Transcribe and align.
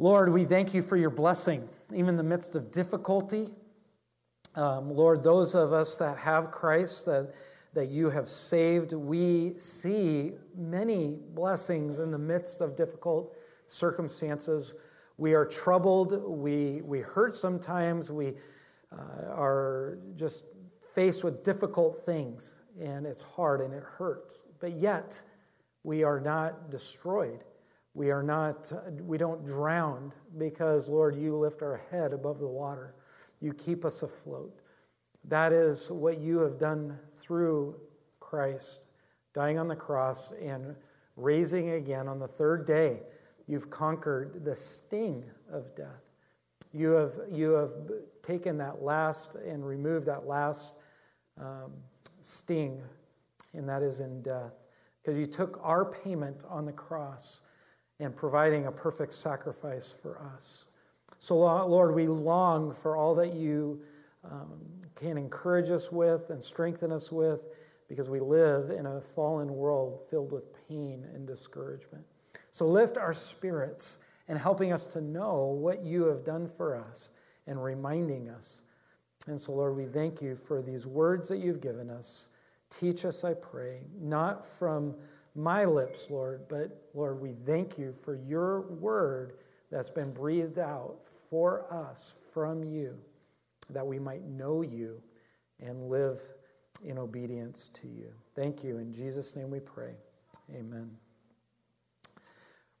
Lord, 0.00 0.32
we 0.32 0.44
thank 0.44 0.74
you 0.74 0.82
for 0.82 0.96
your 0.96 1.10
blessing, 1.10 1.68
even 1.92 2.10
in 2.10 2.16
the 2.16 2.22
midst 2.22 2.54
of 2.54 2.70
difficulty. 2.70 3.48
Um, 4.54 4.90
Lord, 4.90 5.24
those 5.24 5.56
of 5.56 5.72
us 5.72 5.98
that 5.98 6.18
have 6.18 6.52
Christ, 6.52 7.06
that, 7.06 7.34
that 7.74 7.88
you 7.88 8.08
have 8.08 8.28
saved, 8.28 8.92
we 8.92 9.58
see 9.58 10.34
many 10.56 11.18
blessings 11.34 11.98
in 11.98 12.12
the 12.12 12.18
midst 12.18 12.60
of 12.60 12.76
difficult 12.76 13.36
circumstances. 13.66 14.76
We 15.16 15.34
are 15.34 15.44
troubled, 15.44 16.22
we, 16.28 16.80
we 16.82 17.00
hurt 17.00 17.34
sometimes, 17.34 18.12
we 18.12 18.34
uh, 18.92 19.32
are 19.32 19.98
just 20.14 20.46
faced 20.94 21.24
with 21.24 21.42
difficult 21.42 21.96
things, 22.06 22.62
and 22.80 23.04
it's 23.04 23.20
hard 23.20 23.60
and 23.60 23.74
it 23.74 23.82
hurts. 23.82 24.46
But 24.60 24.74
yet, 24.74 25.20
we 25.82 26.04
are 26.04 26.20
not 26.20 26.70
destroyed. 26.70 27.42
We 27.98 28.12
are 28.12 28.22
not, 28.22 28.72
we 29.02 29.18
don't 29.18 29.44
drown 29.44 30.12
because, 30.38 30.88
Lord, 30.88 31.16
you 31.16 31.36
lift 31.36 31.62
our 31.62 31.82
head 31.90 32.12
above 32.12 32.38
the 32.38 32.46
water. 32.46 32.94
You 33.40 33.52
keep 33.52 33.84
us 33.84 34.04
afloat. 34.04 34.60
That 35.24 35.52
is 35.52 35.90
what 35.90 36.18
you 36.18 36.38
have 36.38 36.60
done 36.60 36.96
through 37.10 37.74
Christ, 38.20 38.86
dying 39.34 39.58
on 39.58 39.66
the 39.66 39.74
cross 39.74 40.30
and 40.30 40.76
raising 41.16 41.70
again 41.70 42.06
on 42.06 42.20
the 42.20 42.28
third 42.28 42.68
day. 42.68 43.02
You've 43.48 43.68
conquered 43.68 44.44
the 44.44 44.54
sting 44.54 45.24
of 45.50 45.74
death. 45.74 46.08
You 46.72 46.90
have, 46.90 47.14
you 47.32 47.54
have 47.54 47.72
taken 48.22 48.58
that 48.58 48.80
last 48.80 49.34
and 49.34 49.66
removed 49.66 50.06
that 50.06 50.24
last 50.24 50.78
um, 51.36 51.72
sting, 52.20 52.80
and 53.54 53.68
that 53.68 53.82
is 53.82 53.98
in 53.98 54.22
death. 54.22 54.52
Because 55.02 55.18
you 55.18 55.26
took 55.26 55.58
our 55.64 55.84
payment 55.90 56.44
on 56.48 56.64
the 56.64 56.72
cross 56.72 57.42
and 58.00 58.14
providing 58.14 58.66
a 58.66 58.72
perfect 58.72 59.12
sacrifice 59.12 59.92
for 59.92 60.20
us. 60.34 60.68
So, 61.18 61.38
Lord, 61.38 61.94
we 61.94 62.06
long 62.06 62.72
for 62.72 62.96
all 62.96 63.14
that 63.16 63.34
you 63.34 63.80
um, 64.24 64.60
can 64.94 65.18
encourage 65.18 65.70
us 65.70 65.90
with 65.90 66.30
and 66.30 66.42
strengthen 66.42 66.92
us 66.92 67.10
with 67.10 67.48
because 67.88 68.08
we 68.08 68.20
live 68.20 68.70
in 68.70 68.86
a 68.86 69.00
fallen 69.00 69.52
world 69.54 70.00
filled 70.08 70.30
with 70.30 70.46
pain 70.68 71.06
and 71.14 71.26
discouragement. 71.26 72.04
So, 72.52 72.66
lift 72.66 72.98
our 72.98 73.12
spirits 73.12 74.04
and 74.28 74.38
helping 74.38 74.72
us 74.72 74.86
to 74.92 75.00
know 75.00 75.46
what 75.46 75.82
you 75.82 76.04
have 76.04 76.24
done 76.24 76.46
for 76.46 76.76
us 76.76 77.12
and 77.46 77.62
reminding 77.62 78.28
us. 78.28 78.62
And 79.26 79.40
so, 79.40 79.52
Lord, 79.52 79.76
we 79.76 79.86
thank 79.86 80.22
you 80.22 80.36
for 80.36 80.62
these 80.62 80.86
words 80.86 81.28
that 81.28 81.38
you've 81.38 81.60
given 81.60 81.90
us. 81.90 82.30
Teach 82.70 83.04
us, 83.04 83.24
I 83.24 83.34
pray, 83.34 83.80
not 83.98 84.44
from 84.44 84.94
my 85.34 85.64
lips, 85.64 86.10
Lord, 86.10 86.42
but 86.48 86.87
Lord, 86.98 87.20
we 87.20 87.30
thank 87.46 87.78
you 87.78 87.92
for 87.92 88.16
your 88.16 88.62
word 88.72 89.34
that's 89.70 89.92
been 89.92 90.12
breathed 90.12 90.58
out 90.58 91.04
for 91.04 91.72
us 91.72 92.28
from 92.34 92.64
you, 92.64 92.98
that 93.70 93.86
we 93.86 94.00
might 94.00 94.24
know 94.24 94.62
you 94.62 95.00
and 95.60 95.88
live 95.88 96.18
in 96.84 96.98
obedience 96.98 97.68
to 97.68 97.86
you. 97.86 98.08
Thank 98.34 98.64
you. 98.64 98.78
In 98.78 98.92
Jesus' 98.92 99.36
name 99.36 99.48
we 99.48 99.60
pray. 99.60 99.92
Amen. 100.52 100.90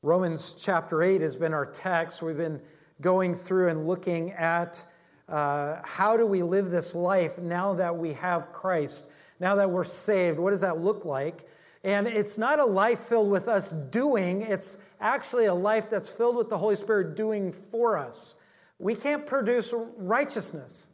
Romans 0.02 0.60
chapter 0.60 1.00
8 1.00 1.20
has 1.20 1.36
been 1.36 1.54
our 1.54 1.66
text. 1.66 2.20
We've 2.20 2.36
been 2.36 2.60
going 3.00 3.34
through 3.34 3.68
and 3.68 3.86
looking 3.86 4.32
at 4.32 4.84
uh, 5.28 5.76
how 5.84 6.16
do 6.16 6.26
we 6.26 6.42
live 6.42 6.70
this 6.70 6.96
life 6.96 7.38
now 7.38 7.74
that 7.74 7.96
we 7.96 8.14
have 8.14 8.50
Christ, 8.50 9.12
now 9.38 9.54
that 9.54 9.70
we're 9.70 9.84
saved. 9.84 10.40
What 10.40 10.50
does 10.50 10.62
that 10.62 10.78
look 10.78 11.04
like? 11.04 11.47
And 11.84 12.06
it's 12.06 12.38
not 12.38 12.58
a 12.58 12.64
life 12.64 12.98
filled 12.98 13.30
with 13.30 13.48
us 13.48 13.72
doing, 13.72 14.42
it's 14.42 14.84
actually 15.00 15.46
a 15.46 15.54
life 15.54 15.88
that's 15.88 16.10
filled 16.10 16.36
with 16.36 16.50
the 16.50 16.58
Holy 16.58 16.74
Spirit 16.74 17.16
doing 17.16 17.52
for 17.52 17.96
us. 17.96 18.36
We 18.78 18.94
can't 18.94 19.26
produce 19.26 19.74
righteousness. 19.96 20.88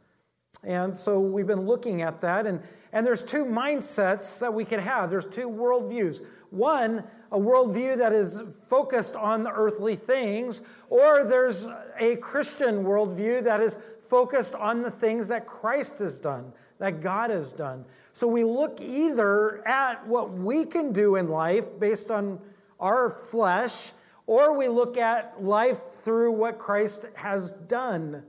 And 0.63 0.95
so 0.97 1.19
we've 1.19 1.45
been 1.45 1.65
looking 1.65 2.01
at 2.01 2.21
that. 2.21 2.47
And, 2.47 2.61
and 2.91 3.05
there's 3.05 3.23
two 3.23 3.45
mindsets 3.45 4.39
that 4.39 4.53
we 4.53 4.65
can 4.65 4.79
have. 4.79 5.09
There's 5.09 5.27
two 5.27 5.49
worldviews. 5.49 6.23
One, 6.49 7.03
a 7.31 7.37
worldview 7.37 7.97
that 7.97 8.13
is 8.13 8.41
focused 8.69 9.15
on 9.15 9.43
the 9.43 9.51
earthly 9.51 9.95
things, 9.95 10.65
or 10.89 11.25
there's 11.25 11.67
a 11.99 12.15
Christian 12.17 12.83
worldview 12.83 13.43
that 13.43 13.61
is 13.61 13.77
focused 14.01 14.55
on 14.55 14.81
the 14.81 14.91
things 14.91 15.27
that 15.27 15.45
Christ 15.45 15.99
has 15.99 16.19
done, 16.19 16.53
that 16.79 17.01
God 17.01 17.29
has 17.29 17.53
done. 17.53 17.85
So 18.13 18.27
we 18.27 18.43
look 18.43 18.79
either 18.81 19.65
at 19.67 20.05
what 20.07 20.31
we 20.31 20.65
can 20.65 20.91
do 20.91 21.15
in 21.15 21.27
life 21.29 21.77
based 21.79 22.11
on 22.11 22.39
our 22.79 23.09
flesh, 23.09 23.91
or 24.27 24.57
we 24.57 24.67
look 24.67 24.97
at 24.97 25.41
life 25.43 25.79
through 25.79 26.31
what 26.31 26.57
Christ 26.57 27.05
has 27.15 27.51
done. 27.51 28.23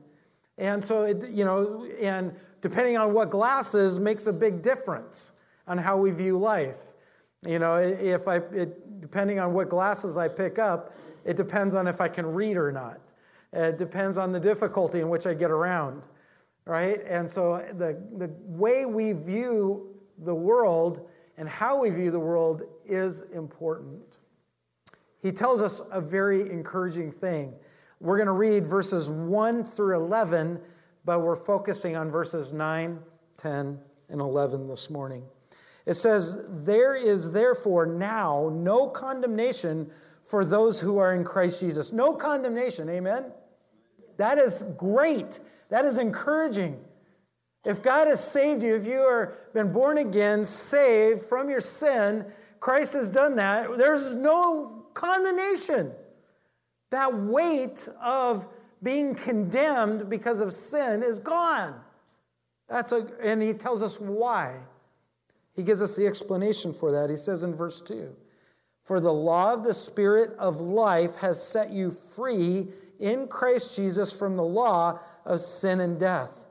And 0.58 0.84
so, 0.84 1.02
it, 1.02 1.28
you 1.30 1.44
know, 1.44 1.86
and 2.00 2.34
depending 2.60 2.96
on 2.96 3.12
what 3.12 3.30
glasses 3.30 4.00
makes 4.00 4.26
a 4.26 4.32
big 4.32 4.62
difference 4.62 5.38
on 5.66 5.78
how 5.78 5.98
we 5.98 6.10
view 6.10 6.38
life. 6.38 6.94
You 7.46 7.58
know, 7.58 7.74
if 7.76 8.26
I, 8.28 8.36
it, 8.36 9.00
depending 9.00 9.38
on 9.38 9.52
what 9.52 9.68
glasses 9.68 10.18
I 10.18 10.28
pick 10.28 10.58
up, 10.58 10.92
it 11.24 11.36
depends 11.36 11.74
on 11.74 11.86
if 11.86 12.00
I 12.00 12.08
can 12.08 12.26
read 12.26 12.56
or 12.56 12.72
not. 12.72 13.00
It 13.52 13.78
depends 13.78 14.18
on 14.18 14.32
the 14.32 14.40
difficulty 14.40 15.00
in 15.00 15.08
which 15.08 15.26
I 15.26 15.34
get 15.34 15.50
around, 15.50 16.02
right? 16.66 17.00
And 17.06 17.31
so 17.31 17.65
the, 17.72 18.03
the 18.16 18.31
way 18.43 18.84
we 18.84 19.12
view 19.12 19.94
the 20.19 20.34
world 20.34 21.09
and 21.38 21.49
how 21.49 21.82
we 21.82 21.91
view 21.91 22.10
the 22.10 22.21
world 22.21 22.62
is 22.84 23.22
important. 23.31 24.19
He 25.21 25.32
tells 25.32 25.62
us 25.62 25.88
a 25.93 26.00
very 26.00 26.50
encouraging 26.50 27.12
thing. 27.12 27.55
We're 28.00 28.16
going 28.16 28.26
to 28.26 28.32
read 28.32 28.66
verses 28.66 29.09
1 29.09 29.65
through 29.65 29.97
11, 29.97 30.60
but 31.05 31.21
we're 31.21 31.37
focusing 31.37 31.97
on 31.97 32.10
verses 32.10 32.53
9, 32.53 32.99
10, 33.37 33.78
and 34.09 34.21
11 34.21 34.69
this 34.69 34.91
morning. 34.91 35.25
It 35.87 35.94
says, 35.94 36.47
There 36.65 36.94
is 36.94 37.32
therefore 37.32 37.87
now 37.87 38.50
no 38.53 38.88
condemnation 38.88 39.91
for 40.22 40.44
those 40.44 40.81
who 40.81 40.99
are 40.99 41.12
in 41.12 41.25
Christ 41.25 41.60
Jesus. 41.60 41.93
No 41.93 42.12
condemnation, 42.15 42.88
amen? 42.88 43.26
That 44.16 44.38
is 44.38 44.75
great. 44.76 45.41
That 45.71 45.84
is 45.84 45.99
encouraging. 45.99 46.81
If 47.65 47.82
God 47.82 48.06
has 48.06 48.22
saved 48.22 48.62
you, 48.62 48.77
if 48.77 48.87
you 48.87 49.00
are 49.00 49.34
been 49.53 49.72
born 49.72 49.99
again, 49.99 50.44
saved 50.44 51.21
from 51.21 51.50
your 51.50 51.60
sin, 51.60 52.25
Christ 52.60 52.94
has 52.94 53.10
done 53.10 53.37
that. 53.37 53.76
There's 53.76 54.15
no 54.15 54.87
condemnation. 54.94 55.93
That 56.91 57.12
weight 57.15 57.88
of 58.00 58.47
being 58.82 59.15
condemned 59.15 60.09
because 60.09 60.41
of 60.41 60.53
sin 60.53 61.03
is 61.03 61.19
gone. 61.19 61.81
That's 62.69 62.93
a, 62.93 63.09
and 63.22 63.43
he 63.43 63.53
tells 63.53 63.82
us 63.82 63.99
why. 64.00 64.60
He 65.55 65.62
gives 65.62 65.82
us 65.82 65.97
the 65.97 66.06
explanation 66.06 66.72
for 66.72 66.93
that. 66.93 67.10
He 67.10 67.16
says 67.16 67.43
in 67.43 67.55
verse 67.55 67.81
2 67.81 68.15
For 68.84 69.00
the 69.00 69.12
law 69.12 69.53
of 69.53 69.65
the 69.65 69.75
Spirit 69.75 70.31
of 70.38 70.60
life 70.60 71.16
has 71.16 71.43
set 71.43 71.71
you 71.71 71.91
free 71.91 72.69
in 73.00 73.26
Christ 73.26 73.75
Jesus 73.75 74.16
from 74.16 74.37
the 74.37 74.44
law 74.44 75.00
of 75.26 75.41
sin 75.41 75.81
and 75.81 75.98
death. 76.00 76.48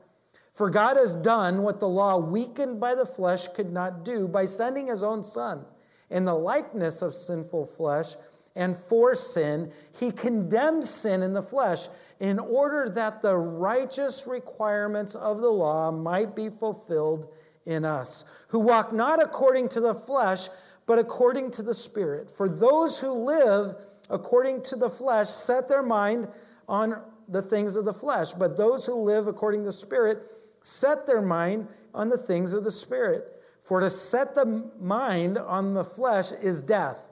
For 0.52 0.70
God 0.70 0.96
has 0.96 1.14
done 1.14 1.62
what 1.62 1.80
the 1.80 1.88
law, 1.88 2.16
weakened 2.16 2.80
by 2.80 2.94
the 2.94 3.04
flesh, 3.04 3.48
could 3.48 3.72
not 3.72 4.04
do 4.04 4.28
by 4.28 4.44
sending 4.44 4.86
his 4.86 5.02
own 5.02 5.22
Son 5.22 5.64
in 6.08 6.24
the 6.24 6.34
likeness 6.34 7.02
of 7.02 7.12
sinful 7.12 7.66
flesh 7.66 8.16
and 8.56 8.74
for 8.74 9.14
sin, 9.14 9.70
he 10.00 10.10
condemned 10.10 10.88
sin 10.88 11.22
in 11.22 11.34
the 11.34 11.42
flesh 11.42 11.88
in 12.18 12.38
order 12.38 12.88
that 12.88 13.20
the 13.20 13.36
righteous 13.36 14.26
requirements 14.26 15.14
of 15.14 15.42
the 15.42 15.50
law 15.50 15.90
might 15.90 16.34
be 16.34 16.48
fulfilled 16.48 17.30
in 17.66 17.84
us, 17.84 18.24
who 18.48 18.60
walk 18.60 18.92
not 18.92 19.22
according 19.22 19.68
to 19.68 19.80
the 19.80 19.92
flesh, 19.92 20.48
but 20.86 20.98
according 20.98 21.50
to 21.50 21.62
the 21.62 21.74
Spirit. 21.74 22.30
For 22.30 22.48
those 22.48 22.98
who 22.98 23.12
live 23.12 23.74
according 24.08 24.62
to 24.62 24.76
the 24.76 24.88
flesh 24.88 25.28
set 25.28 25.68
their 25.68 25.82
mind 25.82 26.28
on 26.66 27.02
the 27.28 27.42
things 27.42 27.76
of 27.76 27.84
the 27.84 27.92
flesh, 27.92 28.32
but 28.32 28.56
those 28.56 28.86
who 28.86 28.94
live 28.94 29.26
according 29.26 29.60
to 29.60 29.66
the 29.66 29.72
Spirit 29.72 30.22
set 30.62 31.06
their 31.06 31.22
mind 31.22 31.68
on 31.94 32.08
the 32.08 32.18
things 32.18 32.52
of 32.52 32.64
the 32.64 32.70
Spirit. 32.70 33.24
For 33.60 33.80
to 33.80 33.90
set 33.90 34.34
the 34.34 34.70
mind 34.78 35.38
on 35.38 35.74
the 35.74 35.84
flesh 35.84 36.32
is 36.32 36.62
death 36.62 37.10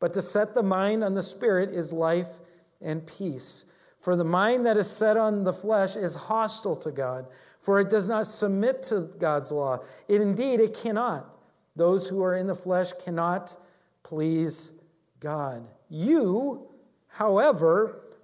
but 0.00 0.12
to 0.12 0.22
set 0.22 0.54
the 0.54 0.62
mind 0.62 1.02
on 1.02 1.14
the 1.14 1.22
Spirit 1.22 1.70
is 1.70 1.92
life 1.92 2.38
and 2.80 3.06
peace. 3.06 3.66
For 3.98 4.14
the 4.14 4.24
mind 4.24 4.66
that 4.66 4.76
is 4.76 4.90
set 4.90 5.16
on 5.16 5.44
the 5.44 5.52
flesh 5.52 5.96
is 5.96 6.14
hostile 6.14 6.76
to 6.76 6.92
God, 6.92 7.26
for 7.60 7.80
it 7.80 7.90
does 7.90 8.08
not 8.08 8.26
submit 8.26 8.82
to 8.84 9.10
God's 9.18 9.50
law. 9.50 9.80
It 10.06 10.20
indeed 10.20 10.60
it 10.60 10.74
cannot. 10.74 11.26
Those 11.74 12.06
who 12.06 12.22
are 12.22 12.34
in 12.34 12.46
the 12.46 12.54
flesh 12.54 12.92
cannot 12.92 13.56
please 14.02 14.78
God. 15.18 15.66
You, 15.88 16.68
however, 17.08 18.02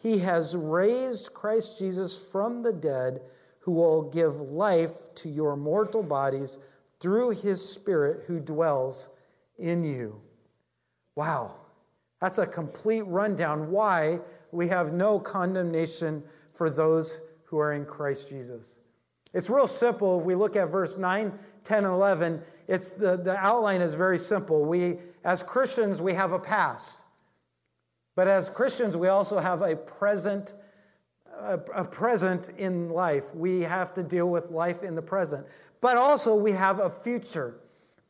he 0.00 0.18
has 0.18 0.56
raised 0.56 1.34
Christ 1.34 1.78
Jesus 1.78 2.30
from 2.30 2.62
the 2.62 2.72
dead, 2.72 3.20
who 3.60 3.72
will 3.72 4.10
give 4.10 4.34
life 4.34 5.14
to 5.16 5.28
your 5.28 5.56
mortal 5.56 6.02
bodies 6.02 6.58
through 7.00 7.30
his 7.30 7.66
spirit 7.66 8.24
who 8.26 8.40
dwells 8.40 9.10
in 9.58 9.84
you. 9.84 10.20
Wow. 11.16 11.54
That's 12.20 12.38
a 12.38 12.46
complete 12.46 13.02
rundown 13.02 13.70
why 13.70 14.20
we 14.52 14.68
have 14.68 14.92
no 14.92 15.18
condemnation 15.18 16.22
for 16.52 16.70
those 16.70 17.20
who 17.44 17.58
are 17.58 17.72
in 17.72 17.84
Christ 17.84 18.28
Jesus. 18.28 18.78
It's 19.34 19.50
real 19.50 19.66
simple. 19.66 20.20
If 20.20 20.26
we 20.26 20.34
look 20.34 20.56
at 20.56 20.70
verse 20.70 20.98
9, 20.98 21.32
10, 21.62 21.84
and 21.84 21.92
11, 21.92 22.40
it's 22.68 22.90
the, 22.90 23.16
the 23.16 23.36
outline 23.36 23.80
is 23.80 23.94
very 23.94 24.18
simple. 24.18 24.64
We, 24.64 24.96
as 25.24 25.42
Christians, 25.42 26.00
we 26.00 26.14
have 26.14 26.32
a 26.32 26.38
past. 26.38 27.04
But 28.20 28.28
as 28.28 28.50
Christians, 28.50 28.98
we 28.98 29.08
also 29.08 29.38
have 29.38 29.62
a 29.62 29.74
present, 29.74 30.52
a, 31.40 31.56
present 31.86 32.50
in 32.58 32.90
life. 32.90 33.34
We 33.34 33.62
have 33.62 33.94
to 33.94 34.02
deal 34.02 34.28
with 34.28 34.50
life 34.50 34.82
in 34.82 34.94
the 34.94 35.00
present. 35.00 35.46
But 35.80 35.96
also, 35.96 36.34
we 36.34 36.52
have 36.52 36.80
a 36.80 36.90
future. 36.90 37.54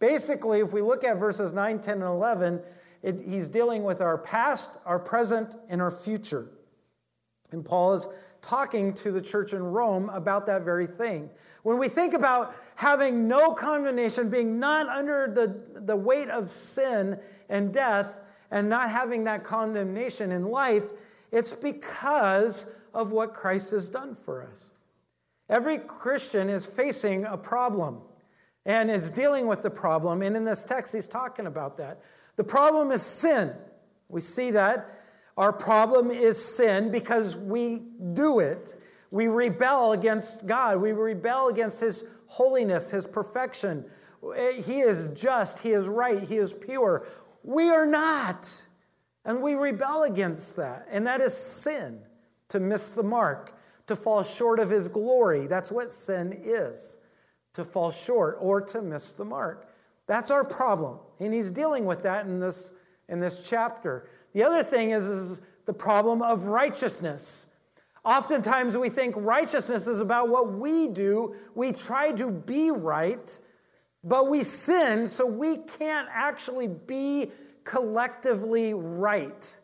Basically, 0.00 0.58
if 0.58 0.72
we 0.72 0.82
look 0.82 1.04
at 1.04 1.16
verses 1.16 1.54
9, 1.54 1.80
10, 1.80 1.94
and 1.94 2.02
11, 2.02 2.60
it, 3.04 3.20
he's 3.24 3.48
dealing 3.48 3.84
with 3.84 4.00
our 4.00 4.18
past, 4.18 4.78
our 4.84 4.98
present, 4.98 5.54
and 5.68 5.80
our 5.80 5.92
future. 5.92 6.48
And 7.52 7.64
Paul 7.64 7.94
is 7.94 8.08
talking 8.42 8.92
to 8.94 9.12
the 9.12 9.22
church 9.22 9.52
in 9.52 9.62
Rome 9.62 10.08
about 10.08 10.44
that 10.46 10.62
very 10.62 10.88
thing. 10.88 11.30
When 11.62 11.78
we 11.78 11.86
think 11.86 12.14
about 12.14 12.52
having 12.74 13.28
no 13.28 13.52
condemnation, 13.52 14.28
being 14.28 14.58
not 14.58 14.88
under 14.88 15.30
the, 15.32 15.80
the 15.80 15.94
weight 15.94 16.30
of 16.30 16.50
sin 16.50 17.20
and 17.48 17.72
death, 17.72 18.26
and 18.50 18.68
not 18.68 18.90
having 18.90 19.24
that 19.24 19.44
condemnation 19.44 20.32
in 20.32 20.46
life, 20.46 20.92
it's 21.32 21.54
because 21.54 22.74
of 22.92 23.12
what 23.12 23.34
Christ 23.34 23.72
has 23.72 23.88
done 23.88 24.14
for 24.14 24.42
us. 24.42 24.72
Every 25.48 25.78
Christian 25.78 26.48
is 26.48 26.66
facing 26.66 27.24
a 27.24 27.36
problem 27.36 28.00
and 28.66 28.90
is 28.90 29.10
dealing 29.10 29.46
with 29.46 29.62
the 29.62 29.70
problem. 29.70 30.22
And 30.22 30.36
in 30.36 30.44
this 30.44 30.64
text, 30.64 30.94
he's 30.94 31.08
talking 31.08 31.46
about 31.46 31.76
that. 31.78 32.00
The 32.36 32.44
problem 32.44 32.90
is 32.90 33.02
sin. 33.02 33.52
We 34.08 34.20
see 34.20 34.52
that. 34.52 34.88
Our 35.36 35.52
problem 35.52 36.10
is 36.10 36.42
sin 36.42 36.90
because 36.90 37.36
we 37.36 37.82
do 38.12 38.40
it. 38.40 38.74
We 39.10 39.26
rebel 39.26 39.92
against 39.92 40.46
God. 40.46 40.80
We 40.80 40.92
rebel 40.92 41.48
against 41.48 41.80
His 41.80 42.04
holiness, 42.26 42.90
His 42.90 43.06
perfection. 43.06 43.84
He 44.22 44.80
is 44.80 45.20
just. 45.20 45.60
He 45.60 45.70
is 45.70 45.88
right. 45.88 46.22
He 46.22 46.36
is 46.36 46.52
pure. 46.52 47.06
We 47.42 47.70
are 47.70 47.86
not. 47.86 48.66
And 49.24 49.42
we 49.42 49.54
rebel 49.54 50.04
against 50.04 50.56
that. 50.56 50.86
And 50.90 51.06
that 51.06 51.20
is 51.20 51.36
sin, 51.36 52.00
to 52.48 52.60
miss 52.60 52.92
the 52.92 53.02
mark, 53.02 53.54
to 53.86 53.96
fall 53.96 54.22
short 54.22 54.58
of 54.58 54.70
His 54.70 54.88
glory. 54.88 55.46
That's 55.46 55.70
what 55.70 55.90
sin 55.90 56.40
is, 56.42 57.04
to 57.54 57.64
fall 57.64 57.90
short 57.90 58.38
or 58.40 58.60
to 58.62 58.82
miss 58.82 59.12
the 59.12 59.24
mark. 59.24 59.70
That's 60.10 60.32
our 60.32 60.42
problem. 60.42 60.98
And 61.20 61.32
he's 61.32 61.52
dealing 61.52 61.84
with 61.84 62.02
that 62.02 62.26
in 62.26 62.40
this, 62.40 62.72
in 63.08 63.20
this 63.20 63.48
chapter. 63.48 64.08
The 64.32 64.42
other 64.42 64.64
thing 64.64 64.90
is, 64.90 65.06
is 65.06 65.40
the 65.66 65.72
problem 65.72 66.20
of 66.20 66.46
righteousness. 66.46 67.54
Oftentimes 68.04 68.76
we 68.76 68.88
think 68.88 69.14
righteousness 69.16 69.86
is 69.86 70.00
about 70.00 70.28
what 70.28 70.52
we 70.52 70.88
do. 70.88 71.36
We 71.54 71.70
try 71.72 72.10
to 72.10 72.32
be 72.32 72.72
right, 72.72 73.38
but 74.02 74.28
we 74.28 74.42
sin, 74.42 75.06
so 75.06 75.26
we 75.26 75.58
can't 75.58 76.08
actually 76.10 76.68
be 76.68 77.30
collectively 77.64 78.72
right. 78.74 79.58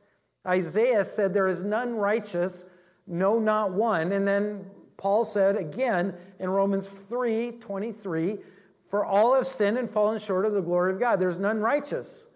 Isaiah 0.47 1.05
said, 1.05 1.33
There 1.33 1.49
is 1.49 1.65
none 1.65 1.95
righteous, 1.95 2.71
no, 3.07 3.39
not 3.39 3.73
one. 3.73 4.13
And 4.13 4.27
then 4.27 4.67
Paul 4.97 5.25
said 5.25 5.57
again 5.57 6.15
in 6.39 6.51
Romans 6.51 6.93
3 6.93 7.53
23, 7.53 8.39
for 8.85 9.05
all 9.05 9.35
have 9.35 9.47
sinned 9.47 9.79
and 9.79 9.89
fallen 9.89 10.19
short 10.19 10.45
of 10.45 10.53
the 10.53 10.63
glory 10.63 10.93
of 10.93 11.01
God. 11.01 11.19
There's 11.19 11.39
none 11.39 11.59
righteous, 11.61 12.29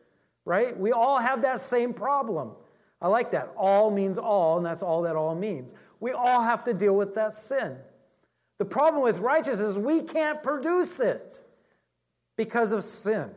right? 0.44 0.76
We 0.76 0.93
all 0.93 1.19
have 1.19 1.43
that 1.43 1.61
same 1.61 1.94
problem. 1.94 2.53
I 3.00 3.08
like 3.08 3.31
that. 3.31 3.53
All 3.56 3.91
means 3.91 4.19
all, 4.19 4.56
and 4.56 4.67
that's 4.67 4.82
all 4.82 5.03
that 5.03 5.17
all 5.17 5.35
means. 5.35 5.75
We 6.00 6.12
all 6.12 6.43
have 6.43 6.64
to 6.64 6.75
deal 6.75 6.96
with 6.96 7.14
that 7.14 7.32
sin. 7.32 7.76
The 8.58 8.64
problem 8.64 9.03
with 9.03 9.20
righteousness 9.20 9.61
is 9.61 9.79
we 9.79 10.03
can't 10.03 10.43
produce 10.43 11.00
it 11.00 11.43
because 12.40 12.72
of 12.72 12.82
sin. 12.82 13.31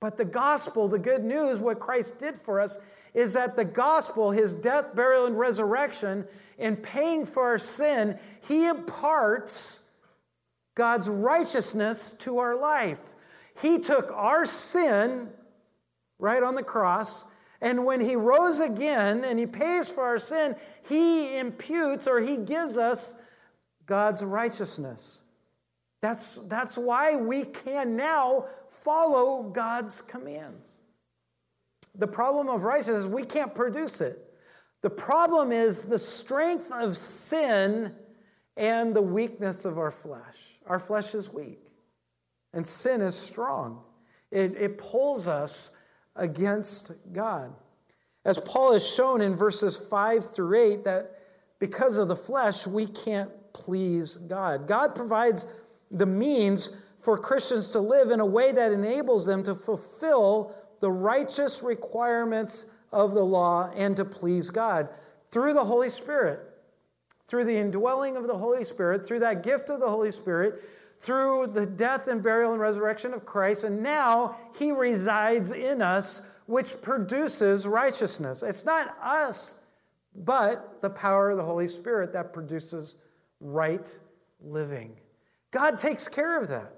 But 0.00 0.16
the 0.16 0.24
gospel, 0.24 0.88
the 0.88 0.98
good 0.98 1.22
news, 1.22 1.60
what 1.60 1.80
Christ 1.80 2.18
did 2.18 2.34
for 2.34 2.58
us, 2.58 2.78
is 3.12 3.34
that 3.34 3.56
the 3.56 3.64
gospel, 3.66 4.30
his 4.30 4.54
death, 4.54 4.94
burial, 4.94 5.26
and 5.26 5.38
resurrection, 5.38 6.26
in 6.56 6.76
paying 6.76 7.26
for 7.26 7.42
our 7.42 7.58
sin, 7.58 8.18
he 8.48 8.66
imparts 8.66 9.86
God's 10.74 11.10
righteousness 11.10 12.12
to 12.20 12.38
our 12.38 12.56
life. 12.56 13.16
He 13.60 13.78
took 13.80 14.10
our 14.14 14.46
sin 14.46 15.28
right 16.18 16.42
on 16.42 16.54
the 16.54 16.62
cross, 16.62 17.26
and 17.60 17.84
when 17.84 18.00
he 18.00 18.16
rose 18.16 18.60
again 18.60 19.24
and 19.26 19.38
he 19.38 19.44
pays 19.46 19.90
for 19.90 20.04
our 20.04 20.16
sin, 20.16 20.56
he 20.88 21.36
imputes 21.36 22.08
or 22.08 22.18
he 22.18 22.38
gives 22.38 22.78
us 22.78 23.20
God's 23.84 24.24
righteousness. 24.24 25.23
That's, 26.04 26.34
that's 26.48 26.76
why 26.76 27.16
we 27.16 27.44
can 27.44 27.96
now 27.96 28.44
follow 28.68 29.44
God's 29.44 30.02
commands. 30.02 30.80
The 31.94 32.06
problem 32.06 32.50
of 32.50 32.64
righteousness 32.64 33.06
is 33.06 33.08
we 33.08 33.24
can't 33.24 33.54
produce 33.54 34.02
it. 34.02 34.18
The 34.82 34.90
problem 34.90 35.50
is 35.50 35.86
the 35.86 35.98
strength 35.98 36.70
of 36.70 36.94
sin 36.94 37.94
and 38.54 38.94
the 38.94 39.00
weakness 39.00 39.64
of 39.64 39.78
our 39.78 39.90
flesh. 39.90 40.58
Our 40.66 40.78
flesh 40.78 41.14
is 41.14 41.32
weak, 41.32 41.70
and 42.52 42.66
sin 42.66 43.00
is 43.00 43.18
strong. 43.18 43.80
It, 44.30 44.56
it 44.58 44.76
pulls 44.76 45.26
us 45.26 45.74
against 46.16 46.92
God. 47.14 47.50
As 48.26 48.38
Paul 48.38 48.74
has 48.74 48.86
shown 48.86 49.22
in 49.22 49.32
verses 49.32 49.88
5 49.88 50.34
through 50.34 50.54
8, 50.54 50.84
that 50.84 51.18
because 51.58 51.96
of 51.96 52.08
the 52.08 52.16
flesh, 52.16 52.66
we 52.66 52.88
can't 52.88 53.30
please 53.54 54.18
God. 54.18 54.68
God 54.68 54.94
provides 54.94 55.46
the 55.94 56.06
means 56.06 56.76
for 56.98 57.16
Christians 57.16 57.70
to 57.70 57.80
live 57.80 58.10
in 58.10 58.20
a 58.20 58.26
way 58.26 58.52
that 58.52 58.72
enables 58.72 59.24
them 59.24 59.42
to 59.44 59.54
fulfill 59.54 60.54
the 60.80 60.90
righteous 60.90 61.62
requirements 61.62 62.70
of 62.92 63.12
the 63.12 63.24
law 63.24 63.70
and 63.74 63.96
to 63.96 64.04
please 64.04 64.50
God 64.50 64.90
through 65.30 65.54
the 65.54 65.64
Holy 65.64 65.88
Spirit 65.88 66.50
through 67.26 67.44
the 67.44 67.56
indwelling 67.56 68.16
of 68.16 68.26
the 68.26 68.36
Holy 68.36 68.64
Spirit, 68.64 69.06
through 69.06 69.20
that 69.20 69.42
gift 69.42 69.70
of 69.70 69.80
the 69.80 69.88
Holy 69.88 70.10
Spirit, 70.10 70.60
through 70.98 71.46
the 71.48 71.66
death 71.66 72.06
and 72.06 72.22
burial 72.22 72.52
and 72.52 72.60
resurrection 72.60 73.12
of 73.12 73.24
Christ, 73.24 73.64
and 73.64 73.82
now 73.82 74.36
He 74.58 74.72
resides 74.72 75.52
in 75.52 75.82
us, 75.82 76.32
which 76.46 76.74
produces 76.82 77.66
righteousness. 77.66 78.42
It's 78.42 78.64
not 78.64 78.96
us, 79.02 79.58
but 80.14 80.82
the 80.82 80.90
power 80.90 81.30
of 81.30 81.36
the 81.36 81.44
Holy 81.44 81.66
Spirit 81.66 82.12
that 82.12 82.32
produces 82.32 82.96
right 83.40 83.88
living. 84.40 84.96
God 85.54 85.78
takes 85.78 86.08
care 86.08 86.36
of 86.36 86.48
that. 86.48 86.72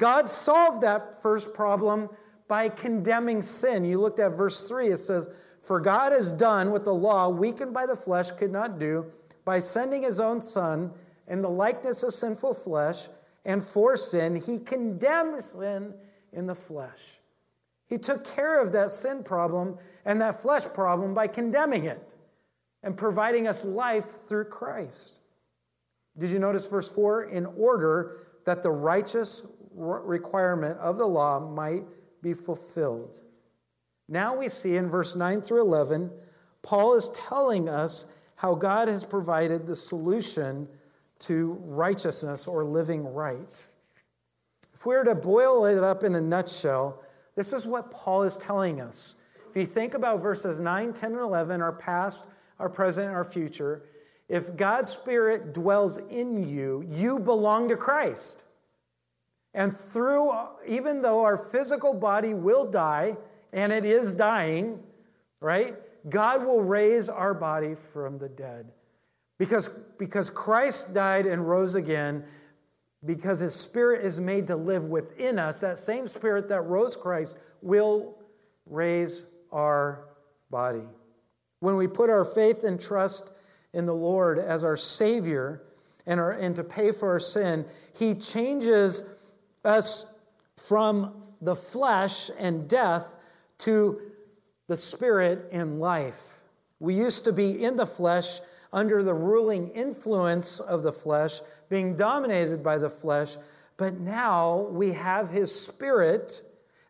God 0.00 0.28
solved 0.28 0.82
that 0.82 1.22
first 1.22 1.54
problem 1.54 2.10
by 2.48 2.68
condemning 2.68 3.40
sin. 3.40 3.84
You 3.84 4.00
looked 4.00 4.18
at 4.18 4.32
verse 4.32 4.68
3, 4.68 4.88
it 4.88 4.96
says, 4.96 5.28
For 5.62 5.78
God 5.78 6.10
has 6.10 6.32
done 6.32 6.72
what 6.72 6.84
the 6.84 6.94
law, 6.94 7.28
weakened 7.28 7.72
by 7.72 7.86
the 7.86 7.94
flesh, 7.94 8.32
could 8.32 8.50
not 8.50 8.80
do 8.80 9.06
by 9.44 9.60
sending 9.60 10.02
his 10.02 10.20
own 10.20 10.42
son 10.42 10.90
in 11.28 11.40
the 11.40 11.48
likeness 11.48 12.02
of 12.02 12.12
sinful 12.12 12.54
flesh, 12.54 13.08
and 13.44 13.62
for 13.62 13.96
sin, 13.96 14.34
he 14.34 14.58
condemned 14.58 15.40
sin 15.40 15.94
in 16.32 16.46
the 16.46 16.54
flesh. 16.54 17.20
He 17.88 17.96
took 17.96 18.24
care 18.24 18.60
of 18.60 18.72
that 18.72 18.90
sin 18.90 19.22
problem 19.22 19.78
and 20.04 20.20
that 20.20 20.40
flesh 20.40 20.66
problem 20.74 21.14
by 21.14 21.28
condemning 21.28 21.84
it 21.84 22.16
and 22.82 22.96
providing 22.96 23.46
us 23.46 23.64
life 23.64 24.04
through 24.04 24.46
Christ. 24.46 25.17
Did 26.18 26.30
you 26.30 26.38
notice 26.38 26.66
verse 26.66 26.90
4? 26.90 27.24
In 27.24 27.46
order 27.46 28.18
that 28.44 28.62
the 28.62 28.70
righteous 28.70 29.52
requirement 29.72 30.78
of 30.78 30.98
the 30.98 31.06
law 31.06 31.38
might 31.38 31.84
be 32.22 32.34
fulfilled. 32.34 33.20
Now 34.08 34.36
we 34.36 34.48
see 34.48 34.76
in 34.76 34.88
verse 34.88 35.14
9 35.14 35.42
through 35.42 35.60
11, 35.60 36.10
Paul 36.62 36.94
is 36.94 37.10
telling 37.10 37.68
us 37.68 38.10
how 38.36 38.54
God 38.54 38.88
has 38.88 39.04
provided 39.04 39.66
the 39.66 39.76
solution 39.76 40.68
to 41.20 41.58
righteousness 41.64 42.46
or 42.46 42.64
living 42.64 43.12
right. 43.12 43.70
If 44.74 44.86
we 44.86 44.94
were 44.94 45.04
to 45.04 45.14
boil 45.14 45.66
it 45.66 45.78
up 45.78 46.04
in 46.04 46.14
a 46.14 46.20
nutshell, 46.20 47.02
this 47.34 47.52
is 47.52 47.66
what 47.66 47.90
Paul 47.90 48.22
is 48.22 48.36
telling 48.36 48.80
us. 48.80 49.16
If 49.50 49.56
you 49.56 49.66
think 49.66 49.94
about 49.94 50.22
verses 50.22 50.60
9, 50.60 50.92
10, 50.92 51.12
and 51.12 51.20
11, 51.20 51.60
our 51.60 51.72
past, 51.72 52.28
our 52.58 52.68
present, 52.68 53.08
and 53.08 53.16
our 53.16 53.24
future. 53.24 53.82
If 54.28 54.56
God's 54.56 54.90
Spirit 54.90 55.54
dwells 55.54 55.96
in 56.08 56.48
you, 56.48 56.84
you 56.86 57.18
belong 57.18 57.68
to 57.68 57.76
Christ. 57.76 58.44
And 59.54 59.74
through, 59.74 60.32
even 60.66 61.02
though 61.02 61.24
our 61.24 61.38
physical 61.38 61.94
body 61.94 62.34
will 62.34 62.70
die, 62.70 63.16
and 63.52 63.72
it 63.72 63.84
is 63.84 64.14
dying, 64.14 64.82
right? 65.40 65.74
God 66.08 66.44
will 66.44 66.62
raise 66.62 67.08
our 67.08 67.32
body 67.34 67.74
from 67.74 68.18
the 68.18 68.28
dead. 68.28 68.70
Because, 69.38 69.68
because 69.98 70.30
Christ 70.30 70.94
died 70.94 71.24
and 71.26 71.48
rose 71.48 71.74
again, 71.74 72.24
because 73.04 73.40
his 73.40 73.54
spirit 73.54 74.04
is 74.04 74.20
made 74.20 74.48
to 74.48 74.56
live 74.56 74.84
within 74.84 75.38
us, 75.38 75.60
that 75.60 75.78
same 75.78 76.06
spirit 76.06 76.48
that 76.48 76.62
rose 76.62 76.96
Christ 76.96 77.38
will 77.62 78.18
raise 78.66 79.24
our 79.52 80.08
body. 80.50 80.86
When 81.60 81.76
we 81.76 81.86
put 81.86 82.10
our 82.10 82.24
faith 82.24 82.64
and 82.64 82.80
trust 82.80 83.32
in 83.78 83.86
the 83.86 83.94
Lord 83.94 84.40
as 84.40 84.64
our 84.64 84.76
Savior 84.76 85.62
and, 86.04 86.18
our, 86.18 86.32
and 86.32 86.56
to 86.56 86.64
pay 86.64 86.90
for 86.90 87.12
our 87.12 87.20
sin, 87.20 87.64
he 87.96 88.16
changes 88.16 89.08
us 89.64 90.18
from 90.56 91.22
the 91.40 91.54
flesh 91.54 92.28
and 92.40 92.68
death 92.68 93.14
to 93.58 94.00
the 94.66 94.76
spirit 94.76 95.48
and 95.52 95.78
life. 95.78 96.40
We 96.80 96.94
used 96.94 97.24
to 97.26 97.32
be 97.32 97.62
in 97.62 97.76
the 97.76 97.86
flesh 97.86 98.40
under 98.72 99.04
the 99.04 99.14
ruling 99.14 99.68
influence 99.68 100.58
of 100.58 100.82
the 100.82 100.92
flesh, 100.92 101.40
being 101.68 101.94
dominated 101.94 102.64
by 102.64 102.78
the 102.78 102.90
flesh, 102.90 103.36
but 103.76 104.00
now 104.00 104.66
we 104.70 104.92
have 104.94 105.30
his 105.30 105.54
spirit 105.54 106.42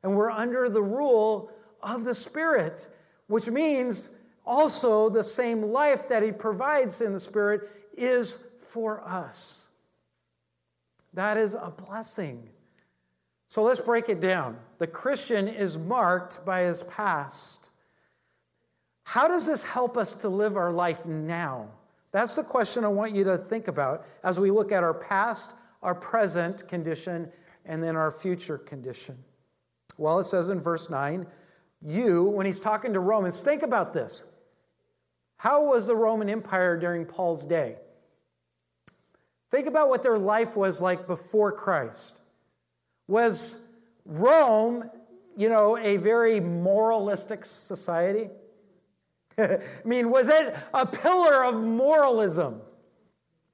and 0.03 0.17
we're 0.17 0.31
under 0.31 0.71
the 0.71 0.83
rule 0.83 1.51
of 1.83 2.05
the 2.05 2.15
spirit, 2.15 2.89
which 3.27 3.51
means 3.51 4.11
also 4.49 5.11
the 5.11 5.23
same 5.23 5.63
life 5.63 6.09
that 6.09 6.23
he 6.23 6.33
provides 6.33 7.03
in 7.03 7.13
the 7.13 7.21
spirit 7.21 7.69
is 7.93 8.49
for 8.73 9.07
us. 9.07 9.69
That 11.13 11.37
is 11.37 11.55
a 11.55 11.71
blessing. 11.71 12.49
So 13.47 13.63
let's 13.63 13.81
break 13.81 14.09
it 14.09 14.21
down. 14.21 14.57
The 14.79 14.87
Christian 14.87 15.49
is 15.49 15.77
marked 15.77 16.45
by 16.47 16.63
his 16.63 16.83
past. 16.85 17.71
How 19.05 19.29
does 19.29 19.47
this 19.47 19.69
help 19.69 19.97
us 19.97 20.15
to 20.17 20.29
live 20.29 20.57
our 20.57 20.73
life 20.73 21.07
now? 21.07 21.69
That's 22.11 22.37
the 22.37 22.43
question 22.43 22.85
I 22.85 22.89
want 22.89 23.15
you 23.15 23.25
to 23.25 23.37
think 23.37 23.69
about 23.69 24.07
as 24.25 24.41
we 24.41 24.51
look 24.51 24.73
at 24.73 24.83
our 24.83 24.95
past, 24.95 25.55
our 25.83 25.95
present 25.95 26.67
condition, 26.69 27.31
and 27.67 27.83
then 27.83 27.97
our 27.97 28.11
future 28.11 28.57
condition. 28.57 29.17
Well, 29.99 30.19
it 30.21 30.25
says 30.25 30.49
in 30.49 30.59
verse 30.59 30.89
9, 30.89 31.27
you, 31.83 32.25
when 32.25 32.47
he's 32.47 32.61
talking 32.61 32.95
to 32.95 33.01
Romans, 33.01 33.43
think 33.43 33.63
about 33.63 33.93
this. 33.93 34.31
How 35.39 35.71
was 35.71 35.87
the 35.87 35.95
Roman 35.95 36.29
Empire 36.29 36.77
during 36.77 37.07
Paul's 37.07 37.45
day? 37.45 37.77
Think 39.51 39.67
about 39.67 39.89
what 39.89 40.03
their 40.03 40.19
life 40.19 40.57
was 40.57 40.83
like 40.83 41.07
before 41.07 41.53
Christ. 41.53 42.21
Was 43.07 43.69
Rome, 44.05 44.91
you 45.37 45.49
know, 45.49 45.79
a 45.79 45.97
very 45.97 46.41
moralistic 46.41 47.45
society? 47.45 48.31
I 49.39 49.61
mean, 49.85 50.11
was 50.11 50.29
it 50.29 50.57
a 50.75 50.85
pillar 50.85 51.45
of 51.45 51.63
moralism? 51.63 52.61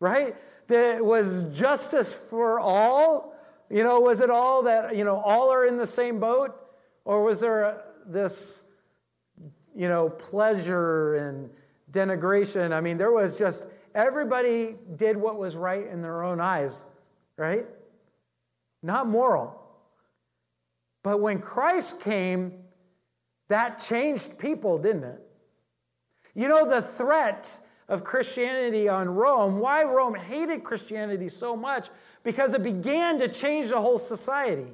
Right? 0.00 0.34
That 0.68 1.04
was 1.04 1.56
justice 1.56 2.28
for 2.30 2.58
all? 2.58 3.36
You 3.68 3.84
know, 3.84 4.00
was 4.00 4.22
it 4.22 4.30
all 4.30 4.62
that, 4.62 4.96
you 4.96 5.04
know, 5.04 5.20
all 5.20 5.50
are 5.50 5.66
in 5.66 5.76
the 5.76 5.86
same 5.86 6.18
boat? 6.18 6.58
Or 7.04 7.22
was 7.22 7.40
there 7.40 7.82
this, 8.06 8.64
you 9.74 9.88
know, 9.88 10.08
pleasure 10.08 11.16
and 11.16 11.50
denigration? 11.94 12.72
I 12.72 12.80
mean, 12.80 12.98
there 12.98 13.12
was 13.12 13.38
just 13.38 13.68
everybody 13.94 14.76
did 14.96 15.16
what 15.16 15.38
was 15.38 15.56
right 15.56 15.86
in 15.86 16.02
their 16.02 16.22
own 16.24 16.40
eyes, 16.40 16.84
right? 17.36 17.66
Not 18.82 19.08
moral. 19.08 19.60
But 21.02 21.20
when 21.20 21.38
Christ 21.40 22.02
came, 22.02 22.64
that 23.48 23.78
changed 23.78 24.38
people, 24.38 24.78
didn't 24.78 25.04
it? 25.04 25.20
You 26.34 26.48
know, 26.48 26.68
the 26.68 26.82
threat 26.82 27.60
of 27.88 28.02
Christianity 28.02 28.88
on 28.88 29.08
Rome, 29.08 29.58
why 29.58 29.84
Rome 29.84 30.14
hated 30.14 30.64
Christianity 30.64 31.28
so 31.28 31.54
much, 31.54 31.90
because 32.22 32.54
it 32.54 32.62
began 32.62 33.18
to 33.18 33.28
change 33.28 33.68
the 33.68 33.80
whole 33.80 33.98
society. 33.98 34.72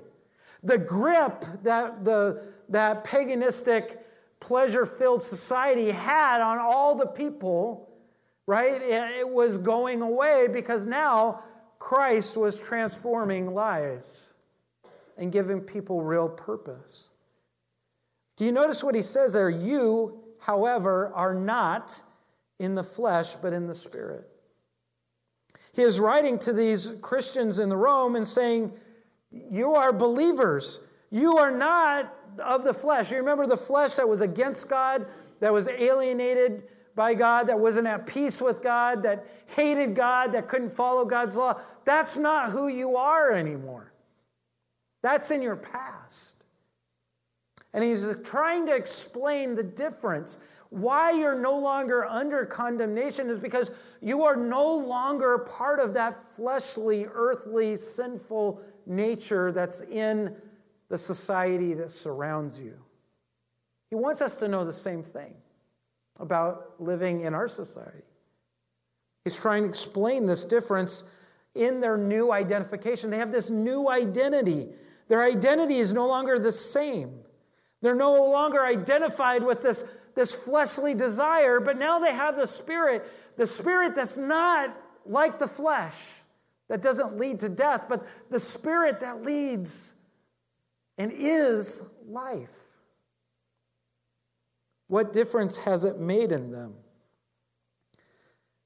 The 0.62 0.78
grip 0.78 1.44
that 1.62 2.04
the 2.04 2.42
that 2.68 3.04
paganistic, 3.04 3.98
pleasure 4.40 4.86
filled 4.86 5.22
society 5.22 5.90
had 5.90 6.40
on 6.40 6.58
all 6.58 6.94
the 6.94 7.06
people, 7.06 7.90
right? 8.46 8.80
It 8.82 9.28
was 9.28 9.58
going 9.58 10.02
away 10.02 10.48
because 10.52 10.86
now 10.86 11.42
Christ 11.78 12.36
was 12.36 12.60
transforming 12.60 13.54
lives 13.54 14.34
and 15.16 15.30
giving 15.30 15.60
people 15.60 16.02
real 16.02 16.28
purpose. 16.28 17.12
Do 18.36 18.44
you 18.44 18.52
notice 18.52 18.82
what 18.82 18.94
he 18.94 19.02
says 19.02 19.34
there? 19.34 19.50
You 19.50 20.20
however, 20.40 21.12
are 21.14 21.34
not 21.34 22.02
in 22.58 22.74
the 22.74 22.82
flesh, 22.82 23.36
but 23.36 23.52
in 23.52 23.66
the 23.66 23.74
spirit. 23.74 24.26
He 25.72 25.82
is 25.82 26.00
writing 26.00 26.38
to 26.40 26.52
these 26.52 26.94
Christians 27.00 27.58
in 27.58 27.68
the 27.68 27.76
Rome 27.76 28.16
and 28.16 28.26
saying, 28.26 28.72
You 29.30 29.74
are 29.74 29.92
believers. 29.92 30.80
You 31.10 31.38
are 31.38 31.50
not 31.50 32.12
of 32.38 32.64
the 32.64 32.74
flesh. 32.74 33.10
You 33.10 33.18
remember 33.18 33.46
the 33.46 33.56
flesh 33.56 33.94
that 33.94 34.08
was 34.08 34.20
against 34.20 34.68
God, 34.68 35.06
that 35.40 35.52
was 35.52 35.68
alienated 35.68 36.64
by 36.94 37.14
God, 37.14 37.44
that 37.44 37.58
wasn't 37.58 37.86
at 37.86 38.06
peace 38.06 38.40
with 38.40 38.62
God, 38.62 39.02
that 39.04 39.26
hated 39.56 39.94
God, 39.94 40.32
that 40.32 40.48
couldn't 40.48 40.70
follow 40.70 41.04
God's 41.04 41.36
law. 41.36 41.54
That's 41.84 42.18
not 42.18 42.50
who 42.50 42.68
you 42.68 42.96
are 42.96 43.32
anymore. 43.32 43.92
That's 45.02 45.30
in 45.30 45.40
your 45.40 45.56
past. 45.56 46.44
And 47.72 47.84
he's 47.84 48.18
trying 48.24 48.66
to 48.66 48.74
explain 48.74 49.54
the 49.54 49.62
difference. 49.62 50.44
Why 50.70 51.12
you're 51.12 51.38
no 51.38 51.58
longer 51.58 52.04
under 52.04 52.44
condemnation 52.44 53.30
is 53.30 53.38
because 53.38 53.70
you 54.00 54.24
are 54.24 54.36
no 54.36 54.76
longer 54.76 55.38
part 55.38 55.80
of 55.80 55.94
that 55.94 56.14
fleshly, 56.14 57.06
earthly, 57.10 57.76
sinful 57.76 58.62
nature 58.86 59.52
that's 59.52 59.82
in 59.82 60.36
the 60.90 60.98
society 60.98 61.72
that 61.74 61.90
surrounds 61.90 62.60
you. 62.60 62.74
He 63.88 63.96
wants 63.96 64.20
us 64.20 64.36
to 64.38 64.48
know 64.48 64.64
the 64.64 64.72
same 64.72 65.02
thing 65.02 65.34
about 66.18 66.74
living 66.78 67.22
in 67.22 67.32
our 67.32 67.48
society. 67.48 68.02
He's 69.24 69.40
trying 69.40 69.62
to 69.62 69.68
explain 69.68 70.26
this 70.26 70.44
difference 70.44 71.04
in 71.54 71.80
their 71.80 71.96
new 71.96 72.32
identification. 72.32 73.10
They 73.10 73.18
have 73.18 73.32
this 73.32 73.50
new 73.50 73.88
identity. 73.88 74.68
Their 75.08 75.22
identity 75.22 75.76
is 75.76 75.92
no 75.92 76.06
longer 76.06 76.38
the 76.38 76.52
same. 76.52 77.20
They're 77.82 77.94
no 77.94 78.12
longer 78.30 78.64
identified 78.64 79.42
with 79.42 79.62
this, 79.62 79.84
this 80.14 80.34
fleshly 80.34 80.94
desire, 80.94 81.60
but 81.60 81.78
now 81.78 81.98
they 81.98 82.12
have 82.12 82.36
the 82.36 82.46
spirit, 82.46 83.06
the 83.36 83.46
spirit 83.46 83.94
that's 83.94 84.18
not 84.18 84.76
like 85.06 85.38
the 85.38 85.48
flesh, 85.48 86.20
that 86.68 86.82
doesn't 86.82 87.16
lead 87.16 87.40
to 87.40 87.48
death, 87.48 87.86
but 87.88 88.06
the 88.30 88.40
spirit 88.40 89.00
that 89.00 89.22
leads 89.24 89.94
and 91.00 91.10
is 91.12 91.94
life. 92.06 92.76
What 94.88 95.12
difference 95.12 95.56
has 95.58 95.84
it 95.84 95.98
made 95.98 96.30
in 96.30 96.52
them? 96.52 96.74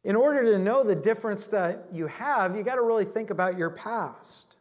In 0.03 0.17
order 0.17 0.53
to 0.53 0.59
know 0.59 0.85
the 0.85 0.97
difference 0.97 1.47
that 1.49 1.87
you 1.93 2.09
have, 2.09 2.57
you 2.57 2.63
got 2.63 2.75
to 2.75 2.83
really 2.83 3.05
think 3.05 3.31
about 3.31 3.57
your 3.57 3.71
past 3.71 4.55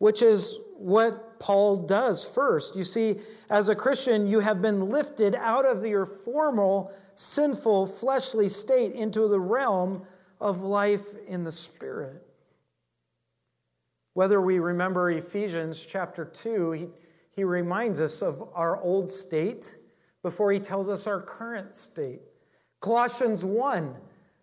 which 0.00 0.22
is 0.22 0.58
what 0.78 1.38
Paul 1.38 1.76
does 1.76 2.24
first. 2.24 2.74
You 2.74 2.84
see, 2.84 3.16
as 3.50 3.68
a 3.68 3.74
Christian, 3.74 4.26
you 4.26 4.40
have 4.40 4.62
been 4.62 4.88
lifted 4.88 5.34
out 5.34 5.66
of 5.66 5.84
your 5.84 6.06
formal, 6.06 6.90
sinful, 7.16 7.86
fleshly 7.86 8.48
state 8.48 8.94
into 8.94 9.28
the 9.28 9.38
realm 9.38 10.06
of 10.40 10.62
life 10.62 11.16
in 11.28 11.44
the 11.44 11.52
Spirit. 11.52 12.26
Whether 14.20 14.38
we 14.42 14.58
remember 14.58 15.10
Ephesians 15.10 15.82
chapter 15.82 16.26
2, 16.26 16.72
he, 16.72 16.88
he 17.32 17.42
reminds 17.42 18.02
us 18.02 18.20
of 18.20 18.50
our 18.52 18.78
old 18.78 19.10
state 19.10 19.78
before 20.22 20.52
he 20.52 20.60
tells 20.60 20.90
us 20.90 21.06
our 21.06 21.22
current 21.22 21.74
state. 21.74 22.20
Colossians 22.80 23.46
1 23.46 23.96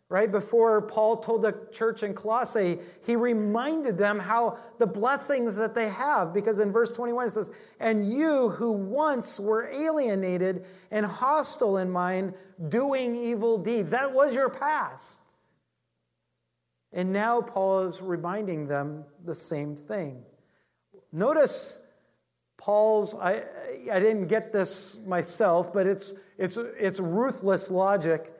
right 0.10 0.32
before 0.32 0.82
Paul 0.82 1.18
told 1.18 1.44
the 1.44 1.56
church 1.72 2.02
in 2.02 2.16
Colossae, 2.16 2.80
he 3.06 3.16
reminded 3.16 4.00
them 4.00 4.18
how 4.18 4.58
the 4.80 4.88
blessings 4.88 5.58
that 5.58 5.76
they 5.76 5.90
have. 5.90 6.34
Because 6.34 6.60
in 6.60 6.72
verse 6.72 6.92
21 6.92 7.28
it 7.28 7.30
says, 7.30 7.52
And 7.80 8.12
you 8.12 8.50
who 8.50 8.72
once 8.72 9.40
were 9.40 9.70
alienated 9.70 10.66
and 10.90 11.06
hostile 11.06 11.78
in 11.78 11.92
mind, 11.92 12.34
doing 12.70 13.16
evil 13.16 13.60
deeds. 13.60 13.92
That 13.92 14.12
was 14.12 14.34
your 14.34 14.50
past. 14.50 15.27
And 16.98 17.14
now 17.14 17.42
Paul 17.42 17.84
is 17.84 18.02
reminding 18.02 18.66
them 18.66 19.06
the 19.24 19.36
same 19.36 19.76
thing. 19.76 20.24
Notice 21.12 21.86
Paul's, 22.58 23.14
I, 23.14 23.44
I 23.92 24.00
didn't 24.00 24.26
get 24.26 24.52
this 24.52 25.00
myself, 25.06 25.72
but 25.72 25.86
it's, 25.86 26.14
it's, 26.40 26.58
it's 26.58 27.00
ruthless 27.00 27.70
logic. 27.70 28.34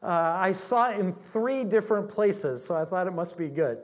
Uh, 0.00 0.36
I 0.38 0.52
saw 0.52 0.92
it 0.92 1.00
in 1.00 1.10
three 1.10 1.64
different 1.64 2.08
places, 2.08 2.64
so 2.64 2.76
I 2.76 2.84
thought 2.84 3.08
it 3.08 3.12
must 3.12 3.36
be 3.36 3.48
good. 3.48 3.78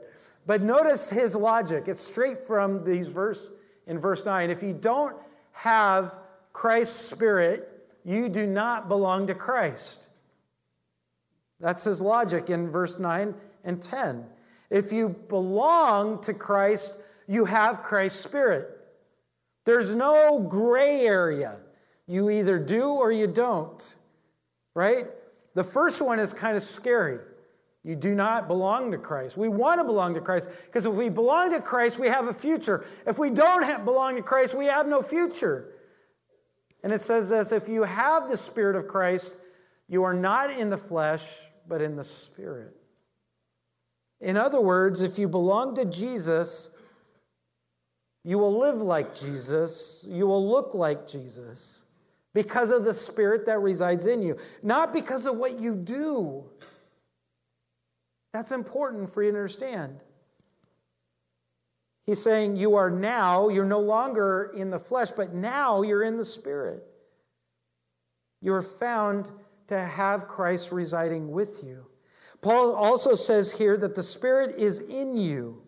But 0.45 0.61
notice 0.61 1.09
his 1.09 1.35
logic. 1.35 1.89
It's 1.89 1.99
straight 1.99 2.37
from 2.37 2.85
these 2.85 3.09
verse 3.09 3.51
in 3.87 3.99
verse 3.99 4.25
9. 4.25 4.49
If 4.49 4.63
you 4.63 4.73
don't 4.73 5.17
have 5.51 6.17
Christ's 6.53 7.09
spirit, 7.09 7.67
you 8.05 8.29
do 8.29 8.47
not 8.47 8.87
belong 8.87 9.27
to 9.27 9.35
Christ. 9.35 10.07
That's 11.59 11.83
his 11.83 11.99
logic 11.99 12.49
in 12.49 12.69
verse 12.69 12.99
9 12.99 13.35
and 13.63 13.81
10. 13.81 14.25
If 14.69 14.91
you 14.91 15.09
belong 15.09 16.21
to 16.21 16.33
Christ, 16.33 17.01
you 17.27 17.45
have 17.45 17.83
Christ's 17.83 18.23
spirit. 18.23 18.69
There's 19.65 19.95
no 19.95 20.39
gray 20.39 21.01
area. 21.01 21.57
You 22.07 22.29
either 22.29 22.59
do 22.59 22.89
or 22.89 23.11
you 23.11 23.27
don't, 23.27 23.95
right? 24.73 25.05
The 25.53 25.63
first 25.63 26.03
one 26.03 26.19
is 26.19 26.33
kind 26.33 26.57
of 26.57 26.63
scary. 26.63 27.19
You 27.83 27.95
do 27.95 28.15
not 28.15 28.47
belong 28.47 28.91
to 28.91 28.97
Christ. 28.97 29.37
We 29.37 29.49
want 29.49 29.79
to 29.79 29.83
belong 29.83 30.13
to 30.13 30.21
Christ 30.21 30.49
because 30.65 30.85
if 30.85 30.93
we 30.93 31.09
belong 31.09 31.51
to 31.51 31.61
Christ, 31.61 31.99
we 31.99 32.07
have 32.07 32.27
a 32.27 32.33
future. 32.33 32.85
If 33.05 33.19
we 33.19 33.29
don't 33.29 33.63
have, 33.63 33.83
belong 33.83 34.15
to 34.15 34.21
Christ, 34.21 34.57
we 34.57 34.65
have 34.65 34.87
no 34.87 35.01
future. 35.01 35.69
And 36.81 36.93
it 36.93 36.99
says 36.99 37.29
this 37.29 37.51
if 37.51 37.67
you 37.67 37.83
have 37.83 38.29
the 38.29 38.37
Spirit 38.37 38.75
of 38.75 38.87
Christ, 38.87 39.39
you 39.87 40.03
are 40.03 40.13
not 40.13 40.49
in 40.49 40.69
the 40.69 40.77
flesh, 40.77 41.41
but 41.67 41.81
in 41.81 41.95
the 41.95 42.03
Spirit. 42.03 42.75
In 44.23 44.37
other 44.37 44.61
words, 44.61 45.01
if 45.01 45.19
you 45.19 45.27
belong 45.27 45.75
to 45.75 45.83
Jesus, 45.83 46.75
you 48.23 48.39
will 48.39 48.57
live 48.57 48.77
like 48.77 49.13
Jesus, 49.13 50.07
you 50.09 50.25
will 50.25 50.49
look 50.49 50.73
like 50.73 51.05
Jesus 51.05 51.85
because 52.33 52.71
of 52.71 52.85
the 52.85 52.93
Spirit 52.93 53.45
that 53.47 53.59
resides 53.59 54.07
in 54.07 54.21
you, 54.21 54.37
not 54.63 54.93
because 54.93 55.25
of 55.25 55.37
what 55.37 55.59
you 55.59 55.75
do. 55.75 56.45
That's 58.31 58.51
important 58.51 59.09
for 59.09 59.21
you 59.21 59.31
to 59.31 59.37
understand. 59.37 60.01
He's 62.05 62.21
saying 62.21 62.55
you 62.55 62.75
are 62.75 62.89
now, 62.89 63.49
you're 63.49 63.65
no 63.65 63.79
longer 63.79 64.53
in 64.55 64.71
the 64.71 64.79
flesh, 64.79 65.11
but 65.11 65.33
now 65.33 65.81
you're 65.81 66.03
in 66.03 66.17
the 66.17 66.25
spirit. 66.25 66.83
You 68.41 68.53
are 68.53 68.61
found 68.61 69.31
to 69.67 69.79
have 69.79 70.27
Christ 70.27 70.71
residing 70.71 71.31
with 71.31 71.61
you. 71.63 71.85
Paul 72.43 72.75
also 72.75 73.15
says 73.15 73.53
here 73.53 73.77
that 73.77 73.95
the 73.95 74.03
spirit 74.03 74.55
is 74.57 74.81
in 74.81 75.17
you. 75.17 75.63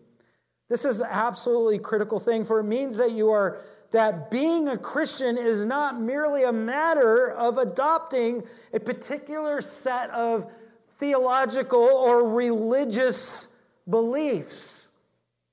This 0.68 0.84
is 0.84 1.00
an 1.00 1.08
absolutely 1.10 1.78
critical 1.78 2.20
thing, 2.20 2.44
for 2.44 2.60
it 2.60 2.64
means 2.64 2.98
that 2.98 3.12
you 3.12 3.30
are 3.30 3.62
that 3.92 4.30
being 4.30 4.68
a 4.68 4.76
Christian 4.76 5.38
is 5.38 5.64
not 5.64 5.98
merely 5.98 6.42
a 6.42 6.52
matter 6.52 7.30
of 7.30 7.56
adopting 7.56 8.42
a 8.74 8.80
particular 8.80 9.62
set 9.62 10.10
of 10.10 10.52
theological 10.88 11.80
or 11.80 12.28
religious 12.28 13.62
beliefs. 13.88 14.88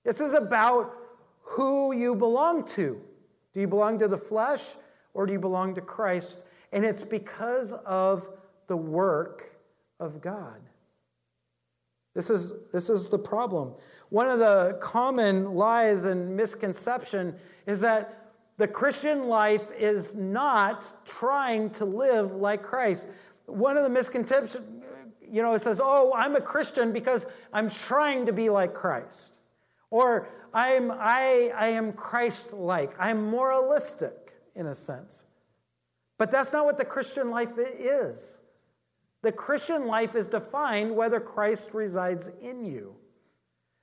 This 0.03 0.19
is 0.19 0.33
about 0.33 0.93
who 1.41 1.93
you 1.93 2.15
belong 2.15 2.65
to. 2.65 2.99
Do 3.53 3.59
you 3.61 3.67
belong 3.67 3.99
to 3.99 4.07
the 4.07 4.17
flesh 4.17 4.75
or 5.13 5.25
do 5.25 5.33
you 5.33 5.39
belong 5.39 5.75
to 5.75 5.81
Christ? 5.81 6.43
And 6.73 6.83
it's 6.83 7.03
because 7.03 7.73
of 7.85 8.27
the 8.67 8.77
work 8.77 9.57
of 9.99 10.21
God. 10.21 10.59
This 12.13 12.29
is, 12.29 12.69
this 12.71 12.89
is 12.89 13.09
the 13.09 13.17
problem. 13.17 13.73
One 14.09 14.29
of 14.29 14.39
the 14.39 14.77
common 14.79 15.53
lies 15.53 16.05
and 16.05 16.35
misconception 16.35 17.35
is 17.65 17.81
that 17.81 18.31
the 18.57 18.67
Christian 18.67 19.27
life 19.27 19.71
is 19.77 20.13
not 20.15 20.85
trying 21.05 21.71
to 21.71 21.85
live 21.85 22.31
like 22.33 22.61
Christ. 22.61 23.09
One 23.47 23.77
of 23.77 23.83
the 23.83 23.89
misconceptions, 23.89 24.61
you 25.27 25.41
know, 25.41 25.53
it 25.53 25.59
says, 25.59 25.81
oh, 25.83 26.13
I'm 26.15 26.35
a 26.35 26.41
Christian 26.41 26.93
because 26.93 27.25
I'm 27.51 27.69
trying 27.69 28.27
to 28.27 28.33
be 28.33 28.49
like 28.49 28.75
Christ. 28.75 29.39
Or 29.89 30.27
I'm, 30.53 30.91
I, 30.91 31.51
I 31.55 31.67
am 31.69 31.93
Christ 31.93 32.53
like. 32.53 32.93
I'm 32.99 33.25
moralistic 33.25 34.33
in 34.55 34.67
a 34.67 34.75
sense. 34.75 35.31
But 36.19 36.29
that's 36.29 36.53
not 36.53 36.65
what 36.65 36.77
the 36.77 36.85
Christian 36.85 37.31
life 37.31 37.57
is. 37.57 38.42
The 39.23 39.31
Christian 39.31 39.87
life 39.87 40.15
is 40.15 40.27
defined 40.27 40.95
whether 40.95 41.19
Christ 41.19 41.73
resides 41.73 42.29
in 42.41 42.65
you. 42.65 42.95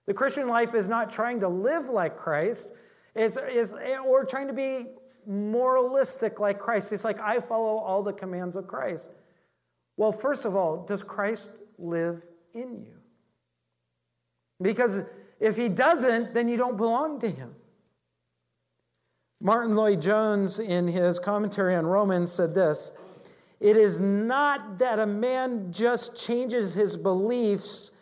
The 0.07 0.15
Christian 0.15 0.49
life 0.49 0.75
is 0.75 0.89
not 0.89 1.11
trying 1.11 1.41
to 1.41 1.49
live 1.49 1.87
like 1.87 2.17
Christ, 2.17 2.71
it's, 3.15 3.37
it's, 3.41 3.75
or 4.07 4.25
trying 4.25 4.47
to 4.47 4.53
be 4.53 4.85
moralistic 5.27 6.41
like 6.41 6.59
Christ. 6.59 6.93
It's 6.93 7.05
like, 7.05 7.19
I 7.21 7.41
follow 7.41 7.79
all 7.79 8.03
the 8.03 8.13
commands 8.13 8.55
of 8.55 8.67
Christ. 8.67 9.11
Well, 9.97 10.13
first 10.13 10.45
of 10.45 10.55
all, 10.55 10.85
does 10.85 11.03
Christ 11.03 11.57
live 11.79 12.25
in 12.55 12.83
you? 12.83 12.99
Because 14.61 15.09
if 15.41 15.57
he 15.57 15.69
doesn't, 15.69 16.35
then 16.35 16.49
you 16.49 16.57
don't 16.57 16.77
belong 16.77 17.19
to 17.21 17.29
him. 17.29 17.55
Martyn 19.41 19.75
Lloyd-Jones, 19.75 20.61
in 20.61 20.89
his 20.89 21.19
commentary 21.19 21.75
on 21.75 21.87
Romans, 21.87 22.31
said 22.31 22.55
this 22.55 22.99
It 23.61 23.77
is 23.77 24.01
not 24.01 24.79
that 24.79 24.99
a 24.99 25.07
man 25.07 25.71
just 25.71 26.17
changes 26.17 26.75
his 26.75 26.97
beliefs 26.97 27.93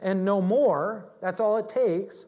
and 0.00 0.24
no 0.24 0.40
more, 0.40 1.10
that's 1.20 1.40
all 1.40 1.56
it 1.56 1.68
takes. 1.68 2.26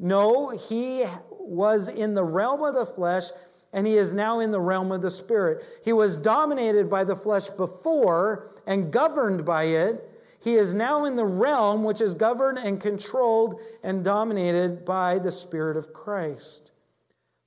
No, 0.00 0.50
he 0.50 1.04
was 1.30 1.88
in 1.88 2.14
the 2.14 2.24
realm 2.24 2.62
of 2.62 2.74
the 2.74 2.86
flesh 2.86 3.24
and 3.72 3.86
he 3.86 3.94
is 3.94 4.14
now 4.14 4.40
in 4.40 4.50
the 4.50 4.60
realm 4.60 4.90
of 4.92 5.02
the 5.02 5.10
Spirit. 5.10 5.62
He 5.84 5.92
was 5.92 6.16
dominated 6.16 6.88
by 6.88 7.04
the 7.04 7.16
flesh 7.16 7.50
before 7.50 8.48
and 8.66 8.92
governed 8.92 9.44
by 9.44 9.64
it. 9.64 10.08
He 10.42 10.54
is 10.54 10.72
now 10.72 11.04
in 11.04 11.16
the 11.16 11.24
realm 11.24 11.84
which 11.84 12.00
is 12.00 12.14
governed 12.14 12.58
and 12.58 12.80
controlled 12.80 13.60
and 13.82 14.04
dominated 14.04 14.84
by 14.84 15.18
the 15.18 15.32
Spirit 15.32 15.76
of 15.76 15.92
Christ. 15.92 16.72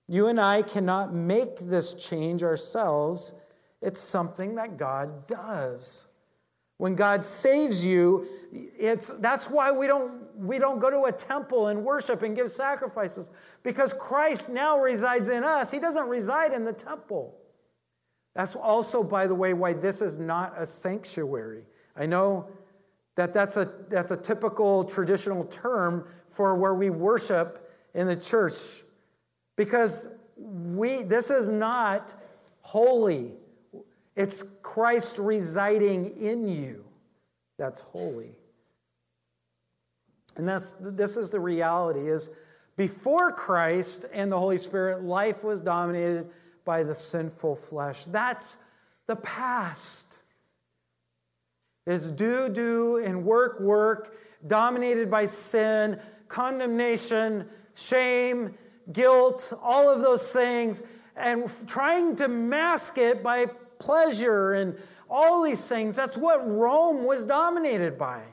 You 0.07 0.27
and 0.27 0.39
I 0.39 0.61
cannot 0.61 1.13
make 1.13 1.57
this 1.59 1.93
change 1.93 2.43
ourselves, 2.43 3.33
it's 3.81 3.99
something 3.99 4.55
that 4.55 4.77
God 4.77 5.27
does. 5.27 6.07
When 6.77 6.95
God 6.95 7.23
saves 7.23 7.85
you, 7.85 8.25
it's, 8.51 9.09
that's 9.19 9.49
why 9.49 9.71
we 9.71 9.85
don't, 9.85 10.35
we 10.35 10.57
don't 10.57 10.79
go 10.79 10.89
to 10.89 11.03
a 11.03 11.11
temple 11.11 11.67
and 11.67 11.83
worship 11.83 12.23
and 12.23 12.35
give 12.35 12.49
sacrifices, 12.49 13.29
because 13.61 13.93
Christ 13.93 14.49
now 14.49 14.79
resides 14.79 15.29
in 15.29 15.43
us. 15.43 15.71
He 15.71 15.79
doesn't 15.79 16.09
reside 16.09 16.53
in 16.53 16.63
the 16.63 16.73
temple. 16.73 17.37
That's 18.33 18.55
also, 18.55 19.03
by 19.03 19.27
the 19.27 19.35
way, 19.35 19.53
why 19.53 19.73
this 19.73 20.01
is 20.01 20.17
not 20.17 20.53
a 20.57 20.65
sanctuary. 20.65 21.65
I 21.95 22.07
know 22.07 22.47
that 23.15 23.33
that's 23.33 23.57
a, 23.57 23.71
that's 23.89 24.11
a 24.11 24.17
typical 24.17 24.83
traditional 24.83 25.43
term 25.43 26.07
for 26.27 26.55
where 26.55 26.73
we 26.73 26.89
worship 26.89 27.69
in 27.93 28.07
the 28.07 28.15
church, 28.15 28.53
because 29.55 30.07
we, 30.35 31.03
this 31.03 31.29
is 31.29 31.51
not 31.51 32.15
holy. 32.61 33.33
It's 34.15 34.43
Christ 34.61 35.17
residing 35.17 36.17
in 36.17 36.47
you. 36.47 36.85
That's 37.57 37.79
holy. 37.79 38.35
And 40.35 40.47
that's 40.47 40.73
this 40.73 41.17
is 41.17 41.31
the 41.31 41.39
reality 41.39 42.07
is 42.07 42.35
before 42.77 43.31
Christ 43.31 44.05
and 44.13 44.31
the 44.31 44.39
Holy 44.39 44.57
Spirit, 44.57 45.03
life 45.03 45.43
was 45.43 45.61
dominated 45.61 46.29
by 46.65 46.83
the 46.83 46.95
sinful 46.95 47.55
flesh. 47.55 48.05
That's 48.05 48.57
the 49.07 49.17
past. 49.17 50.21
It's 51.85 52.09
do, 52.09 52.49
do, 52.49 53.03
and 53.03 53.25
work, 53.25 53.59
work, 53.59 54.15
dominated 54.47 55.11
by 55.11 55.25
sin, 55.25 55.99
condemnation, 56.27 57.47
shame, 57.75 58.55
guilt, 58.91 59.53
all 59.61 59.89
of 59.89 60.01
those 60.01 60.31
things, 60.31 60.83
and 61.15 61.49
trying 61.67 62.15
to 62.17 62.27
mask 62.27 62.97
it 62.97 63.21
by 63.21 63.47
pleasure 63.81 64.53
and 64.53 64.77
all 65.09 65.43
these 65.43 65.67
things. 65.67 65.95
That's 65.95 66.17
what 66.17 66.47
Rome 66.47 67.03
was 67.03 67.25
dominated 67.25 67.97
by. 67.97 68.23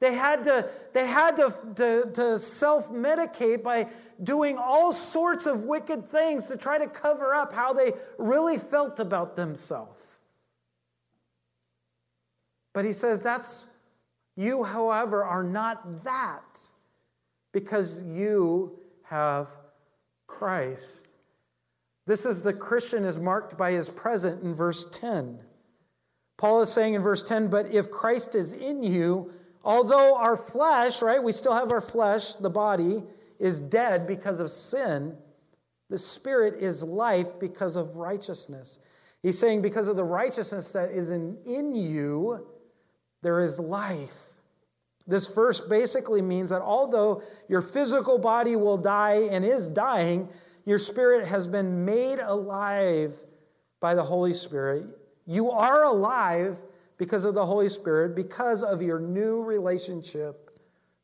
They 0.00 0.14
had 0.14 0.44
to, 0.44 0.68
they 0.92 1.06
had 1.06 1.36
to, 1.36 1.50
to, 1.76 2.10
to 2.12 2.38
self 2.38 2.90
medicate 2.90 3.62
by 3.62 3.88
doing 4.22 4.58
all 4.58 4.92
sorts 4.92 5.46
of 5.46 5.64
wicked 5.64 6.06
things 6.06 6.48
to 6.48 6.58
try 6.58 6.78
to 6.78 6.88
cover 6.88 7.34
up 7.34 7.52
how 7.52 7.72
they 7.72 7.92
really 8.18 8.58
felt 8.58 9.00
about 9.00 9.36
themselves. 9.36 10.20
But 12.74 12.84
he 12.84 12.92
says, 12.92 13.22
That's 13.22 13.68
you, 14.36 14.64
however, 14.64 15.24
are 15.24 15.44
not 15.44 16.04
that 16.04 16.60
because 17.52 18.02
you 18.02 18.78
have 19.04 19.48
Christ. 20.26 21.13
This 22.06 22.26
is 22.26 22.42
the 22.42 22.52
Christian 22.52 23.04
is 23.04 23.18
marked 23.18 23.56
by 23.56 23.72
his 23.72 23.88
present 23.88 24.42
in 24.42 24.54
verse 24.54 24.90
10. 24.90 25.38
Paul 26.36 26.62
is 26.62 26.72
saying 26.72 26.94
in 26.94 27.02
verse 27.02 27.22
10, 27.22 27.48
but 27.48 27.72
if 27.72 27.90
Christ 27.90 28.34
is 28.34 28.52
in 28.52 28.82
you, 28.82 29.32
although 29.62 30.16
our 30.16 30.36
flesh, 30.36 31.00
right, 31.00 31.22
we 31.22 31.32
still 31.32 31.54
have 31.54 31.72
our 31.72 31.80
flesh, 31.80 32.34
the 32.34 32.50
body, 32.50 33.02
is 33.38 33.60
dead 33.60 34.06
because 34.06 34.40
of 34.40 34.50
sin, 34.50 35.16
the 35.90 35.98
spirit 35.98 36.60
is 36.60 36.82
life 36.82 37.38
because 37.38 37.76
of 37.76 37.96
righteousness. 37.96 38.80
He's 39.22 39.38
saying, 39.38 39.62
because 39.62 39.88
of 39.88 39.96
the 39.96 40.04
righteousness 40.04 40.72
that 40.72 40.90
is 40.90 41.10
in, 41.10 41.38
in 41.46 41.74
you, 41.74 42.46
there 43.22 43.40
is 43.40 43.58
life. 43.58 44.28
This 45.06 45.32
verse 45.34 45.60
basically 45.60 46.20
means 46.20 46.50
that 46.50 46.62
although 46.62 47.22
your 47.48 47.62
physical 47.62 48.18
body 48.18 48.56
will 48.56 48.76
die 48.76 49.28
and 49.30 49.44
is 49.44 49.68
dying, 49.68 50.28
your 50.64 50.78
spirit 50.78 51.26
has 51.26 51.46
been 51.46 51.84
made 51.84 52.18
alive 52.18 53.14
by 53.80 53.94
the 53.94 54.02
Holy 54.02 54.32
Spirit. 54.32 54.86
You 55.26 55.50
are 55.50 55.84
alive 55.84 56.62
because 56.96 57.24
of 57.24 57.34
the 57.34 57.44
Holy 57.44 57.68
Spirit, 57.68 58.14
because 58.14 58.62
of 58.62 58.80
your 58.80 58.98
new 58.98 59.42
relationship 59.42 60.58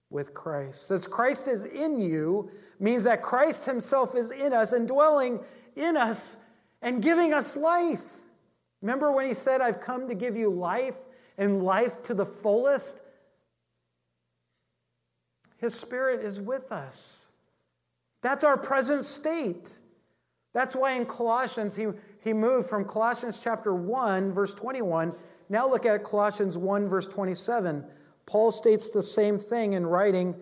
with 0.09 0.35
Christ. 0.35 0.89
Since 0.89 1.07
Christ 1.07 1.49
is 1.49 1.65
in 1.65 2.01
you, 2.01 2.51
means 2.79 3.05
that 3.05 3.23
Christ 3.23 3.67
Himself 3.67 4.15
is 4.15 4.31
in 4.31 4.53
us 4.53 4.73
and 4.73 4.89
dwelling 4.89 5.41
in 5.77 5.97
us 5.97 6.43
and 6.83 7.03
giving 7.03 7.33
us 7.33 7.57
life. 7.57 8.21
Remember 8.83 9.13
when 9.13 9.27
He 9.27 9.35
said, 9.35 9.61
I've 9.61 9.81
come 9.81 10.09
to 10.09 10.15
give 10.15 10.37
you 10.37 10.51
life 10.51 10.97
and 11.39 11.63
life 11.63 12.03
to 12.03 12.15
the 12.15 12.27
fullest? 12.27 13.03
His 15.59 15.75
Spirit 15.75 16.25
is 16.25 16.41
with 16.41 16.73
us. 16.73 17.30
That's 18.23 18.45
our 18.45 18.57
present 18.57 19.05
state. 19.05 19.81
That's 20.53 20.75
why 20.75 20.93
in 20.93 21.07
Colossians, 21.07 21.77
he, 21.77 21.87
he 22.23 22.33
moved 22.33 22.69
from 22.69 22.85
Colossians 22.85 23.43
chapter 23.43 23.75
1, 23.75 24.33
verse 24.33 24.55
21. 24.55 25.15
Now 25.49 25.69
look 25.69 25.87
at 25.87 26.03
Colossians 26.05 26.59
1, 26.59 26.89
verse 26.89 27.09
27. 27.09 27.85
Paul 28.27 28.53
states 28.53 28.91
the 28.91 29.03
same 29.03 29.39
thing 29.39 29.73
in 29.73 29.87
writing 29.87 30.35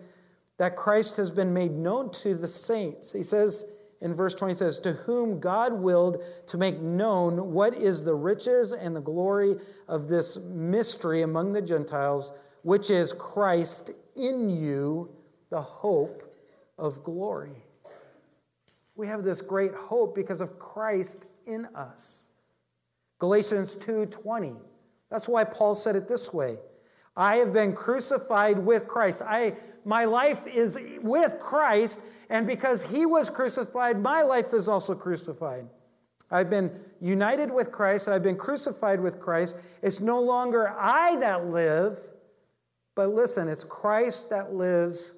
that 0.57 0.75
Christ 0.75 1.17
has 1.17 1.31
been 1.31 1.53
made 1.53 1.71
known 1.71 2.11
to 2.11 2.35
the 2.35 2.47
saints. 2.47 3.13
He 3.13 3.23
says 3.23 3.73
in 4.01 4.13
verse 4.13 4.33
20, 4.35 4.53
says, 4.53 4.79
To 4.79 4.93
whom 4.93 5.39
God 5.39 5.73
willed 5.73 6.23
to 6.47 6.57
make 6.57 6.79
known 6.79 7.51
what 7.53 7.73
is 7.73 8.03
the 8.03 8.15
riches 8.15 8.73
and 8.73 8.95
the 8.95 9.01
glory 9.01 9.55
of 9.87 10.07
this 10.07 10.37
mystery 10.37 11.21
among 11.21 11.53
the 11.53 11.61
Gentiles, 11.61 12.33
which 12.63 12.89
is 12.89 13.13
Christ 13.13 13.91
in 14.15 14.49
you, 14.49 15.09
the 15.49 15.61
hope 15.61 16.23
of 16.77 17.03
glory. 17.03 17.63
We 18.99 19.07
have 19.07 19.23
this 19.23 19.39
great 19.39 19.73
hope 19.73 20.13
because 20.13 20.41
of 20.41 20.59
Christ 20.59 21.25
in 21.45 21.67
us. 21.67 22.31
Galatians 23.17 23.75
2:20. 23.75 24.59
That's 25.09 25.25
why 25.25 25.45
Paul 25.45 25.73
said 25.73 25.95
it 25.95 26.09
this 26.09 26.33
way. 26.33 26.59
I 27.15 27.37
have 27.37 27.53
been 27.53 27.71
crucified 27.71 28.59
with 28.59 28.89
Christ. 28.89 29.21
I 29.21 29.55
my 29.85 30.03
life 30.03 30.45
is 30.47 30.77
with 31.01 31.39
Christ, 31.39 32.03
and 32.29 32.45
because 32.45 32.83
he 32.83 33.05
was 33.05 33.29
crucified, 33.29 34.01
my 34.01 34.21
life 34.21 34.53
is 34.53 34.67
also 34.67 34.95
crucified. 34.95 35.69
I've 36.29 36.49
been 36.49 36.69
united 36.99 37.53
with 37.53 37.71
Christ, 37.71 38.09
I've 38.09 38.21
been 38.21 38.35
crucified 38.35 38.99
with 38.99 39.17
Christ. 39.17 39.61
It's 39.81 40.01
no 40.01 40.19
longer 40.19 40.75
I 40.77 41.15
that 41.21 41.45
live, 41.45 41.97
but 42.95 43.07
listen, 43.07 43.47
it's 43.47 43.63
Christ 43.63 44.29
that 44.31 44.53
lives 44.53 45.13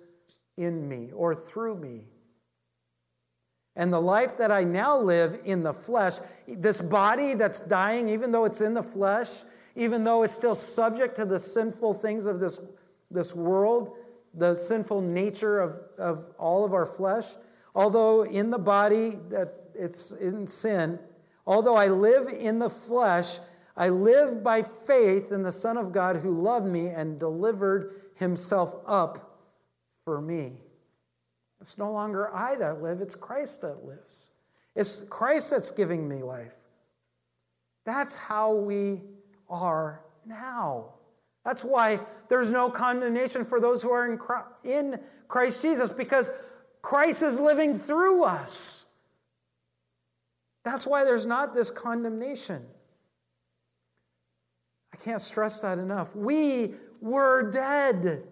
in 0.55 0.87
me 0.87 1.11
or 1.13 1.33
through 1.33 1.77
me. 1.77 2.10
And 3.81 3.91
the 3.91 3.99
life 3.99 4.37
that 4.37 4.51
I 4.51 4.63
now 4.63 4.95
live 4.95 5.39
in 5.43 5.63
the 5.63 5.73
flesh, 5.73 6.19
this 6.47 6.79
body 6.79 7.33
that's 7.33 7.61
dying, 7.61 8.09
even 8.09 8.31
though 8.31 8.45
it's 8.45 8.61
in 8.61 8.75
the 8.75 8.83
flesh, 8.83 9.41
even 9.75 10.03
though 10.03 10.21
it's 10.21 10.33
still 10.33 10.53
subject 10.53 11.15
to 11.15 11.25
the 11.25 11.39
sinful 11.39 11.95
things 11.95 12.27
of 12.27 12.39
this, 12.39 12.61
this 13.09 13.33
world, 13.33 13.97
the 14.35 14.53
sinful 14.53 15.01
nature 15.01 15.59
of, 15.59 15.79
of 15.97 16.27
all 16.37 16.63
of 16.63 16.75
our 16.75 16.85
flesh, 16.85 17.25
although 17.73 18.23
in 18.23 18.51
the 18.51 18.59
body 18.59 19.13
that 19.29 19.71
it's 19.73 20.11
in 20.11 20.45
sin, 20.45 20.99
although 21.47 21.75
I 21.75 21.87
live 21.87 22.27
in 22.27 22.59
the 22.59 22.69
flesh, 22.69 23.39
I 23.75 23.89
live 23.89 24.43
by 24.43 24.61
faith 24.61 25.31
in 25.31 25.41
the 25.41 25.51
Son 25.51 25.77
of 25.77 25.91
God 25.91 26.17
who 26.17 26.29
loved 26.29 26.67
me 26.67 26.89
and 26.89 27.19
delivered 27.19 27.95
himself 28.13 28.75
up 28.85 29.39
for 30.05 30.21
me. 30.21 30.57
It's 31.61 31.77
no 31.77 31.91
longer 31.91 32.33
I 32.33 32.55
that 32.57 32.81
live, 32.81 33.01
it's 33.01 33.15
Christ 33.15 33.61
that 33.61 33.85
lives. 33.85 34.31
It's 34.75 35.03
Christ 35.03 35.51
that's 35.51 35.71
giving 35.71 36.07
me 36.07 36.23
life. 36.23 36.55
That's 37.85 38.15
how 38.15 38.53
we 38.53 39.01
are 39.49 40.01
now. 40.25 40.95
That's 41.45 41.63
why 41.63 41.99
there's 42.29 42.51
no 42.51 42.69
condemnation 42.69 43.43
for 43.43 43.59
those 43.59 43.81
who 43.81 43.91
are 43.91 44.05
in 44.63 44.99
Christ 45.27 45.61
Jesus 45.61 45.91
because 45.91 46.31
Christ 46.81 47.23
is 47.23 47.39
living 47.39 47.73
through 47.73 48.23
us. 48.23 48.85
That's 50.63 50.85
why 50.85 51.03
there's 51.03 51.25
not 51.25 51.53
this 51.53 51.71
condemnation. 51.71 52.63
I 54.93 54.97
can't 54.97 55.21
stress 55.21 55.61
that 55.61 55.79
enough. 55.79 56.15
We 56.15 56.75
were 57.01 57.51
dead 57.51 58.23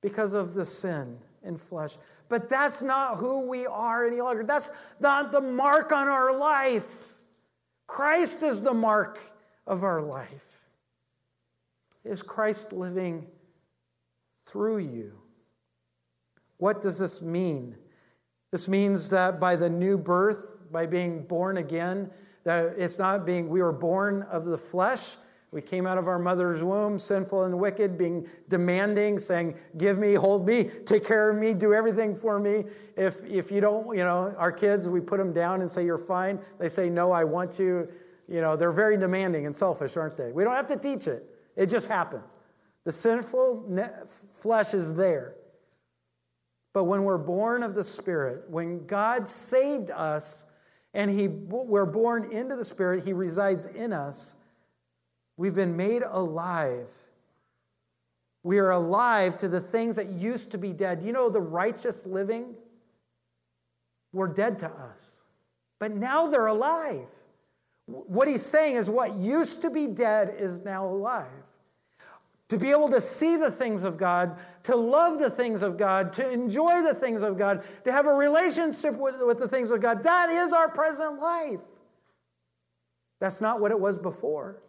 because 0.00 0.32
of 0.32 0.54
the 0.54 0.64
sin 0.64 1.18
in 1.42 1.56
flesh. 1.56 1.96
But 2.28 2.48
that's 2.48 2.82
not 2.82 3.16
who 3.16 3.48
we 3.48 3.66
are 3.66 4.06
any 4.06 4.20
longer. 4.20 4.44
That's 4.44 4.70
not 5.00 5.32
the 5.32 5.40
mark 5.40 5.92
on 5.92 6.08
our 6.08 6.36
life. 6.36 7.14
Christ 7.86 8.42
is 8.42 8.62
the 8.62 8.74
mark 8.74 9.18
of 9.66 9.82
our 9.82 10.02
life. 10.02 10.64
Is 12.04 12.22
Christ 12.22 12.72
living 12.72 13.26
through 14.46 14.78
you? 14.78 15.18
What 16.58 16.82
does 16.82 16.98
this 16.98 17.22
mean? 17.22 17.76
This 18.50 18.68
means 18.68 19.10
that 19.10 19.40
by 19.40 19.56
the 19.56 19.70
new 19.70 19.96
birth, 19.96 20.60
by 20.70 20.86
being 20.86 21.22
born 21.24 21.56
again, 21.56 22.10
that 22.44 22.74
it's 22.76 22.98
not 22.98 23.26
being, 23.26 23.48
we 23.48 23.62
were 23.62 23.72
born 23.72 24.22
of 24.22 24.44
the 24.44 24.58
flesh, 24.58 25.16
we 25.50 25.62
came 25.62 25.86
out 25.86 25.96
of 25.96 26.06
our 26.08 26.18
mother's 26.18 26.62
womb, 26.62 26.98
sinful 26.98 27.44
and 27.44 27.58
wicked, 27.58 27.96
being 27.96 28.28
demanding, 28.48 29.18
saying, 29.18 29.58
Give 29.78 29.98
me, 29.98 30.14
hold 30.14 30.46
me, 30.46 30.64
take 30.84 31.06
care 31.06 31.30
of 31.30 31.38
me, 31.38 31.54
do 31.54 31.72
everything 31.72 32.14
for 32.14 32.38
me. 32.38 32.64
If, 32.96 33.24
if 33.24 33.50
you 33.50 33.62
don't, 33.62 33.96
you 33.96 34.04
know, 34.04 34.34
our 34.36 34.52
kids, 34.52 34.88
we 34.88 35.00
put 35.00 35.16
them 35.16 35.32
down 35.32 35.62
and 35.62 35.70
say, 35.70 35.86
You're 35.86 35.96
fine. 35.96 36.40
They 36.58 36.68
say, 36.68 36.90
No, 36.90 37.12
I 37.12 37.24
want 37.24 37.58
you. 37.58 37.88
You 38.28 38.42
know, 38.42 38.56
they're 38.56 38.72
very 38.72 38.98
demanding 38.98 39.46
and 39.46 39.56
selfish, 39.56 39.96
aren't 39.96 40.18
they? 40.18 40.32
We 40.32 40.44
don't 40.44 40.54
have 40.54 40.66
to 40.66 40.76
teach 40.76 41.06
it, 41.06 41.24
it 41.56 41.70
just 41.70 41.88
happens. 41.88 42.38
The 42.84 42.92
sinful 42.92 43.74
flesh 44.06 44.74
is 44.74 44.94
there. 44.94 45.34
But 46.72 46.84
when 46.84 47.04
we're 47.04 47.18
born 47.18 47.62
of 47.62 47.74
the 47.74 47.84
Spirit, 47.84 48.44
when 48.48 48.86
God 48.86 49.28
saved 49.28 49.90
us 49.90 50.52
and 50.94 51.10
he, 51.10 51.28
we're 51.28 51.86
born 51.86 52.30
into 52.30 52.56
the 52.56 52.64
Spirit, 52.64 53.04
He 53.04 53.12
resides 53.12 53.66
in 53.66 53.92
us 53.92 54.37
We've 55.38 55.54
been 55.54 55.76
made 55.76 56.02
alive. 56.02 56.92
We 58.42 58.58
are 58.58 58.70
alive 58.70 59.36
to 59.38 59.48
the 59.48 59.60
things 59.60 59.96
that 59.96 60.10
used 60.10 60.52
to 60.52 60.58
be 60.58 60.72
dead. 60.72 61.02
You 61.02 61.12
know, 61.12 61.30
the 61.30 61.40
righteous 61.40 62.04
living 62.04 62.56
were 64.12 64.28
dead 64.28 64.58
to 64.60 64.66
us, 64.68 65.26
but 65.78 65.92
now 65.92 66.28
they're 66.28 66.46
alive. 66.46 67.10
What 67.86 68.26
he's 68.26 68.44
saying 68.44 68.76
is 68.76 68.90
what 68.90 69.14
used 69.14 69.62
to 69.62 69.70
be 69.70 69.86
dead 69.86 70.34
is 70.36 70.64
now 70.64 70.86
alive. 70.86 71.26
To 72.48 72.58
be 72.58 72.70
able 72.70 72.88
to 72.88 73.00
see 73.00 73.36
the 73.36 73.50
things 73.50 73.84
of 73.84 73.96
God, 73.96 74.38
to 74.64 74.74
love 74.74 75.18
the 75.18 75.30
things 75.30 75.62
of 75.62 75.76
God, 75.76 76.14
to 76.14 76.32
enjoy 76.32 76.82
the 76.82 76.94
things 76.94 77.22
of 77.22 77.38
God, 77.38 77.64
to 77.84 77.92
have 77.92 78.06
a 78.06 78.12
relationship 78.12 78.96
with, 78.98 79.16
with 79.20 79.38
the 79.38 79.48
things 79.48 79.70
of 79.70 79.80
God, 79.80 80.02
that 80.02 80.30
is 80.30 80.52
our 80.52 80.70
present 80.70 81.20
life. 81.20 81.62
That's 83.20 83.40
not 83.40 83.60
what 83.60 83.70
it 83.70 83.78
was 83.78 83.98
before. 83.98 84.62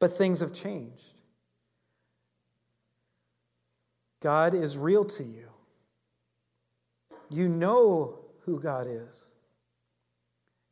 But 0.00 0.12
things 0.12 0.40
have 0.40 0.52
changed. 0.52 1.14
God 4.20 4.54
is 4.54 4.78
real 4.78 5.04
to 5.04 5.24
you. 5.24 5.48
You 7.30 7.48
know 7.48 8.18
who 8.40 8.60
God 8.60 8.86
is. 8.88 9.30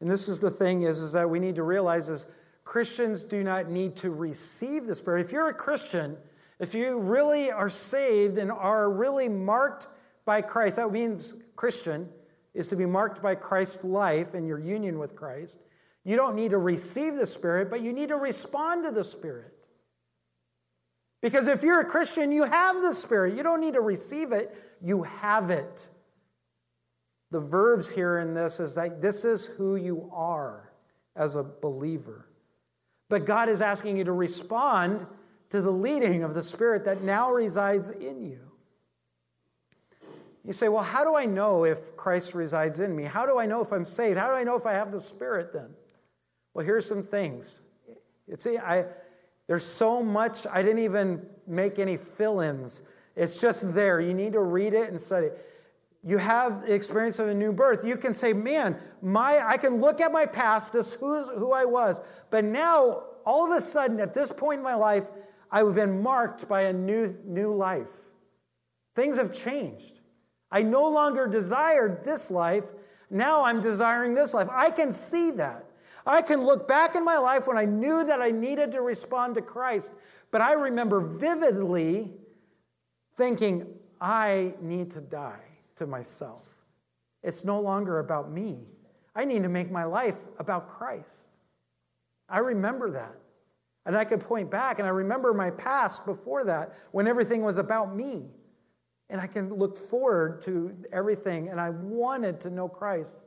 And 0.01 0.11
this 0.11 0.29
is 0.29 0.41
the 0.41 0.51
thing 0.51 0.83
is, 0.83 1.01
is 1.01 1.13
that 1.13 1.31
we 1.31 1.39
need 1.39 1.57
to 1.57 1.63
realize 1.63 2.09
is 2.09 2.27
Christians 2.65 3.25
do 3.25 3.45
not 3.45 3.71
need 3.71 3.97
to 3.97 4.11
receive 4.11 4.87
the 4.87 4.95
Spirit. 4.95 5.25
If 5.25 5.33
you're 5.33 5.49
a 5.49 5.55
Christian, 5.55 6.17
if 6.59 6.75
you 6.75 7.01
really 7.01 7.51
are 7.51 7.69
saved 7.69 8.39
and 8.39 8.51
are 8.51 8.91
really 8.91 9.29
marked 9.29 9.87
by 10.25 10.43
Christ, 10.43 10.77
that 10.77 10.91
means 10.91 11.37
Christian 11.55 12.09
is 12.55 12.69
to 12.69 12.77
be 12.77 12.87
marked 12.87 13.23
by 13.23 13.35
Christ's 13.35 13.85
life 13.85 14.35
and 14.35 14.47
your 14.47 14.59
union 14.59 14.99
with 14.99 15.15
Christ. 15.15 15.63
You 16.07 16.15
don't 16.15 16.37
need 16.37 16.53
to 16.53 16.59
receive 16.59 17.17
the 17.17 17.27
Spirit, 17.27 17.69
but 17.69 17.81
you 17.81 17.93
need 17.93 18.11
to 18.11 18.17
respond 18.17 18.85
to 18.85 18.93
the 18.93 19.03
Spirit. 19.03 19.67
Because 21.21 21.49
if 21.49 21.65
you're 21.65 21.81
a 21.81 21.85
Christian, 21.85 22.31
you 22.31 22.45
have 22.45 22.77
the 22.77 22.93
Spirit. 22.93 23.37
You 23.37 23.43
don't 23.43 23.61
need 23.61 23.75
to 23.75 23.81
receive 23.81 24.31
it, 24.31 24.57
you 24.81 25.03
have 25.03 25.51
it. 25.51 25.89
The 27.33 27.41
verbs 27.41 27.91
here 27.91 28.19
in 28.19 28.35
this 28.35 28.61
is 28.61 28.77
that 28.77 29.03
this 29.03 29.25
is 29.25 29.47
who 29.47 29.75
you 29.75 30.09
are 30.13 30.71
as 31.17 31.35
a 31.35 31.43
believer. 31.43 32.29
But 33.09 33.27
God 33.27 33.49
is 33.49 33.61
asking 33.61 33.97
you 33.97 34.05
to 34.05 34.13
respond 34.13 35.07
to 35.51 35.61
the 35.61 35.73
leading 35.73 36.23
of 36.23 36.35
the 36.35 36.43
Spirit 36.45 36.85
that 36.85 37.03
now 37.03 37.33
resides 37.33 37.91
in 37.91 38.23
you. 38.23 38.39
You 40.45 40.53
say, 40.53 40.69
well, 40.69 40.85
how 40.85 41.03
do 41.03 41.17
I 41.17 41.27
know 41.27 41.65
if 41.65 41.97
Christ 41.97 42.33
resides 42.37 42.79
in 42.79 42.95
me? 42.95 43.03
How 43.03 43.27
do 43.27 43.41
I 43.41 43.47
know 43.47 43.61
if 43.61 43.73
I'm 43.73 43.85
saved? 43.85 44.17
How 44.17 44.29
do 44.29 44.35
I 44.35 44.45
know 44.45 44.55
if 44.55 44.67
I 44.67 44.75
have 44.75 44.93
the 44.93 45.01
Spirit 45.01 45.53
then? 45.53 45.71
Well, 46.57 46.65
here's 46.65 46.87
some 46.87 47.03
things. 47.03 47.61
It's, 48.27 48.47
I, 48.47 48.87
there's 49.47 49.63
so 49.63 50.03
much, 50.03 50.47
I 50.51 50.63
didn't 50.63 50.79
even 50.79 51.27
make 51.47 51.79
any 51.79 51.99
fill 51.99 52.41
ins. 52.41 52.85
It's 53.15 53.43
just 53.43 53.75
there. 53.75 54.01
You 54.01 54.15
need 54.15 54.33
to 54.33 54.41
read 54.41 54.73
it 54.73 54.89
and 54.89 54.99
study. 54.99 55.29
You 56.03 56.17
have 56.17 56.63
the 56.63 56.75
experience 56.75 57.19
of 57.19 57.29
a 57.29 57.35
new 57.35 57.53
birth. 57.53 57.85
You 57.85 57.99
can 57.99 58.15
say, 58.15 58.33
man, 58.33 58.81
my, 59.03 59.43
I 59.47 59.59
can 59.59 59.83
look 59.83 60.01
at 60.01 60.13
my 60.13 60.25
past, 60.25 60.73
this 60.73 60.95
who's 60.99 61.29
who 61.29 61.53
I 61.53 61.67
was, 61.67 62.01
but 62.31 62.43
now 62.43 63.03
all 63.27 63.53
of 63.53 63.55
a 63.55 63.61
sudden, 63.61 64.01
at 64.01 64.15
this 64.15 64.33
point 64.33 64.61
in 64.61 64.65
my 64.65 64.77
life, 64.77 65.11
I've 65.51 65.75
been 65.75 66.03
marked 66.03 66.49
by 66.49 66.63
a 66.63 66.73
new, 66.73 67.07
new 67.27 67.53
life. 67.53 67.93
Things 68.95 69.19
have 69.19 69.31
changed. 69.31 70.01
I 70.51 70.63
no 70.63 70.89
longer 70.89 71.27
desired 71.27 72.03
this 72.03 72.31
life. 72.31 72.73
Now 73.11 73.45
I'm 73.45 73.61
desiring 73.61 74.15
this 74.15 74.33
life. 74.33 74.49
I 74.51 74.71
can 74.71 74.91
see 74.91 75.33
that. 75.33 75.66
I 76.07 76.23
can 76.23 76.45
look 76.45 76.69
back 76.69 76.95
in 76.95 77.05
my 77.05 77.19
life 77.19 77.49
when 77.49 77.59
I 77.59 77.65
knew 77.65 78.07
that 78.07 78.23
I 78.23 78.31
needed 78.31 78.73
to 78.73 78.81
respond 78.81 79.35
to 79.35 79.43
Christ, 79.43 79.93
but 80.31 80.41
I 80.41 80.53
remember 80.53 81.01
vividly 81.01 82.13
thinking, 83.17 83.67
I 84.01 84.55
need 84.61 84.91
to 84.93 85.01
die 85.01 85.41
to 85.77 85.87
myself. 85.87 86.49
It's 87.23 87.45
no 87.45 87.61
longer 87.61 87.99
about 87.99 88.31
me. 88.31 88.67
I 89.15 89.25
need 89.25 89.43
to 89.43 89.49
make 89.49 89.71
my 89.71 89.85
life 89.85 90.27
about 90.39 90.69
Christ. 90.69 91.31
I 92.29 92.39
remember 92.39 92.91
that. 92.91 93.17
And 93.85 93.97
I 93.97 94.05
could 94.05 94.21
point 94.21 94.51
back, 94.51 94.79
and 94.79 94.87
I 94.87 94.91
remember 94.91 95.33
my 95.33 95.51
past 95.51 96.07
before 96.07 96.45
that 96.45 96.75
when 96.91 97.07
everything 97.07 97.43
was 97.43 97.59
about 97.59 97.95
me. 97.95 98.31
And 99.09 99.21
I 99.21 99.29
can 99.29 99.55
look 99.55 99.77
forward 99.77 100.43
to 100.43 100.77
everything, 100.93 101.49
and 101.49 101.61
I 101.61 101.71
wanted 101.71 102.41
to 102.41 102.51
know 102.51 102.69
Christ. 102.69 103.25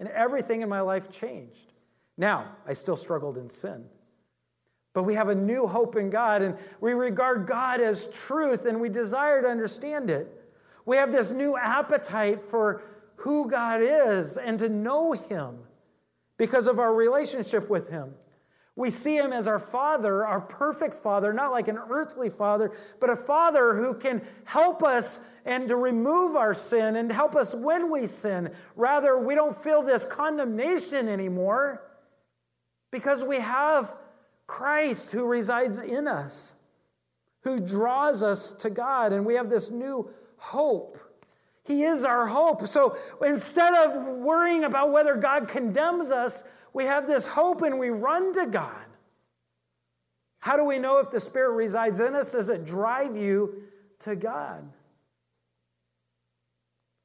And 0.00 0.08
everything 0.08 0.62
in 0.62 0.68
my 0.68 0.80
life 0.80 1.10
changed. 1.10 1.73
Now, 2.16 2.56
I 2.66 2.74
still 2.74 2.96
struggled 2.96 3.38
in 3.38 3.48
sin. 3.48 3.86
But 4.92 5.02
we 5.02 5.14
have 5.14 5.28
a 5.28 5.34
new 5.34 5.66
hope 5.66 5.96
in 5.96 6.08
God, 6.08 6.40
and 6.42 6.56
we 6.80 6.92
regard 6.92 7.46
God 7.46 7.80
as 7.80 8.26
truth, 8.26 8.64
and 8.64 8.80
we 8.80 8.88
desire 8.88 9.42
to 9.42 9.48
understand 9.48 10.08
it. 10.08 10.28
We 10.86 10.96
have 10.96 11.10
this 11.10 11.32
new 11.32 11.56
appetite 11.56 12.38
for 12.38 12.82
who 13.16 13.50
God 13.50 13.80
is 13.82 14.36
and 14.36 14.58
to 14.60 14.68
know 14.68 15.12
Him 15.12 15.58
because 16.36 16.68
of 16.68 16.78
our 16.78 16.94
relationship 16.94 17.68
with 17.68 17.88
Him. 17.88 18.14
We 18.76 18.90
see 18.90 19.16
him 19.16 19.32
as 19.32 19.46
our 19.46 19.60
father, 19.60 20.26
our 20.26 20.40
perfect 20.40 20.94
father, 20.94 21.32
not 21.32 21.52
like 21.52 21.68
an 21.68 21.78
earthly 21.78 22.28
father, 22.28 22.72
but 22.98 23.08
a 23.08 23.14
father 23.14 23.76
who 23.76 23.94
can 23.94 24.20
help 24.44 24.82
us 24.82 25.28
and 25.44 25.68
to 25.68 25.76
remove 25.76 26.34
our 26.34 26.54
sin 26.54 26.96
and 26.96 27.10
help 27.12 27.36
us 27.36 27.54
when 27.54 27.88
we 27.88 28.06
sin. 28.06 28.52
Rather, 28.74 29.16
we 29.16 29.36
don't 29.36 29.54
feel 29.54 29.82
this 29.82 30.04
condemnation 30.04 31.08
anymore 31.08 31.82
because 32.94 33.24
we 33.24 33.40
have 33.40 33.92
Christ 34.46 35.10
who 35.10 35.26
resides 35.26 35.80
in 35.80 36.06
us, 36.06 36.54
who 37.42 37.58
draws 37.58 38.22
us 38.22 38.52
to 38.52 38.70
God, 38.70 39.12
and 39.12 39.26
we 39.26 39.34
have 39.34 39.50
this 39.50 39.68
new 39.68 40.08
hope. 40.36 40.96
He 41.66 41.82
is 41.82 42.04
our 42.04 42.28
hope. 42.28 42.68
So 42.68 42.96
instead 43.20 43.74
of 43.74 44.18
worrying 44.18 44.62
about 44.62 44.92
whether 44.92 45.16
God 45.16 45.48
condemns 45.48 46.12
us, 46.12 46.48
we 46.72 46.84
have 46.84 47.08
this 47.08 47.26
hope 47.26 47.62
and 47.62 47.80
we 47.80 47.88
run 47.88 48.32
to 48.34 48.46
God. 48.46 48.86
How 50.38 50.56
do 50.56 50.64
we 50.64 50.78
know 50.78 51.00
if 51.00 51.10
the 51.10 51.18
Spirit 51.18 51.56
resides 51.56 51.98
in 51.98 52.14
us? 52.14 52.30
Does 52.30 52.48
it 52.48 52.64
drive 52.64 53.16
you 53.16 53.64
to 54.00 54.14
God? 54.14 54.70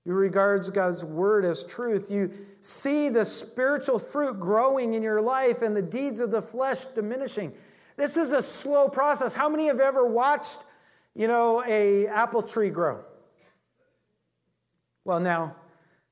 You 0.09 0.15
regards 0.15 0.71
God's 0.71 1.05
word 1.05 1.45
as 1.45 1.63
truth. 1.63 2.09
You 2.09 2.31
see 2.61 3.09
the 3.09 3.23
spiritual 3.23 3.99
fruit 3.99 4.39
growing 4.39 4.95
in 4.95 5.03
your 5.03 5.21
life 5.21 5.61
and 5.61 5.75
the 5.77 5.83
deeds 5.83 6.19
of 6.19 6.31
the 6.31 6.41
flesh 6.41 6.87
diminishing. 6.87 7.53
This 7.95 8.17
is 8.17 8.31
a 8.31 8.41
slow 8.41 8.89
process. 8.89 9.35
How 9.35 9.47
many 9.49 9.67
have 9.67 9.79
ever 9.79 10.07
watched, 10.07 10.63
you 11.13 11.27
know, 11.27 11.63
a 11.63 12.07
apple 12.07 12.41
tree 12.41 12.71
grow? 12.71 13.03
Well, 15.05 15.19
now, 15.19 15.55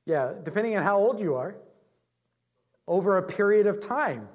yeah, 0.06 0.32
depending 0.44 0.76
on 0.76 0.84
how 0.84 0.96
old 0.98 1.18
you 1.18 1.34
are, 1.34 1.56
over 2.86 3.16
a 3.16 3.22
period 3.24 3.66
of 3.66 3.80
time. 3.80 4.28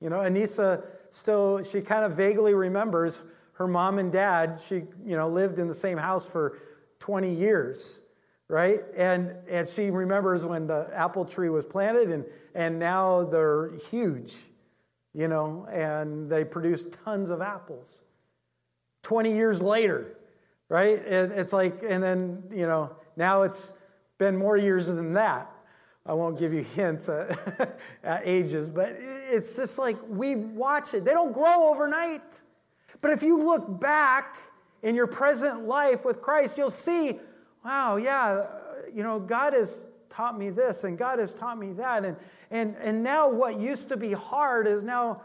You 0.00 0.08
know, 0.08 0.18
Anissa 0.18 0.84
still, 1.10 1.64
she 1.64 1.80
kind 1.80 2.04
of 2.04 2.16
vaguely 2.16 2.54
remembers 2.54 3.22
her 3.54 3.66
mom 3.66 3.98
and 3.98 4.12
dad, 4.12 4.60
she, 4.60 4.84
you 5.04 5.16
know, 5.16 5.26
lived 5.26 5.58
in 5.58 5.66
the 5.66 5.74
same 5.74 5.98
house 5.98 6.30
for 6.30 6.60
20 7.00 7.28
years, 7.28 8.02
right? 8.50 8.80
And, 8.96 9.32
and 9.48 9.68
she 9.68 9.90
remembers 9.90 10.44
when 10.44 10.66
the 10.66 10.90
apple 10.92 11.24
tree 11.24 11.48
was 11.48 11.64
planted 11.64 12.10
and, 12.10 12.24
and 12.54 12.80
now 12.80 13.24
they're 13.24 13.70
huge, 13.90 14.34
you 15.14 15.28
know, 15.28 15.66
and 15.70 16.28
they 16.28 16.44
produce 16.44 16.84
tons 16.84 17.30
of 17.30 17.40
apples. 17.40 18.02
20 19.02 19.32
years 19.32 19.62
later, 19.62 20.16
right? 20.68 20.98
It, 20.98 21.30
it's 21.30 21.52
like, 21.52 21.78
and 21.88 22.02
then, 22.02 22.42
you 22.50 22.66
know, 22.66 22.96
now 23.16 23.42
it's 23.42 23.74
been 24.18 24.36
more 24.36 24.56
years 24.56 24.88
than 24.88 25.14
that. 25.14 25.50
I 26.04 26.14
won't 26.14 26.36
give 26.36 26.52
you 26.52 26.62
hints 26.74 27.08
at, 27.08 27.78
at 28.02 28.22
ages, 28.24 28.68
but 28.68 28.96
it's 28.98 29.56
just 29.56 29.78
like 29.78 29.96
we 30.08 30.34
watch 30.34 30.92
it. 30.92 31.04
They 31.04 31.12
don't 31.12 31.32
grow 31.32 31.70
overnight. 31.70 32.42
But 33.00 33.12
if 33.12 33.22
you 33.22 33.44
look 33.44 33.80
back 33.80 34.36
in 34.82 34.96
your 34.96 35.06
present 35.06 35.66
life 35.66 36.04
with 36.04 36.20
Christ, 36.20 36.58
you'll 36.58 36.70
see, 36.70 37.20
wow, 37.64 37.96
yeah, 37.96 38.46
you 38.92 39.02
know, 39.02 39.20
God 39.20 39.52
has 39.52 39.86
taught 40.08 40.36
me 40.36 40.50
this 40.50 40.84
and 40.84 40.98
God 40.98 41.18
has 41.18 41.34
taught 41.34 41.58
me 41.58 41.72
that. 41.74 42.04
And, 42.04 42.16
and, 42.50 42.76
and 42.76 43.02
now 43.02 43.30
what 43.30 43.58
used 43.58 43.88
to 43.90 43.96
be 43.96 44.12
hard 44.12 44.66
is 44.66 44.82
now 44.82 45.22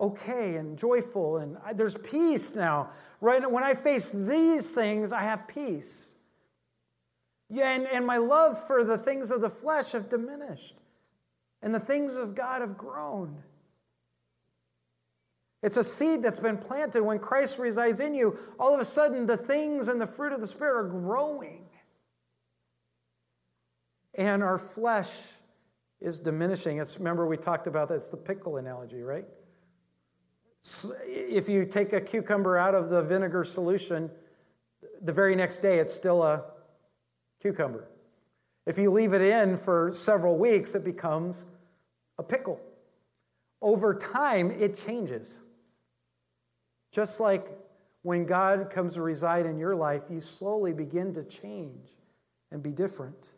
okay 0.00 0.56
and 0.56 0.78
joyful. 0.78 1.38
And 1.38 1.56
there's 1.74 1.96
peace 1.98 2.54
now. 2.54 2.90
Right? 3.20 3.48
When 3.50 3.62
I 3.62 3.74
face 3.74 4.10
these 4.10 4.74
things, 4.74 5.12
I 5.12 5.20
have 5.20 5.46
peace. 5.46 6.14
Yeah, 7.50 7.74
and, 7.74 7.86
and 7.88 8.06
my 8.06 8.16
love 8.16 8.56
for 8.66 8.84
the 8.84 8.96
things 8.96 9.30
of 9.32 9.40
the 9.40 9.50
flesh 9.50 9.92
have 9.92 10.08
diminished, 10.08 10.76
and 11.62 11.74
the 11.74 11.80
things 11.80 12.16
of 12.16 12.36
God 12.36 12.60
have 12.60 12.78
grown. 12.78 13.42
It's 15.62 15.76
a 15.76 15.84
seed 15.84 16.22
that's 16.22 16.40
been 16.40 16.56
planted. 16.56 17.02
When 17.02 17.18
Christ 17.18 17.58
resides 17.58 18.00
in 18.00 18.14
you, 18.14 18.38
all 18.58 18.72
of 18.72 18.80
a 18.80 18.84
sudden 18.84 19.26
the 19.26 19.36
things 19.36 19.88
and 19.88 20.00
the 20.00 20.06
fruit 20.06 20.32
of 20.32 20.40
the 20.40 20.46
Spirit 20.46 20.78
are 20.78 20.88
growing. 20.88 21.66
And 24.16 24.42
our 24.42 24.58
flesh 24.58 25.10
is 26.00 26.18
diminishing. 26.18 26.78
It's 26.78 26.98
remember 26.98 27.26
we 27.26 27.36
talked 27.36 27.66
about 27.66 27.88
that's 27.88 28.08
the 28.08 28.16
pickle 28.16 28.56
analogy, 28.56 29.02
right? 29.02 29.26
If 31.04 31.48
you 31.48 31.66
take 31.66 31.92
a 31.92 32.00
cucumber 32.00 32.56
out 32.56 32.74
of 32.74 32.90
the 32.90 33.02
vinegar 33.02 33.44
solution, 33.44 34.10
the 35.02 35.12
very 35.12 35.36
next 35.36 35.60
day 35.60 35.78
it's 35.78 35.92
still 35.92 36.22
a 36.22 36.44
cucumber. 37.40 37.88
If 38.66 38.78
you 38.78 38.90
leave 38.90 39.12
it 39.12 39.22
in 39.22 39.56
for 39.56 39.90
several 39.92 40.38
weeks, 40.38 40.74
it 40.74 40.84
becomes 40.84 41.46
a 42.18 42.22
pickle. 42.22 42.60
Over 43.62 43.94
time, 43.94 44.50
it 44.50 44.74
changes. 44.74 45.42
Just 46.90 47.20
like 47.20 47.46
when 48.02 48.24
God 48.24 48.70
comes 48.70 48.94
to 48.94 49.02
reside 49.02 49.46
in 49.46 49.58
your 49.58 49.76
life, 49.76 50.04
you 50.10 50.20
slowly 50.20 50.72
begin 50.72 51.12
to 51.14 51.24
change 51.24 51.90
and 52.50 52.62
be 52.62 52.70
different. 52.70 53.34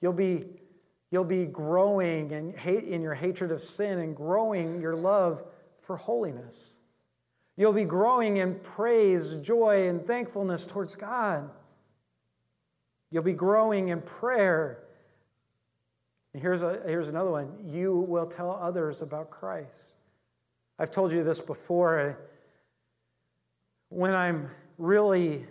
You'll 0.00 0.12
be, 0.12 0.44
you'll 1.10 1.24
be 1.24 1.46
growing 1.46 2.30
in, 2.30 2.52
hate, 2.52 2.84
in 2.84 3.02
your 3.02 3.14
hatred 3.14 3.50
of 3.50 3.60
sin 3.60 3.98
and 3.98 4.14
growing 4.14 4.80
your 4.80 4.94
love 4.94 5.42
for 5.78 5.96
holiness. 5.96 6.78
You'll 7.56 7.72
be 7.72 7.84
growing 7.84 8.36
in 8.36 8.60
praise, 8.60 9.34
joy, 9.36 9.88
and 9.88 10.06
thankfulness 10.06 10.66
towards 10.66 10.94
God. 10.94 11.50
You'll 13.10 13.24
be 13.24 13.32
growing 13.32 13.88
in 13.88 14.02
prayer. 14.02 14.84
And 16.32 16.42
here's, 16.42 16.62
a, 16.62 16.80
here's 16.86 17.08
another 17.08 17.30
one 17.30 17.52
you 17.64 17.98
will 17.98 18.26
tell 18.26 18.52
others 18.52 19.02
about 19.02 19.30
Christ. 19.30 19.94
I've 20.78 20.90
told 20.90 21.10
you 21.10 21.24
this 21.24 21.40
before. 21.40 22.27
When 23.90 24.14
I'm 24.14 24.48
really 24.76 25.46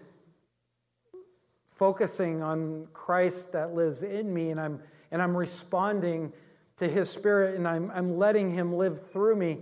focusing 1.68 2.42
on 2.42 2.88
Christ 2.94 3.54
that 3.54 3.74
lives 3.74 4.04
in 4.04 4.34
me 4.34 4.50
and 4.50 4.60
I'm, 4.60 4.82
and 5.12 5.22
I'm 5.22 5.36
responding 5.36 6.34
to 6.78 6.88
his 6.88 7.10
spirit 7.10 7.56
and 7.56 7.68
I'm, 7.68 7.92
I'm 7.92 8.18
letting 8.18 8.50
him 8.50 8.74
live 8.74 9.00
through 9.00 9.36
me, 9.36 9.60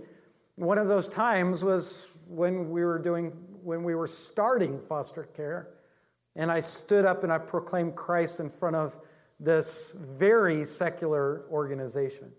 one 0.56 0.78
of 0.78 0.88
those 0.88 1.08
times 1.08 1.64
was 1.64 2.10
when 2.28 2.70
we 2.70 2.84
were 2.84 2.98
doing, 2.98 3.30
when 3.62 3.84
we 3.84 3.94
were 3.94 4.06
starting 4.06 4.80
foster 4.80 5.24
care. 5.24 5.68
And 6.34 6.50
I 6.50 6.60
stood 6.60 7.04
up 7.04 7.22
and 7.22 7.32
I 7.32 7.38
proclaimed 7.38 7.94
Christ 7.94 8.40
in 8.40 8.48
front 8.48 8.76
of 8.76 8.98
this 9.40 9.92
very 9.92 10.64
secular 10.64 11.44
organization. 11.50 12.32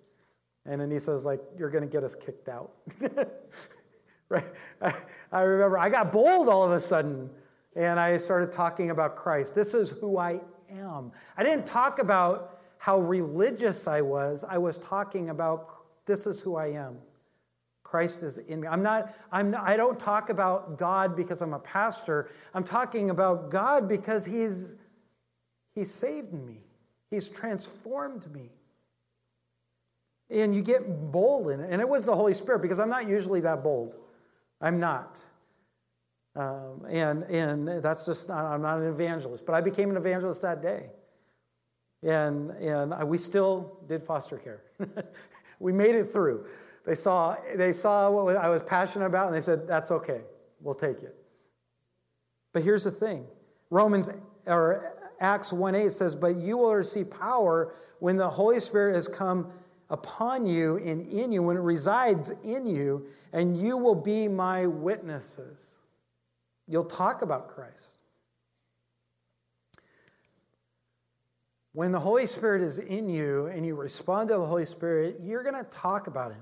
And 0.65 0.81
Anissa 0.81 1.13
was 1.13 1.25
like, 1.25 1.41
You're 1.57 1.69
going 1.69 1.83
to 1.83 1.89
get 1.89 2.03
us 2.03 2.15
kicked 2.15 2.49
out. 2.49 2.73
right? 4.29 4.43
I, 4.81 4.93
I, 5.31 5.41
remember 5.41 5.77
I 5.77 5.89
got 5.89 6.11
bold 6.11 6.49
all 6.49 6.63
of 6.63 6.71
a 6.71 6.79
sudden. 6.79 7.29
and 7.75 7.99
I 7.99 8.17
started 8.17 8.51
talking 8.51 8.91
about 8.91 9.15
Christ. 9.15 9.55
This 9.55 9.73
is 9.73 9.91
who 9.91 10.17
I 10.17 10.41
am. 10.71 11.11
I 11.37 11.43
didn't 11.43 11.65
talk 11.65 11.99
about 11.99 12.59
how 12.79 12.99
religious 12.99 13.87
I 13.87 14.01
was, 14.01 14.43
I 14.47 14.57
was 14.57 14.79
talking 14.79 15.29
about 15.29 15.69
this 16.05 16.27
is 16.27 16.41
who 16.41 16.55
I 16.55 16.67
am. 16.67 16.97
Christ 17.83 18.23
is 18.23 18.37
in 18.37 18.61
me. 18.61 18.67
I'm 18.67 18.83
not, 18.83 19.13
I'm 19.31 19.51
not, 19.51 19.63
I 19.63 19.77
don't 19.77 19.97
talk 19.97 20.29
about 20.29 20.77
God 20.77 21.15
because 21.15 21.41
I'm 21.41 21.53
a 21.53 21.59
pastor. 21.59 22.29
I'm 22.53 22.63
talking 22.63 23.09
about 23.09 23.49
God 23.49 23.87
because 23.87 24.25
He's, 24.25 24.81
He's 25.73 25.93
saved 25.93 26.33
me. 26.33 26.57
He's 27.09 27.29
transformed 27.29 28.29
me. 28.33 28.49
And 30.29 30.53
you 30.53 30.61
get 30.61 31.11
bold 31.11 31.49
in 31.49 31.61
it. 31.61 31.69
And 31.71 31.81
it 31.81 31.87
was 31.87 32.05
the 32.05 32.15
Holy 32.15 32.33
Spirit 32.33 32.61
because 32.61 32.79
I'm 32.79 32.89
not 32.89 33.07
usually 33.07 33.39
that 33.41 33.63
bold. 33.63 33.97
I'm 34.61 34.79
not. 34.79 35.23
Um, 36.35 36.85
and, 36.89 37.23
and 37.23 37.67
that's 37.81 38.05
just, 38.05 38.29
I'm 38.29 38.61
not 38.61 38.79
an 38.79 38.87
evangelist. 38.87 39.45
But 39.45 39.55
I 39.55 39.61
became 39.61 39.89
an 39.89 39.97
evangelist 39.97 40.41
that 40.43 40.61
day. 40.61 40.91
And, 42.03 42.51
and 42.51 43.07
we 43.09 43.17
still 43.17 43.79
did 43.87 44.01
foster 44.01 44.37
care. 44.37 44.61
we 45.59 45.73
made 45.73 45.95
it 45.95 46.05
through. 46.05 46.45
They 46.85 46.95
saw, 46.95 47.35
they 47.55 47.71
saw 47.71 48.09
what 48.11 48.37
I 48.37 48.49
was 48.49 48.63
passionate 48.63 49.07
about 49.07 49.27
and 49.27 49.35
they 49.35 49.41
said, 49.41 49.67
that's 49.67 49.91
okay, 49.91 50.21
we'll 50.61 50.75
take 50.75 51.01
it. 51.01 51.15
But 52.53 52.63
here's 52.63 52.83
the 52.83 52.91
thing 52.91 53.27
Romans 53.69 54.09
or 54.45 54.95
Acts 55.19 55.51
1 55.51 55.75
8 55.75 55.91
says, 55.91 56.15
But 56.15 56.37
you 56.37 56.57
will 56.57 56.73
receive 56.73 57.09
power 57.09 57.73
when 57.99 58.17
the 58.17 58.29
Holy 58.29 58.59
Spirit 58.59 58.95
has 58.95 59.07
come 59.07 59.51
upon 59.89 60.45
you 60.45 60.77
and 60.77 61.01
in 61.01 61.31
you, 61.31 61.43
when 61.43 61.57
it 61.57 61.61
resides 61.61 62.31
in 62.43 62.67
you, 62.67 63.05
and 63.31 63.57
you 63.57 63.77
will 63.77 63.95
be 63.95 64.27
my 64.27 64.67
witnesses. 64.67 65.79
You'll 66.67 66.85
talk 66.85 67.21
about 67.21 67.49
Christ. 67.49 67.97
When 71.73 71.91
the 71.91 71.99
Holy 71.99 72.25
Spirit 72.25 72.63
is 72.63 72.79
in 72.79 73.07
you 73.07 73.45
and 73.45 73.65
you 73.65 73.75
respond 73.75 74.29
to 74.29 74.37
the 74.37 74.45
Holy 74.45 74.65
Spirit, 74.65 75.17
you're 75.21 75.43
going 75.43 75.63
to 75.63 75.69
talk 75.69 76.07
about 76.07 76.31
Him. 76.31 76.41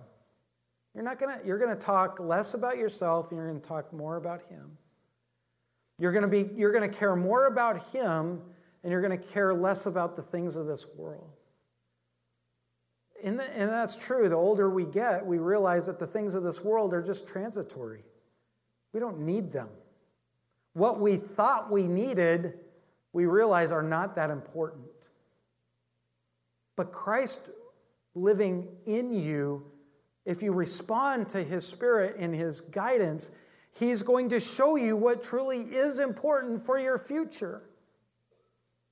You're 0.93 1.03
not 1.03 1.19
going 1.19 1.37
to, 1.37 1.45
you're 1.45 1.59
going 1.59 1.77
to 1.77 1.79
talk 1.85 2.21
less 2.21 2.53
about 2.53 2.77
yourself 2.77 3.31
and 3.31 3.37
you're 3.37 3.49
going 3.49 3.59
to 3.59 3.67
talk 3.67 3.91
more 3.91 4.15
about 4.15 4.43
Him. 4.49 4.77
You're 5.99 6.13
going 6.13 6.23
to 6.23 6.29
be, 6.29 6.49
you're 6.55 6.71
going 6.71 6.89
to 6.89 6.97
care 6.97 7.15
more 7.17 7.47
about 7.47 7.91
Him 7.91 8.41
and 8.81 8.91
you're 8.91 9.01
going 9.01 9.19
to 9.19 9.27
care 9.27 9.53
less 9.53 9.85
about 9.85 10.15
the 10.15 10.21
things 10.21 10.55
of 10.55 10.67
this 10.67 10.85
world. 10.95 11.34
And, 13.25 13.39
the, 13.39 13.43
and 13.57 13.71
that's 13.71 13.97
true. 13.97 14.29
The 14.29 14.35
older 14.35 14.69
we 14.69 14.85
get, 14.85 15.25
we 15.25 15.39
realize 15.39 15.87
that 15.87 15.97
the 15.97 16.05
things 16.05 16.35
of 16.35 16.43
this 16.43 16.63
world 16.63 16.93
are 16.93 17.01
just 17.01 17.27
transitory. 17.27 18.03
We 18.93 18.99
don't 18.99 19.21
need 19.21 19.51
them. 19.51 19.69
What 20.73 20.99
we 20.99 21.15
thought 21.15 21.71
we 21.71 21.87
needed, 21.87 22.53
we 23.13 23.25
realize 23.25 23.71
are 23.71 23.81
not 23.81 24.13
that 24.15 24.29
important. 24.29 25.09
But 26.75 26.91
Christ 26.91 27.49
living 28.13 28.67
in 28.85 29.11
you 29.11 29.65
if 30.25 30.43
you 30.43 30.53
respond 30.53 31.27
to 31.29 31.39
His 31.43 31.67
Spirit 31.67 32.17
and 32.19 32.33
His 32.33 32.61
guidance, 32.61 33.31
He's 33.73 34.03
going 34.03 34.29
to 34.29 34.39
show 34.39 34.75
you 34.75 34.95
what 34.95 35.23
truly 35.23 35.61
is 35.61 35.97
important 35.97 36.61
for 36.61 36.77
your 36.77 36.99
future. 36.99 37.63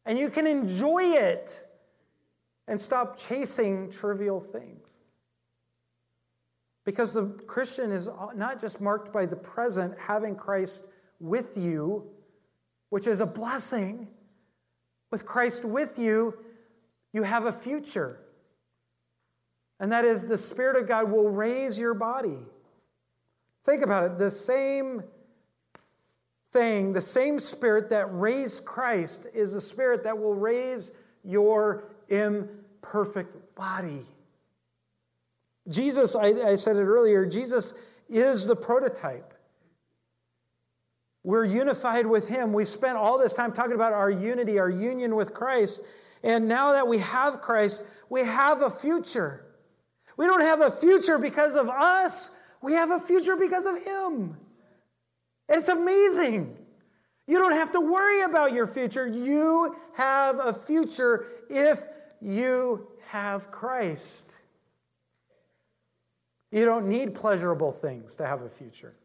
And 0.07 0.17
you 0.17 0.29
can 0.29 0.47
enjoy 0.47 1.03
it 1.03 1.63
and 2.67 2.79
stop 2.79 3.17
chasing 3.17 3.89
trivial 3.89 4.39
things. 4.39 4.99
Because 6.85 7.13
the 7.13 7.27
Christian 7.47 7.91
is 7.91 8.09
not 8.35 8.59
just 8.59 8.81
marked 8.81 9.13
by 9.13 9.25
the 9.25 9.35
present, 9.35 9.97
having 9.97 10.35
Christ 10.35 10.89
with 11.19 11.57
you, 11.57 12.09
which 12.89 13.07
is 13.07 13.21
a 13.21 13.25
blessing. 13.25 14.07
With 15.11 15.25
Christ 15.25 15.63
with 15.63 15.97
you, 15.97 16.37
you 17.13 17.23
have 17.23 17.45
a 17.45 17.51
future. 17.51 18.19
And 19.79 19.91
that 19.91 20.05
is 20.05 20.25
the 20.25 20.37
Spirit 20.37 20.81
of 20.81 20.87
God 20.87 21.11
will 21.11 21.29
raise 21.29 21.79
your 21.79 21.93
body. 21.93 22.39
Think 23.63 23.83
about 23.83 24.03
it. 24.11 24.17
The 24.17 24.31
same 24.31 25.03
thing, 26.51 26.93
the 26.93 27.01
same 27.01 27.39
Spirit 27.39 27.89
that 27.89 28.07
raised 28.11 28.65
Christ 28.65 29.27
is 29.33 29.53
the 29.53 29.61
Spirit 29.61 30.03
that 30.03 30.17
will 30.17 30.35
raise 30.35 30.91
your 31.23 31.92
imperfect 32.09 33.37
body. 33.55 34.01
Jesus, 35.69 36.15
I, 36.15 36.27
I 36.27 36.55
said 36.55 36.75
it 36.75 36.83
earlier, 36.83 37.25
Jesus 37.25 37.73
is 38.09 38.47
the 38.47 38.55
prototype. 38.55 39.33
We're 41.23 41.45
unified 41.45 42.05
with 42.05 42.27
Him. 42.27 42.51
We 42.51 42.65
spent 42.65 42.97
all 42.97 43.17
this 43.17 43.33
time 43.33 43.53
talking 43.53 43.75
about 43.75 43.93
our 43.93 44.11
unity, 44.11 44.59
our 44.59 44.69
union 44.69 45.15
with 45.15 45.33
Christ. 45.33 45.83
And 46.21 46.47
now 46.47 46.73
that 46.73 46.87
we 46.87 46.97
have 46.99 47.41
Christ, 47.41 47.85
we 48.09 48.21
have 48.21 48.61
a 48.61 48.69
future. 48.69 49.45
We 50.17 50.25
don't 50.25 50.41
have 50.41 50.61
a 50.61 50.69
future 50.69 51.17
because 51.17 51.55
of 51.55 51.69
us, 51.69 52.29
we 52.61 52.73
have 52.73 52.91
a 52.91 52.99
future 52.99 53.35
because 53.37 53.65
of 53.65 53.83
Him. 53.83 54.37
It's 55.49 55.69
amazing. 55.69 56.57
You 57.27 57.39
don't 57.39 57.53
have 57.53 57.71
to 57.71 57.79
worry 57.79 58.21
about 58.21 58.53
your 58.53 58.67
future. 58.67 59.07
You 59.07 59.75
have 59.95 60.39
a 60.39 60.53
future 60.53 61.25
if 61.49 61.85
you 62.19 62.87
have 63.07 63.51
Christ. 63.51 64.41
You 66.51 66.65
don't 66.65 66.87
need 66.87 67.15
pleasurable 67.15 67.71
things 67.71 68.15
to 68.17 68.25
have 68.25 68.41
a 68.41 68.49
future. 68.49 68.95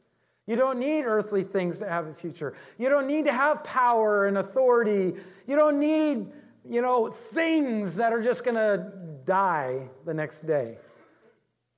You 0.46 0.56
don't 0.56 0.78
need 0.78 1.02
earthly 1.02 1.42
things 1.42 1.78
to 1.80 1.88
have 1.88 2.06
a 2.06 2.14
future. 2.14 2.54
You 2.78 2.88
don't 2.88 3.06
need 3.06 3.26
to 3.26 3.32
have 3.32 3.62
power 3.64 4.26
and 4.26 4.38
authority. 4.38 5.14
You 5.46 5.56
don't 5.56 5.78
need, 5.78 6.28
you 6.64 6.80
know, 6.80 7.08
things 7.08 7.96
that 7.96 8.12
are 8.12 8.20
just 8.20 8.44
going 8.44 8.56
to 8.56 8.92
die 9.24 9.90
the 10.04 10.14
next 10.14 10.42
day 10.42 10.78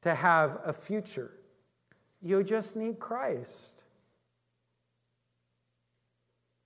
to 0.03 0.15
have 0.15 0.59
a 0.65 0.73
future. 0.73 1.33
You 2.23 2.45
just 2.45 2.77
need 2.77 2.99
Christ. 2.99 3.87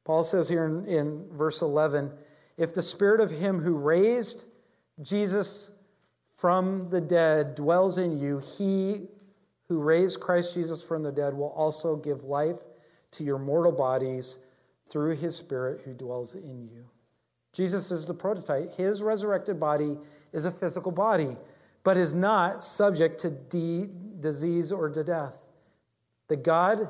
Paul 0.05 0.23
says 0.23 0.49
here 0.49 0.65
in, 0.65 0.85
in, 0.87 1.27
verse 1.31 1.63
11 1.63 2.13
if 2.57 2.75
the 2.75 2.83
spirit 2.83 3.21
of 3.21 3.31
him 3.31 3.61
who 3.61 3.77
raised 3.77 4.45
Jesus 5.03 5.73
from 6.37 6.91
the 6.91 7.01
dead 7.01 7.55
dwells 7.57 7.99
in 7.99 8.19
you, 8.19 8.41
he 8.59 9.09
who 9.69 9.81
raised 9.81 10.21
Christ 10.21 10.55
Jesus 10.55 10.87
from 10.87 11.03
the 11.03 11.11
dead 11.11 11.35
will 11.35 11.49
also 11.49 11.97
give 11.97 12.25
life 12.25 12.61
to 13.13 13.25
your 13.25 13.39
mortal 13.39 13.73
bodies 13.73 14.39
through 14.89 15.17
his 15.17 15.37
spirit 15.37 15.81
who 15.85 15.95
dwells 15.95 16.35
in 16.35 16.69
you. 16.69 16.85
Jesus 17.53 17.91
is 17.91 18.07
the 18.07 18.15
prototype. 18.15 18.75
His 18.75 19.03
resurrected 19.03 19.59
body 19.59 19.99
is 20.33 20.45
a 20.45 20.51
physical 20.51 20.93
body 20.93 21.37
but 21.85 21.99
is 21.99 22.15
not 22.15 22.65
subject 22.65 23.21
to 23.21 23.31
de- 23.31 23.91
disease 24.19 24.73
or 24.73 24.89
to 24.89 25.05
death. 25.05 25.47
The 26.29 26.37
God, 26.37 26.89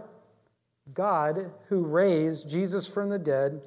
God 0.93 1.53
who 1.69 1.85
raised 1.85 2.49
Jesus 2.49 2.93
from 2.93 3.09
the 3.09 3.19
dead, 3.19 3.61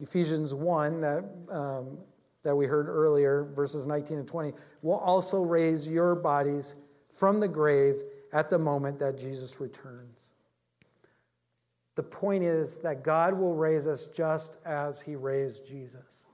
Ephesians 0.00 0.54
1, 0.54 1.00
that, 1.02 1.24
um, 1.50 1.98
that 2.42 2.56
we 2.56 2.66
heard 2.66 2.88
earlier, 2.88 3.44
verses 3.54 3.86
19 3.86 4.18
and 4.18 4.28
20, 4.28 4.52
will 4.82 4.98
also 4.98 5.42
raise 5.42 5.90
your 5.90 6.14
bodies 6.14 6.76
from 7.10 7.40
the 7.40 7.48
grave 7.48 7.96
at 8.32 8.48
the 8.48 8.58
moment 8.58 8.98
that 9.00 9.18
Jesus 9.18 9.60
returns. 9.60 10.32
The 11.96 12.02
point 12.02 12.44
is 12.44 12.78
that 12.78 13.04
God 13.04 13.34
will 13.34 13.54
raise 13.54 13.86
us 13.86 14.06
just 14.06 14.56
as 14.64 15.02
he 15.02 15.16
raised 15.16 15.66
Jesus. 15.66 16.28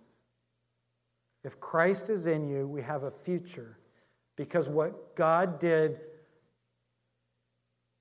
If 1.42 1.58
Christ 1.58 2.10
is 2.10 2.26
in 2.26 2.48
you, 2.48 2.68
we 2.68 2.82
have 2.82 3.02
a 3.02 3.10
future 3.10 3.78
because 4.36 4.68
what 4.68 5.16
God 5.16 5.58
did 5.58 5.98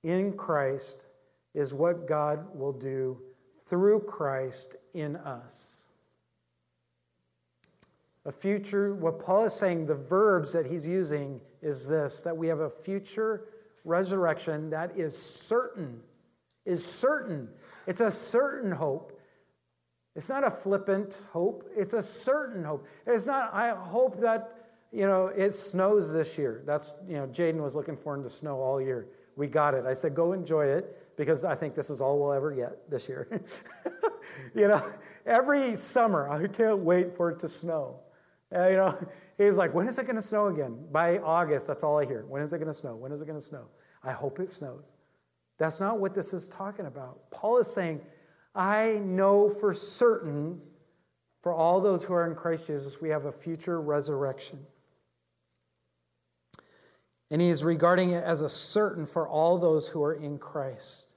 in 0.04 0.34
Christ 0.34 1.08
is 1.56 1.74
what 1.74 2.06
God 2.06 2.46
will 2.54 2.74
do 2.74 3.18
through 3.65 4.02
Christ 4.02 4.76
in 4.94 5.15
us. 5.15 5.88
A 8.26 8.32
future, 8.32 8.94
what 8.94 9.20
Paul 9.20 9.46
is 9.46 9.54
saying, 9.54 9.86
the 9.86 9.95
verbs 9.95 10.51
that 10.53 10.66
he's 10.66 10.88
using 10.88 11.39
is 11.62 11.88
this 11.88 12.24
that 12.24 12.36
we 12.36 12.47
have 12.47 12.60
a 12.60 12.70
future 12.70 13.45
resurrection 13.86 14.70
that 14.72 14.97
is 14.97 15.18
certain, 15.18 16.01
is 16.66 16.84
certain. 16.84 17.47
It's 17.88 18.01
a 18.01 18.12
certain 18.12 18.72
hope. 18.72 19.20
It's 20.16 20.30
not 20.30 20.43
a 20.43 20.49
flippant 20.49 21.22
hope, 21.32 21.66
it's 21.76 21.93
a 21.93 22.01
certain 22.01 22.64
hope. 22.64 22.88
It's 23.06 23.28
not, 23.28 23.53
I 23.53 23.76
hope 23.76 24.20
that, 24.22 24.70
you 24.91 25.06
know, 25.06 25.28
it 25.28 25.51
snows 25.51 26.14
this 26.14 26.38
year. 26.38 26.64
That's, 26.66 26.97
you 27.08 27.18
know, 27.18 27.28
Jaden 27.28 27.62
was 27.62 27.76
looking 27.76 27.97
forward 27.97 28.24
to 28.24 28.30
snow 28.30 28.62
all 28.62 28.82
year. 28.82 29.08
We 29.36 29.47
got 29.47 29.74
it. 29.74 29.86
I 29.86 29.91
said, 29.91 30.16
go 30.16 30.32
enjoy 30.32 30.68
it 30.68 31.05
because 31.18 31.45
I 31.45 31.55
think 31.55 31.76
this 31.76 31.89
is 31.89 32.01
all 32.01 32.20
we'll 32.20 32.34
ever 32.34 32.51
get 32.51 32.89
this 32.89 33.07
year. 33.07 33.28
you 34.55 34.68
know, 34.68 34.82
every 35.26 35.76
summer, 35.76 36.30
I 36.30 36.47
can't 36.47 36.80
wait 36.80 37.13
for 37.13 37.32
it 37.32 37.39
to 37.39 37.47
snow. 37.47 38.01
Uh, 38.53 38.68
you 38.70 38.76
know, 38.76 38.93
he's 39.38 39.57
like, 39.57 39.74
when 39.74 39.88
is 39.88 39.97
it 39.99 40.03
going 40.03 40.16
to 40.16 40.22
snow 40.22 40.47
again? 40.47 40.88
By 40.91 41.20
August, 41.20 41.68
that's 41.68 41.84
all 41.84 41.99
I 41.99 42.05
hear. 42.05 42.26
When 42.26 42.41
is 42.41 42.53
it 42.53 42.57
going 42.57 42.68
to 42.68 42.74
snow? 42.74 42.95
When 42.95 43.11
is 43.11 43.22
it 43.22 43.26
going 43.26 43.39
to 43.39 43.45
snow? 43.45 43.68
I 44.03 44.11
hope 44.11 44.39
it 44.39 44.49
snows. 44.49 44.93
That's 45.57 45.80
not 45.80 45.99
what 45.99 46.13
this 46.13 46.34
is 46.34 46.47
talking 46.47 46.86
about. 46.86 47.32
Paul 47.32 47.57
is 47.57 47.74
saying, 47.74 48.01
I 48.53 48.99
know 49.03 49.49
for 49.49 49.74
certain, 49.74 50.61
for 51.41 51.53
all 51.53 51.82
those 51.82 52.03
who 52.03 52.13
are 52.13 52.30
in 52.30 52.36
Christ 52.36 52.68
Jesus, 52.68 53.01
we 53.01 53.09
have 53.09 53.26
a 53.26 53.32
future 53.32 53.82
resurrection. 53.82 54.59
And 57.36 57.41
he 57.41 57.49
is 57.49 57.65
regarding 57.65 58.11
it 58.11 58.23
as 58.23 58.41
a 58.41 58.47
certain 58.47 59.05
for 59.05 59.27
all 59.27 59.57
those 59.57 59.89
who 59.89 60.01
are 60.05 60.13
in 60.13 60.38
Christ. 60.38 61.15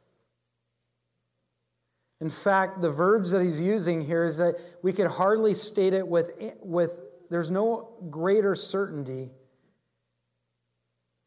In 2.20 2.28
fact, 2.28 2.80
the 2.80 2.90
verbs 2.90 3.30
that 3.30 3.40
he's 3.40 3.60
using 3.60 4.00
here 4.00 4.24
is 4.24 4.38
that 4.38 4.56
we 4.82 4.92
could 4.92 5.06
hardly 5.06 5.54
state 5.54 5.94
it 5.94 6.08
with, 6.08 6.32
with 6.60 7.02
there's 7.30 7.52
no 7.52 7.90
greater 8.10 8.56
certainty 8.56 9.30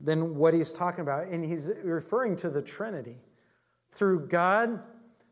than 0.01 0.35
what 0.35 0.53
he's 0.53 0.73
talking 0.73 0.99
about. 0.99 1.27
And 1.27 1.45
he's 1.45 1.71
referring 1.85 2.35
to 2.35 2.49
the 2.49 2.61
Trinity. 2.61 3.15
Through 3.91 4.27
God, 4.27 4.81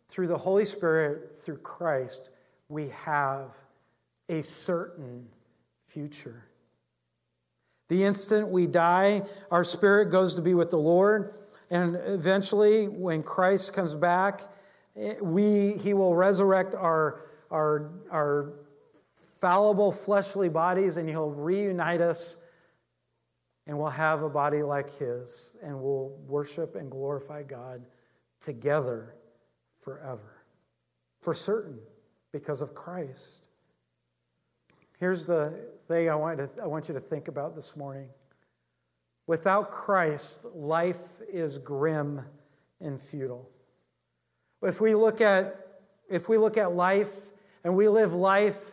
through 0.08 0.28
the 0.28 0.38
Holy 0.38 0.64
Spirit, 0.64 1.36
through 1.36 1.58
Christ, 1.58 2.30
we 2.70 2.88
have 3.04 3.58
a 4.30 4.42
certain 4.42 5.28
future. 5.84 6.49
The 7.90 8.04
instant 8.04 8.50
we 8.50 8.68
die, 8.68 9.24
our 9.52 9.64
spirit 9.64 10.06
goes 10.06 10.36
to 10.36 10.42
be 10.42 10.54
with 10.54 10.70
the 10.70 10.78
Lord. 10.78 11.34
And 11.70 11.96
eventually, 12.06 12.88
when 12.88 13.24
Christ 13.24 13.74
comes 13.74 13.96
back, 13.96 14.42
eh, 14.96 15.16
we, 15.22 15.74
he 15.74 15.94
will 15.94 16.16
resurrect 16.16 16.76
our, 16.76 17.22
our, 17.52 17.92
our 18.12 18.54
fallible 19.40 19.92
fleshly 19.92 20.50
bodies 20.50 20.98
and 20.98 21.10
he'll 21.10 21.32
reunite 21.32 22.02
us 22.02 22.44
and 23.68 23.78
we'll 23.78 23.90
have 23.90 24.24
a 24.24 24.30
body 24.30 24.64
like 24.64 24.92
his 24.98 25.56
and 25.64 25.80
we'll 25.80 26.10
worship 26.28 26.76
and 26.76 26.90
glorify 26.90 27.44
God 27.44 27.86
together 28.42 29.16
forever. 29.80 30.44
For 31.22 31.34
certain, 31.34 31.80
because 32.32 32.62
of 32.62 32.74
Christ. 32.74 33.49
Here's 35.00 35.26
the 35.26 35.54
thing 35.88 36.10
I 36.10 36.16
want, 36.16 36.40
to, 36.40 36.50
I 36.62 36.68
want 36.68 36.90
you 36.90 36.94
to 36.94 37.00
think 37.00 37.30
about 37.30 37.56
this 37.56 37.78
morning. 37.78 38.10
Without 39.28 39.72
Christ, 39.72 40.46
life 40.54 41.22
is 41.32 41.58
grim 41.58 42.22
and 42.82 43.00
futile. 43.00 43.50
If 44.62 44.82
we 44.82 44.96
look 44.96 45.22
at 45.22 45.56
if 46.10 46.28
we 46.28 46.38
look 46.38 46.58
at 46.58 46.74
life 46.74 47.30
and 47.64 47.76
we 47.76 47.88
live 47.88 48.14
life 48.14 48.72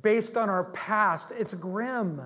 based 0.00 0.36
on 0.36 0.48
our 0.48 0.64
past, 0.72 1.32
it's 1.36 1.52
grim. 1.54 2.22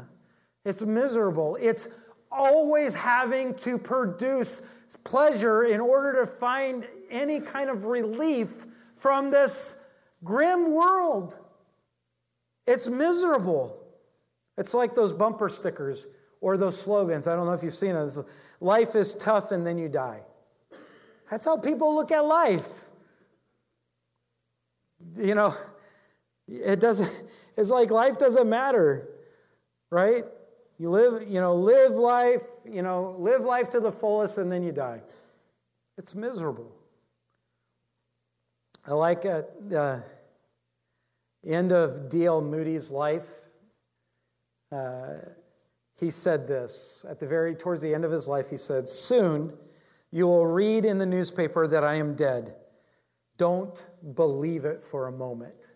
It's 0.65 0.85
miserable. 0.85 1.59
It's 1.61 1.89
always 2.31 2.95
having 2.95 3.55
to 3.57 3.77
produce 3.77 4.63
pleasure 5.05 5.65
in 5.65 5.81
order 5.81 6.21
to 6.21 6.27
find 6.27 6.87
any 7.11 7.41
kind 7.41 7.69
of 7.69 7.87
relief 7.87 8.67
from 8.95 9.33
this 9.33 9.85
grim 10.23 10.73
world. 10.73 11.39
It's 12.67 12.89
miserable. 12.89 13.79
It's 14.57 14.75
like 14.75 14.95
those 14.95 15.13
bumper 15.13 15.49
stickers 15.49 16.09
or 16.41 16.57
those 16.57 16.81
slogans. 16.81 17.27
I 17.27 17.35
don't 17.35 17.47
know 17.47 17.53
if 17.53 17.63
you've 17.63 17.73
seen 17.73 17.97
it. 17.97 18.13
life 18.61 18.95
is 18.95 19.15
tough 19.15 19.53
and 19.53 19.67
then 19.67 19.79
you 19.79 19.89
die. 19.89 20.21
That's 21.31 21.45
how 21.45 21.57
people 21.57 21.95
look 21.95 22.13
at 22.13 22.21
life. 22.21 22.89
You 25.17 25.35
know, 25.35 25.55
it 26.47 26.81
doesn't, 26.81 27.11
it's 27.57 27.71
like 27.71 27.91
life 27.91 28.19
doesn't 28.19 28.49
matter, 28.49 29.09
right? 29.91 30.25
You 30.79 30.91
live, 30.91 31.29
you 31.29 31.41
know, 31.41 31.55
live 31.55 31.93
life, 31.93 32.43
you 32.65 32.83
know, 32.83 33.17
live 33.19 33.43
life 33.43 33.71
to 33.71 33.81
the 33.81 33.93
fullest 33.93 34.39
and 34.39 34.51
then 34.51 34.63
you 34.63 34.73
die. 34.73 35.01
It's 35.97 36.15
miserable. 36.15 36.73
I 38.87 38.95
like 38.95 39.25
it. 39.25 39.71
the 39.71 40.03
end 41.45 41.73
of 41.73 42.09
D.L. 42.09 42.41
Moody's 42.41 42.91
life, 42.91 43.29
uh, 44.71 45.15
he 45.99 46.11
said 46.11 46.47
this. 46.47 47.05
At 47.09 47.21
the 47.21 47.27
very, 47.27 47.55
towards 47.55 47.83
the 47.83 47.95
end 47.95 48.05
of 48.05 48.11
his 48.11 48.29
life, 48.29 48.51
he 48.51 48.57
said, 48.57 48.89
Soon 48.89 49.53
you 50.11 50.27
will 50.27 50.47
read 50.47 50.85
in 50.85 50.99
the 50.99 51.07
newspaper 51.07 51.67
that 51.67 51.85
I 51.85 51.95
am 51.95 52.15
dead. 52.15 52.55
Don't 53.39 53.91
believe 54.15 54.65
it 54.65 54.83
for 54.83 55.09
a 55.09 55.13
moment. 55.13 55.73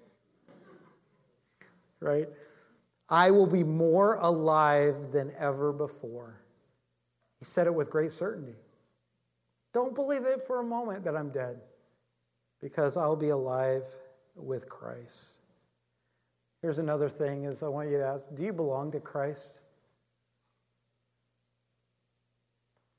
Right? 2.01 2.29
I 3.09 3.31
will 3.31 3.47
be 3.47 3.65
more 3.65 4.15
alive 4.17 5.13
than 5.13 5.33
ever 5.39 5.73
before. 5.73 6.41
He 7.39 7.45
said 7.45 7.67
it 7.67 7.75
with 7.75 7.91
great 7.91 8.13
certainty. 8.13 8.57
Don't 9.73 9.95
believe 9.95 10.23
it 10.25 10.43
for 10.43 10.61
a 10.61 10.65
moment 10.65 11.05
that 11.05 11.17
I'm 11.17 11.31
dead, 11.31 11.61
because 12.61 12.97
I'll 12.97 13.17
be 13.17 13.29
alive 13.29 13.85
with 14.35 14.69
Christ. 14.69 15.41
Here's 16.67 16.81
another 16.81 17.09
thing 17.09 17.45
is 17.45 17.63
I 17.63 17.69
want 17.69 17.91
you 17.91 17.99
to 17.99 18.05
ask, 18.05 18.29
do 18.35 18.43
you 18.43 18.53
belong 18.53 18.91
to 18.91 18.99
Christ? 18.99 19.61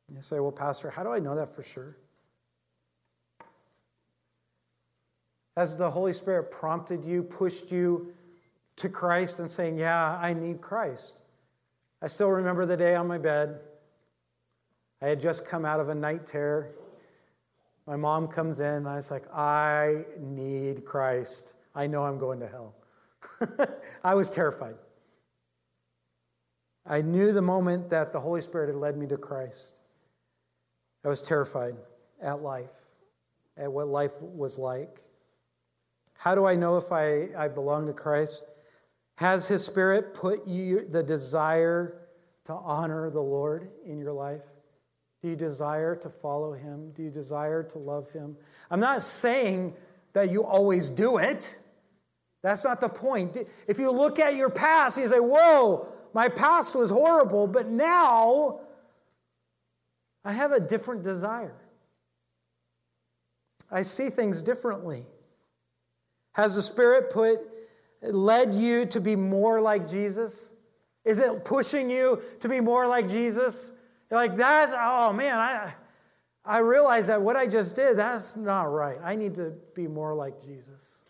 You 0.07 0.21
say, 0.21 0.39
well, 0.39 0.53
Pastor, 0.53 0.89
how 0.89 1.03
do 1.03 1.11
I 1.11 1.19
know 1.19 1.35
that 1.35 1.53
for 1.53 1.63
sure? 1.63 1.97
Has 5.57 5.75
the 5.75 5.91
Holy 5.91 6.13
Spirit 6.13 6.49
prompted 6.49 7.03
you, 7.03 7.21
pushed 7.21 7.69
you 7.69 8.13
to 8.77 8.87
Christ 8.87 9.41
and 9.41 9.51
saying, 9.51 9.77
Yeah, 9.77 10.17
I 10.17 10.33
need 10.33 10.61
Christ? 10.61 11.17
I 12.01 12.07
still 12.07 12.29
remember 12.29 12.65
the 12.65 12.77
day 12.77 12.95
on 12.95 13.05
my 13.05 13.17
bed. 13.17 13.59
I 15.01 15.07
had 15.07 15.19
just 15.19 15.45
come 15.45 15.65
out 15.65 15.81
of 15.81 15.89
a 15.89 15.95
night 15.95 16.25
terror. 16.25 16.71
My 17.85 17.97
mom 17.97 18.29
comes 18.29 18.61
in, 18.61 18.75
and 18.75 18.87
I 18.87 18.95
was 18.95 19.11
like, 19.11 19.25
I 19.33 20.05
need 20.21 20.85
Christ. 20.85 21.53
I 21.75 21.87
know 21.87 22.05
I'm 22.05 22.17
going 22.17 22.39
to 22.39 22.47
hell. 22.47 22.73
I 24.03 24.15
was 24.15 24.29
terrified. 24.29 24.75
I 26.85 27.01
knew 27.01 27.33
the 27.33 27.41
moment 27.41 27.89
that 27.89 28.13
the 28.13 28.19
Holy 28.19 28.41
Spirit 28.41 28.67
had 28.67 28.75
led 28.75 28.97
me 28.97 29.07
to 29.07 29.17
Christ. 29.17 29.77
I 31.03 31.09
was 31.09 31.21
terrified 31.21 31.75
at 32.21 32.41
life, 32.41 32.85
at 33.57 33.71
what 33.71 33.87
life 33.87 34.21
was 34.21 34.57
like. 34.57 35.01
How 36.17 36.33
do 36.33 36.45
I 36.45 36.55
know 36.55 36.77
if 36.77 36.91
I, 36.91 37.29
I 37.37 37.47
belong 37.47 37.87
to 37.87 37.93
Christ? 37.93 38.45
Has 39.15 39.47
His 39.47 39.65
Spirit 39.65 40.13
put 40.13 40.47
you 40.47 40.85
the 40.85 41.03
desire 41.03 42.07
to 42.45 42.53
honor 42.53 43.09
the 43.09 43.21
Lord 43.21 43.69
in 43.85 43.99
your 43.99 44.13
life? 44.13 44.43
Do 45.21 45.29
you 45.29 45.35
desire 45.35 45.95
to 45.97 46.09
follow 46.09 46.53
Him? 46.53 46.91
Do 46.91 47.03
you 47.03 47.09
desire 47.09 47.63
to 47.63 47.77
love 47.77 48.11
Him? 48.11 48.37
I'm 48.71 48.79
not 48.79 49.01
saying 49.01 49.75
that 50.13 50.31
you 50.31 50.43
always 50.43 50.89
do 50.89 51.17
it. 51.17 51.59
That's 52.47 52.63
not 52.63 52.79
the 52.79 52.87
point. 52.87 53.37
If 53.67 53.77
you 53.77 53.91
look 53.91 54.19
at 54.19 54.35
your 54.35 54.49
past, 54.49 54.97
you 54.97 55.05
say, 55.05 55.19
Whoa, 55.19 55.85
my 56.13 56.29
past 56.29 56.77
was 56.77 56.89
horrible, 56.89 57.45
but 57.45 57.67
now 57.67 58.61
I 60.23 60.31
have 60.31 60.53
a 60.53 60.61
different 60.61 61.03
desire. 61.03 61.57
I 63.69 63.81
see 63.81 64.09
things 64.09 64.41
differently. 64.41 65.05
Has 66.35 66.55
the 66.55 66.61
Spirit 66.61 67.09
put 67.09 67.39
led 68.01 68.53
you 68.53 68.85
to 68.85 69.01
be 69.01 69.17
more 69.17 69.59
like 69.59 69.85
Jesus? 69.85 70.49
Is 71.03 71.19
it 71.19 71.43
pushing 71.43 71.89
you 71.89 72.21
to 72.39 72.47
be 72.47 72.61
more 72.61 72.87
like 72.87 73.09
Jesus? 73.09 73.75
You're 74.09 74.21
like, 74.21 74.35
that's, 74.35 74.73
oh 74.73 75.11
man, 75.11 75.35
I, 75.35 75.73
I 76.45 76.59
realize 76.59 77.07
that 77.07 77.21
what 77.21 77.35
I 77.35 77.45
just 77.45 77.75
did, 77.75 77.97
that's 77.97 78.37
not 78.37 78.71
right. 78.71 78.99
I 79.03 79.17
need 79.17 79.35
to 79.35 79.53
be 79.75 79.87
more 79.87 80.15
like 80.15 80.41
Jesus. 80.41 81.01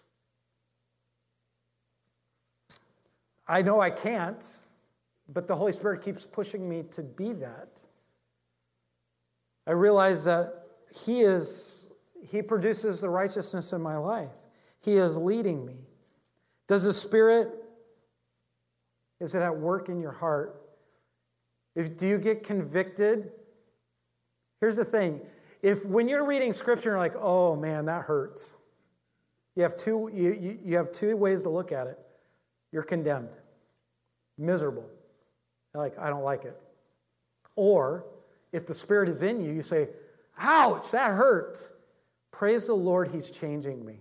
I 3.47 3.61
know 3.61 3.79
I 3.79 3.89
can't, 3.89 4.43
but 5.29 5.47
the 5.47 5.55
Holy 5.55 5.71
Spirit 5.71 6.01
keeps 6.01 6.25
pushing 6.25 6.67
me 6.67 6.83
to 6.91 7.03
be 7.03 7.33
that. 7.33 7.83
I 9.65 9.71
realize 9.71 10.25
that 10.25 10.53
He 11.05 11.21
is, 11.21 11.85
He 12.25 12.41
produces 12.41 13.01
the 13.01 13.09
righteousness 13.09 13.73
in 13.73 13.81
my 13.81 13.97
life. 13.97 14.37
He 14.81 14.97
is 14.97 15.17
leading 15.17 15.65
me. 15.65 15.75
Does 16.67 16.83
the 16.83 16.93
Spirit, 16.93 17.49
is 19.19 19.33
it 19.33 19.41
at 19.41 19.57
work 19.57 19.89
in 19.89 19.99
your 19.99 20.11
heart? 20.11 20.61
If, 21.75 21.97
do 21.97 22.07
you 22.07 22.17
get 22.17 22.43
convicted? 22.43 23.31
Here's 24.59 24.77
the 24.77 24.85
thing. 24.85 25.21
If 25.61 25.85
when 25.85 26.07
you're 26.07 26.25
reading 26.25 26.53
scripture, 26.53 26.91
you're 26.91 26.99
like, 26.99 27.15
oh 27.17 27.55
man, 27.55 27.85
that 27.85 28.05
hurts. 28.05 28.55
You 29.55 29.63
have 29.63 29.75
two, 29.75 30.09
you, 30.13 30.33
you, 30.33 30.59
you 30.63 30.77
have 30.77 30.91
two 30.91 31.15
ways 31.17 31.43
to 31.43 31.49
look 31.49 31.71
at 31.71 31.87
it. 31.87 31.99
You're 32.71 32.83
condemned, 32.83 33.35
miserable. 34.37 34.89
Like, 35.73 35.97
I 35.97 36.09
don't 36.09 36.23
like 36.23 36.45
it. 36.45 36.59
Or 37.55 38.05
if 38.51 38.65
the 38.65 38.73
Spirit 38.73 39.09
is 39.09 39.23
in 39.23 39.41
you, 39.41 39.51
you 39.51 39.61
say, 39.61 39.89
ouch, 40.37 40.91
that 40.91 41.11
hurt. 41.11 41.59
Praise 42.31 42.67
the 42.67 42.73
Lord, 42.73 43.09
He's 43.09 43.31
changing 43.31 43.85
me. 43.85 43.99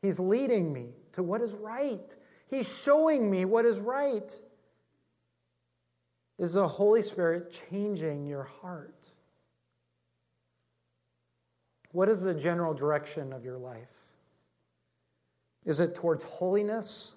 He's 0.00 0.18
leading 0.18 0.72
me 0.72 0.90
to 1.12 1.22
what 1.22 1.40
is 1.40 1.54
right. 1.54 2.14
He's 2.48 2.82
showing 2.82 3.30
me 3.30 3.44
what 3.44 3.64
is 3.64 3.80
right. 3.80 4.32
Is 6.38 6.54
the 6.54 6.66
Holy 6.66 7.02
Spirit 7.02 7.56
changing 7.70 8.26
your 8.26 8.42
heart? 8.42 9.14
What 11.92 12.08
is 12.08 12.22
the 12.22 12.34
general 12.34 12.74
direction 12.74 13.32
of 13.32 13.44
your 13.44 13.58
life? 13.58 14.11
Is 15.64 15.80
it 15.80 15.94
towards 15.94 16.24
holiness, 16.24 17.16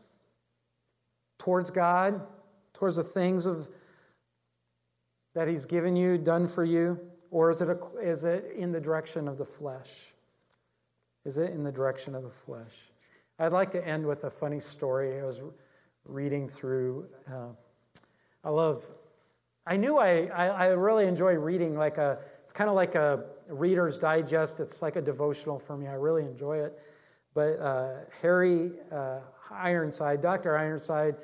towards 1.39 1.71
God, 1.71 2.21
towards 2.73 2.95
the 2.95 3.03
things 3.03 3.45
of 3.45 3.69
that 5.33 5.47
He's 5.47 5.65
given 5.65 5.95
you, 5.95 6.17
done 6.17 6.47
for 6.47 6.63
you, 6.63 6.99
or 7.31 7.49
is 7.49 7.61
it, 7.61 7.69
a, 7.69 7.79
is 8.01 8.23
it 8.23 8.53
in 8.55 8.71
the 8.71 8.79
direction 8.79 9.27
of 9.27 9.37
the 9.37 9.45
flesh? 9.45 10.13
Is 11.25 11.37
it 11.37 11.51
in 11.51 11.63
the 11.63 11.71
direction 11.71 12.15
of 12.15 12.23
the 12.23 12.29
flesh? 12.29 12.91
I'd 13.37 13.51
like 13.51 13.71
to 13.71 13.85
end 13.85 14.05
with 14.05 14.23
a 14.23 14.29
funny 14.29 14.59
story. 14.59 15.19
I 15.19 15.25
was 15.25 15.41
reading 16.05 16.47
through. 16.47 17.07
Uh, 17.29 17.49
I 18.43 18.49
love. 18.49 18.89
I 19.67 19.75
knew 19.75 19.97
I, 19.97 20.27
I, 20.27 20.47
I 20.47 20.65
really 20.67 21.07
enjoy 21.07 21.33
reading. 21.33 21.75
Like 21.75 21.97
a, 21.97 22.19
it's 22.43 22.53
kind 22.53 22.69
of 22.69 22.75
like 22.75 22.95
a 22.95 23.25
Reader's 23.49 23.99
Digest. 23.99 24.59
It's 24.59 24.81
like 24.81 24.95
a 24.95 25.01
devotional 25.01 25.59
for 25.59 25.75
me. 25.75 25.87
I 25.87 25.95
really 25.95 26.23
enjoy 26.23 26.59
it. 26.59 26.79
But 27.35 27.59
uh, 27.59 27.89
Harry 28.21 28.71
uh, 28.91 29.19
Ironside, 29.51 30.21
Dr. 30.21 30.57
Ironside, 30.57 31.17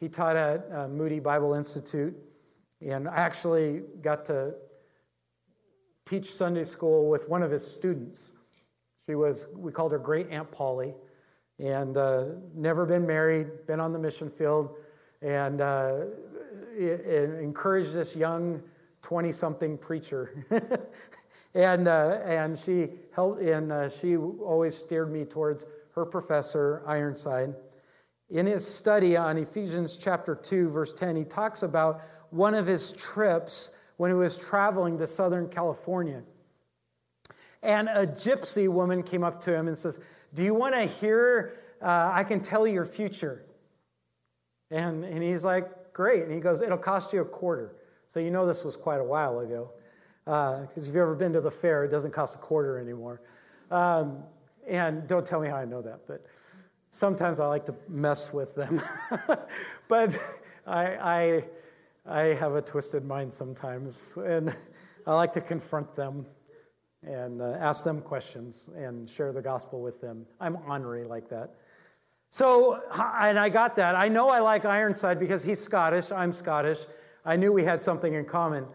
he 0.00 0.08
taught 0.08 0.34
at 0.34 0.66
uh, 0.72 0.88
Moody 0.88 1.20
Bible 1.20 1.54
Institute, 1.54 2.16
and 2.80 3.06
actually 3.06 3.82
got 4.02 4.24
to 4.26 4.54
teach 6.06 6.24
Sunday 6.24 6.62
school 6.62 7.10
with 7.10 7.28
one 7.28 7.42
of 7.42 7.50
his 7.50 7.64
students. 7.64 8.32
She 9.06 9.14
was, 9.14 9.46
we 9.54 9.70
called 9.70 9.92
her 9.92 9.98
Great 9.98 10.30
Aunt 10.30 10.50
Polly, 10.50 10.94
and 11.58 11.96
uh, 11.98 12.24
never 12.54 12.86
been 12.86 13.06
married, 13.06 13.66
been 13.66 13.80
on 13.80 13.92
the 13.92 13.98
mission 13.98 14.30
field, 14.30 14.74
and 15.20 15.60
uh, 15.60 15.96
it, 16.74 17.00
it 17.00 17.30
encouraged 17.40 17.92
this 17.92 18.16
young 18.16 18.62
20 19.02 19.32
something 19.32 19.76
preacher. 19.76 20.46
and, 21.58 21.88
uh, 21.88 22.20
and 22.24 22.56
she 22.56 22.88
helped, 23.12 23.42
and 23.42 23.72
uh, 23.72 23.88
she 23.88 24.16
always 24.16 24.76
steered 24.76 25.10
me 25.10 25.24
towards 25.24 25.66
her 25.96 26.06
professor, 26.06 26.84
Ironside. 26.86 27.52
In 28.30 28.46
his 28.46 28.64
study 28.64 29.16
on 29.16 29.36
Ephesians 29.36 29.98
chapter 29.98 30.36
2, 30.36 30.68
verse 30.68 30.94
10, 30.94 31.16
he 31.16 31.24
talks 31.24 31.64
about 31.64 32.00
one 32.30 32.54
of 32.54 32.66
his 32.66 32.92
trips 32.92 33.76
when 33.96 34.08
he 34.08 34.14
was 34.14 34.38
traveling 34.38 34.98
to 34.98 35.06
Southern 35.06 35.48
California. 35.48 36.22
And 37.60 37.88
a 37.88 38.06
gypsy 38.06 38.68
woman 38.68 39.02
came 39.02 39.24
up 39.24 39.40
to 39.40 39.52
him 39.52 39.66
and 39.66 39.76
says, 39.76 40.04
Do 40.32 40.44
you 40.44 40.54
want 40.54 40.76
to 40.76 40.82
hear? 40.82 41.56
Uh, 41.82 42.12
I 42.14 42.22
can 42.22 42.40
tell 42.40 42.68
you 42.68 42.74
your 42.74 42.84
future. 42.84 43.44
And, 44.70 45.04
and 45.04 45.24
he's 45.24 45.44
like, 45.44 45.92
Great. 45.92 46.22
And 46.22 46.32
he 46.32 46.38
goes, 46.38 46.62
It'll 46.62 46.78
cost 46.78 47.12
you 47.12 47.20
a 47.22 47.24
quarter. 47.24 47.74
So 48.06 48.20
you 48.20 48.30
know 48.30 48.46
this 48.46 48.64
was 48.64 48.76
quite 48.76 49.00
a 49.00 49.04
while 49.04 49.40
ago. 49.40 49.72
Because 50.28 50.76
uh, 50.76 50.76
if 50.76 50.86
you've 50.88 50.96
ever 50.96 51.14
been 51.14 51.32
to 51.32 51.40
the 51.40 51.50
fair, 51.50 51.84
it 51.84 51.90
doesn't 51.90 52.10
cost 52.10 52.34
a 52.34 52.38
quarter 52.38 52.78
anymore. 52.78 53.22
Um, 53.70 54.24
and 54.68 55.08
don't 55.08 55.24
tell 55.24 55.40
me 55.40 55.48
how 55.48 55.56
I 55.56 55.64
know 55.64 55.80
that, 55.80 56.00
but 56.06 56.22
sometimes 56.90 57.40
I 57.40 57.46
like 57.46 57.64
to 57.64 57.74
mess 57.88 58.34
with 58.34 58.54
them. 58.54 58.78
but 59.88 60.18
I, 60.66 60.84
I, 60.84 61.44
I 62.04 62.20
have 62.34 62.56
a 62.56 62.60
twisted 62.60 63.06
mind 63.06 63.32
sometimes, 63.32 64.18
and 64.18 64.54
I 65.06 65.14
like 65.14 65.32
to 65.32 65.40
confront 65.40 65.94
them 65.94 66.26
and 67.02 67.40
uh, 67.40 67.56
ask 67.58 67.84
them 67.84 68.02
questions 68.02 68.68
and 68.76 69.08
share 69.08 69.32
the 69.32 69.40
gospel 69.40 69.80
with 69.80 70.02
them. 70.02 70.26
I'm 70.38 70.56
ornery 70.56 71.04
like 71.04 71.30
that. 71.30 71.54
So, 72.28 72.82
and 73.18 73.38
I 73.38 73.48
got 73.48 73.76
that. 73.76 73.94
I 73.94 74.08
know 74.08 74.28
I 74.28 74.40
like 74.40 74.66
Ironside 74.66 75.18
because 75.18 75.42
he's 75.42 75.58
Scottish, 75.58 76.12
I'm 76.12 76.34
Scottish. 76.34 76.80
I 77.24 77.36
knew 77.36 77.50
we 77.50 77.64
had 77.64 77.80
something 77.80 78.12
in 78.12 78.26
common. 78.26 78.66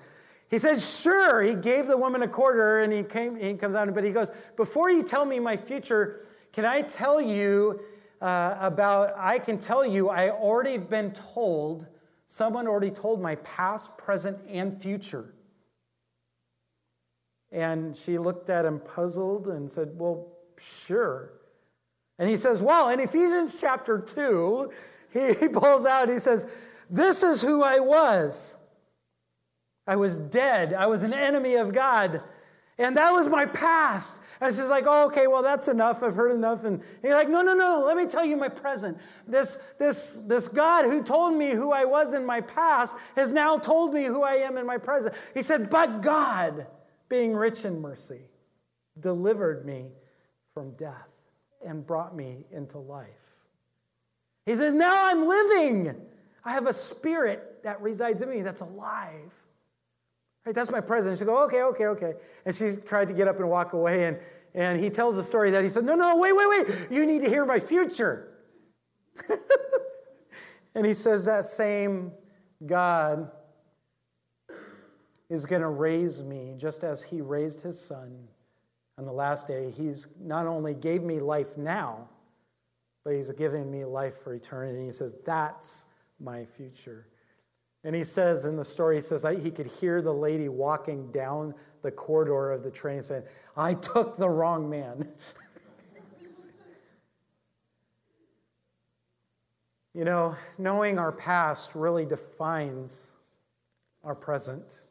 He 0.53 0.59
says, 0.59 1.01
Sure. 1.01 1.41
He 1.41 1.55
gave 1.55 1.87
the 1.87 1.97
woman 1.97 2.21
a 2.21 2.27
quarter 2.27 2.83
and 2.83 2.93
he, 2.93 3.01
came, 3.01 3.35
he 3.35 3.55
comes 3.55 3.73
out, 3.73 3.91
but 3.91 4.03
he 4.03 4.11
goes, 4.11 4.29
Before 4.55 4.87
you 4.87 5.01
tell 5.01 5.25
me 5.25 5.39
my 5.39 5.57
future, 5.57 6.19
can 6.51 6.63
I 6.63 6.83
tell 6.83 7.19
you 7.19 7.81
uh, 8.21 8.55
about, 8.59 9.15
I 9.17 9.39
can 9.39 9.57
tell 9.57 9.83
you, 9.83 10.09
I 10.09 10.29
already 10.29 10.73
have 10.73 10.91
been 10.91 11.11
told, 11.11 11.87
someone 12.27 12.67
already 12.67 12.91
told 12.91 13.19
my 13.19 13.33
past, 13.37 13.97
present, 13.97 14.37
and 14.47 14.71
future. 14.71 15.33
And 17.51 17.97
she 17.97 18.19
looked 18.19 18.51
at 18.51 18.63
him 18.63 18.79
puzzled 18.79 19.47
and 19.47 19.71
said, 19.71 19.93
Well, 19.95 20.37
sure. 20.59 21.33
And 22.19 22.29
he 22.29 22.37
says, 22.37 22.61
Well, 22.61 22.89
in 22.89 22.99
Ephesians 22.99 23.59
chapter 23.59 23.97
2, 23.97 24.71
he, 25.13 25.33
he 25.39 25.47
pulls 25.47 25.87
out, 25.87 26.09
he 26.09 26.19
says, 26.19 26.85
This 26.91 27.23
is 27.23 27.41
who 27.41 27.63
I 27.63 27.79
was. 27.79 28.59
I 29.86 29.95
was 29.95 30.17
dead. 30.17 30.73
I 30.73 30.88
was 30.88 31.03
an 31.03 31.13
enemy 31.13 31.55
of 31.55 31.73
God. 31.73 32.21
And 32.77 32.97
that 32.97 33.11
was 33.11 33.27
my 33.27 33.45
past. 33.45 34.21
And 34.41 34.53
she's 34.53 34.69
like, 34.69 34.86
oh, 34.88 35.05
okay, 35.07 35.27
well, 35.27 35.43
that's 35.43 35.67
enough. 35.67 36.01
I've 36.01 36.15
heard 36.15 36.31
enough. 36.31 36.63
And 36.63 36.81
he's 37.01 37.11
like, 37.11 37.29
no, 37.29 37.41
no, 37.41 37.53
no, 37.53 37.84
let 37.86 37.95
me 37.95 38.07
tell 38.07 38.25
you 38.25 38.36
my 38.36 38.49
present. 38.49 38.97
This, 39.27 39.57
this, 39.77 40.21
this 40.21 40.47
God 40.47 40.86
who 40.86 41.03
told 41.03 41.36
me 41.36 41.51
who 41.51 41.71
I 41.71 41.86
was 41.86 42.15
in 42.15 42.25
my 42.25 42.41
past 42.41 42.97
has 43.15 43.31
now 43.31 43.57
told 43.57 43.93
me 43.93 44.05
who 44.05 44.23
I 44.23 44.36
am 44.36 44.57
in 44.57 44.65
my 44.65 44.77
present. 44.77 45.15
He 45.36 45.43
said, 45.43 45.69
but 45.69 46.01
God, 46.01 46.65
being 47.09 47.36
rich 47.36 47.63
in 47.63 47.79
mercy, 47.79 48.21
delivered 48.99 49.65
me 49.65 49.91
from 50.53 50.71
death 50.71 51.29
and 51.63 51.86
brought 51.86 52.15
me 52.15 52.45
into 52.51 52.79
life. 52.79 53.43
He 54.45 54.55
says, 54.55 54.73
now 54.73 55.09
I'm 55.09 55.27
living. 55.27 55.95
I 56.43 56.53
have 56.53 56.65
a 56.65 56.73
spirit 56.73 57.63
that 57.63 57.81
resides 57.81 58.23
in 58.23 58.29
me 58.29 58.41
that's 58.41 58.61
alive. 58.61 59.34
Right, 60.45 60.53
that's 60.53 60.71
my 60.71 60.81
present. 60.81 61.17
She 61.17 61.25
go, 61.25 61.43
okay, 61.45 61.61
okay, 61.63 61.85
okay. 61.85 62.13
And 62.45 62.53
she 62.53 62.75
tried 62.75 63.07
to 63.07 63.13
get 63.13 63.27
up 63.27 63.39
and 63.39 63.49
walk 63.49 63.73
away. 63.73 64.05
And, 64.05 64.19
and 64.53 64.77
he 64.77 64.89
tells 64.89 65.15
the 65.15 65.23
story 65.23 65.51
that 65.51 65.63
he 65.63 65.69
said, 65.69 65.85
no, 65.85 65.95
no, 65.95 66.17
wait, 66.17 66.35
wait, 66.35 66.47
wait. 66.49 66.87
You 66.91 67.05
need 67.05 67.21
to 67.21 67.29
hear 67.29 67.45
my 67.45 67.59
future. 67.59 68.29
and 70.75 70.85
he 70.85 70.93
says 70.93 71.25
that 71.25 71.45
same 71.45 72.11
God 72.65 73.31
is 75.29 75.45
going 75.45 75.61
to 75.61 75.69
raise 75.69 76.23
me 76.23 76.55
just 76.57 76.83
as 76.83 77.03
he 77.03 77.21
raised 77.21 77.61
his 77.61 77.79
son 77.79 78.27
on 78.97 79.05
the 79.05 79.13
last 79.13 79.47
day. 79.47 79.71
He's 79.71 80.07
not 80.19 80.45
only 80.45 80.73
gave 80.73 81.03
me 81.03 81.19
life 81.19 81.57
now, 81.57 82.09
but 83.05 83.13
he's 83.13 83.31
giving 83.31 83.71
me 83.71 83.85
life 83.85 84.15
for 84.15 84.33
eternity. 84.33 84.85
He 84.85 84.91
says, 84.91 85.15
that's 85.25 85.85
my 86.19 86.45
future. 86.45 87.07
And 87.84 87.95
he 87.95 88.03
says 88.03 88.45
in 88.45 88.55
the 88.55 88.63
story, 88.63 88.95
he 88.95 89.01
says 89.01 89.25
he 89.41 89.51
could 89.51 89.67
hear 89.67 90.01
the 90.01 90.13
lady 90.13 90.47
walking 90.47 91.11
down 91.11 91.53
the 91.81 91.91
corridor 91.91 92.51
of 92.51 92.63
the 92.63 92.71
train 92.71 93.03
saying, 93.03 93.23
I 93.57 93.73
took 93.73 94.15
the 94.15 94.29
wrong 94.29 94.69
man. 94.69 95.05
you 99.93 100.05
know, 100.05 100.38
knowing 100.57 100.97
our 100.97 101.11
past 101.11 101.75
really 101.75 102.05
defines 102.05 103.17
our 104.03 104.15
present. 104.15 104.88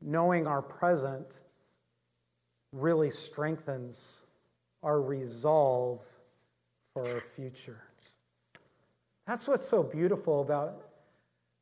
Knowing 0.00 0.46
our 0.46 0.62
present 0.62 1.42
really 2.72 3.10
strengthens 3.10 4.24
our 4.82 5.02
resolve 5.02 6.02
for 6.94 7.06
our 7.06 7.20
future. 7.20 7.82
That's 9.26 9.46
what's 9.46 9.66
so 9.66 9.82
beautiful 9.82 10.40
about 10.40 10.89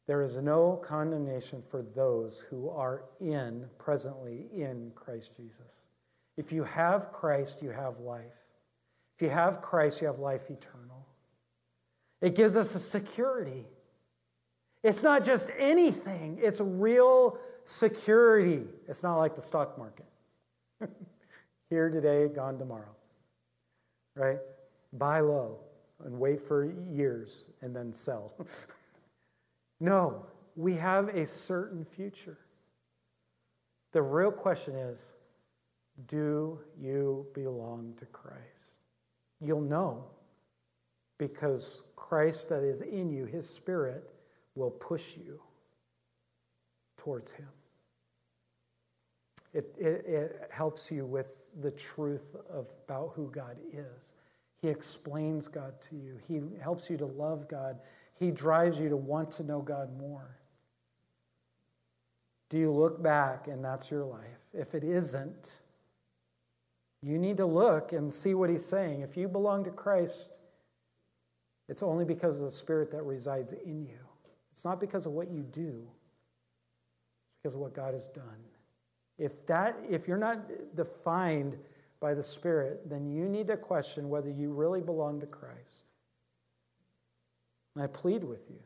there 0.08 0.22
is 0.22 0.42
no 0.42 0.74
condemnation 0.76 1.60
for 1.60 1.82
those 1.82 2.40
who 2.40 2.70
are 2.70 3.04
in, 3.20 3.68
presently 3.76 4.46
in 4.56 4.90
Christ 4.94 5.36
Jesus. 5.36 5.88
If 6.38 6.50
you 6.50 6.64
have 6.64 7.12
Christ, 7.12 7.62
you 7.62 7.70
have 7.70 7.98
life. 7.98 8.46
If 9.16 9.22
you 9.22 9.28
have 9.28 9.60
Christ, 9.60 10.00
you 10.00 10.06
have 10.06 10.18
life 10.18 10.48
eternal. 10.48 11.06
It 12.22 12.34
gives 12.34 12.56
us 12.56 12.74
a 12.74 12.80
security. 12.80 13.66
It's 14.82 15.02
not 15.02 15.24
just 15.24 15.50
anything, 15.58 16.38
it's 16.40 16.62
real 16.62 17.38
security. 17.66 18.64
It's 18.88 19.02
not 19.02 19.18
like 19.18 19.34
the 19.34 19.42
stock 19.42 19.76
market. 19.76 20.06
Here 21.68 21.90
today, 21.90 22.28
gone 22.28 22.58
tomorrow. 22.58 22.96
Right? 24.16 24.38
Buy 24.94 25.20
low 25.20 25.58
and 26.02 26.18
wait 26.18 26.40
for 26.40 26.64
years 26.90 27.50
and 27.60 27.76
then 27.76 27.92
sell. 27.92 28.32
No, 29.80 30.26
we 30.56 30.74
have 30.74 31.08
a 31.08 31.24
certain 31.24 31.84
future. 31.84 32.38
The 33.92 34.02
real 34.02 34.32
question 34.32 34.74
is 34.74 35.14
do 36.06 36.60
you 36.80 37.26
belong 37.34 37.94
to 37.96 38.06
Christ? 38.06 38.82
You'll 39.40 39.60
know 39.60 40.04
because 41.18 41.82
Christ 41.96 42.48
that 42.50 42.62
is 42.62 42.82
in 42.82 43.10
you, 43.10 43.24
his 43.24 43.48
spirit, 43.48 44.12
will 44.54 44.70
push 44.70 45.16
you 45.16 45.40
towards 46.96 47.32
him. 47.32 47.48
It, 49.52 49.74
it, 49.78 50.04
it, 50.06 50.50
helps 50.50 50.92
you 50.92 51.06
with 51.06 51.48
the 51.60 51.70
truth 51.70 52.36
of, 52.50 52.68
about 52.84 53.12
who 53.14 53.30
God 53.30 53.56
is. 53.72 54.14
He 54.60 54.68
explains 54.68 55.48
God 55.48 55.80
to 55.82 55.96
you, 55.96 56.18
He 56.26 56.40
helps 56.60 56.90
you 56.90 56.96
to 56.98 57.06
love 57.06 57.48
God 57.48 57.78
he 58.18 58.30
drives 58.30 58.80
you 58.80 58.88
to 58.88 58.96
want 58.96 59.30
to 59.32 59.44
know 59.44 59.60
God 59.60 59.96
more. 59.98 60.36
Do 62.48 62.58
you 62.58 62.72
look 62.72 63.02
back 63.02 63.46
and 63.46 63.64
that's 63.64 63.90
your 63.90 64.04
life? 64.04 64.48
If 64.52 64.74
it 64.74 64.82
isn't, 64.82 65.60
You 67.02 67.18
need 67.18 67.36
to 67.36 67.46
look 67.46 67.92
and 67.92 68.12
see 68.12 68.34
what 68.34 68.50
he's 68.50 68.64
saying. 68.64 69.02
If 69.02 69.16
you 69.16 69.28
belong 69.28 69.64
to 69.64 69.70
Christ, 69.70 70.40
it's 71.68 71.82
only 71.82 72.04
because 72.04 72.40
of 72.40 72.46
the 72.46 72.52
Spirit 72.52 72.90
that 72.90 73.02
resides 73.02 73.52
in 73.52 73.82
you. 73.84 73.98
It's 74.50 74.64
not 74.64 74.80
because 74.80 75.06
of 75.06 75.12
what 75.12 75.30
you 75.30 75.42
do, 75.42 75.86
it's 75.86 77.36
because 77.42 77.54
of 77.54 77.60
what 77.60 77.74
God 77.74 77.92
has 77.92 78.08
done. 78.08 78.24
If, 79.16 79.46
that, 79.46 79.76
if 79.88 80.08
you're 80.08 80.16
not 80.16 80.74
defined 80.74 81.56
by 82.00 82.14
the 82.14 82.22
Spirit, 82.22 82.88
then 82.88 83.10
you 83.10 83.28
need 83.28 83.46
to 83.48 83.56
question 83.56 84.08
whether 84.08 84.30
you 84.30 84.52
really 84.52 84.80
belong 84.80 85.20
to 85.20 85.26
Christ. 85.26 85.84
And 87.78 87.84
I 87.84 87.86
plead 87.86 88.24
with 88.24 88.50
you 88.50 88.58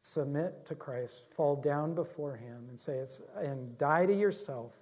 submit 0.00 0.64
to 0.64 0.74
Christ, 0.74 1.34
fall 1.34 1.56
down 1.56 1.94
before 1.94 2.36
Him, 2.36 2.64
and 2.70 2.80
say, 2.80 2.94
it's, 2.94 3.20
and 3.36 3.76
die 3.76 4.06
to 4.06 4.14
yourself, 4.14 4.80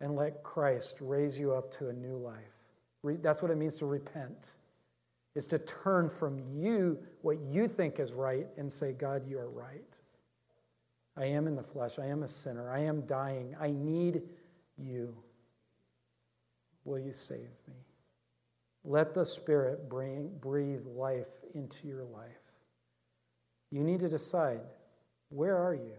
and 0.00 0.14
let 0.14 0.44
Christ 0.44 0.98
raise 1.00 1.40
you 1.40 1.52
up 1.52 1.72
to 1.78 1.88
a 1.88 1.92
new 1.92 2.16
life. 2.16 2.36
That's 3.02 3.42
what 3.42 3.50
it 3.50 3.56
means 3.56 3.78
to 3.78 3.86
repent 3.86 4.54
is 5.34 5.48
to 5.48 5.58
turn 5.58 6.08
from 6.08 6.38
you, 6.54 6.96
what 7.22 7.40
you 7.40 7.66
think 7.66 7.98
is 7.98 8.12
right, 8.12 8.46
and 8.56 8.70
say, 8.70 8.92
God, 8.92 9.28
you 9.28 9.40
are 9.40 9.50
right. 9.50 9.98
I 11.16 11.24
am 11.24 11.48
in 11.48 11.56
the 11.56 11.62
flesh. 11.64 11.98
I 11.98 12.06
am 12.06 12.22
a 12.22 12.28
sinner. 12.28 12.70
I 12.70 12.82
am 12.82 13.00
dying. 13.00 13.56
I 13.60 13.72
need 13.72 14.22
you. 14.78 15.16
Will 16.84 17.00
you 17.00 17.10
save 17.10 17.50
me? 17.66 17.85
Let 18.88 19.14
the 19.14 19.24
Spirit 19.24 19.88
bring, 19.88 20.30
breathe 20.40 20.86
life 20.86 21.44
into 21.54 21.88
your 21.88 22.04
life. 22.04 22.60
You 23.72 23.82
need 23.82 23.98
to 24.00 24.08
decide 24.08 24.60
where 25.28 25.56
are 25.56 25.74
you 25.74 25.96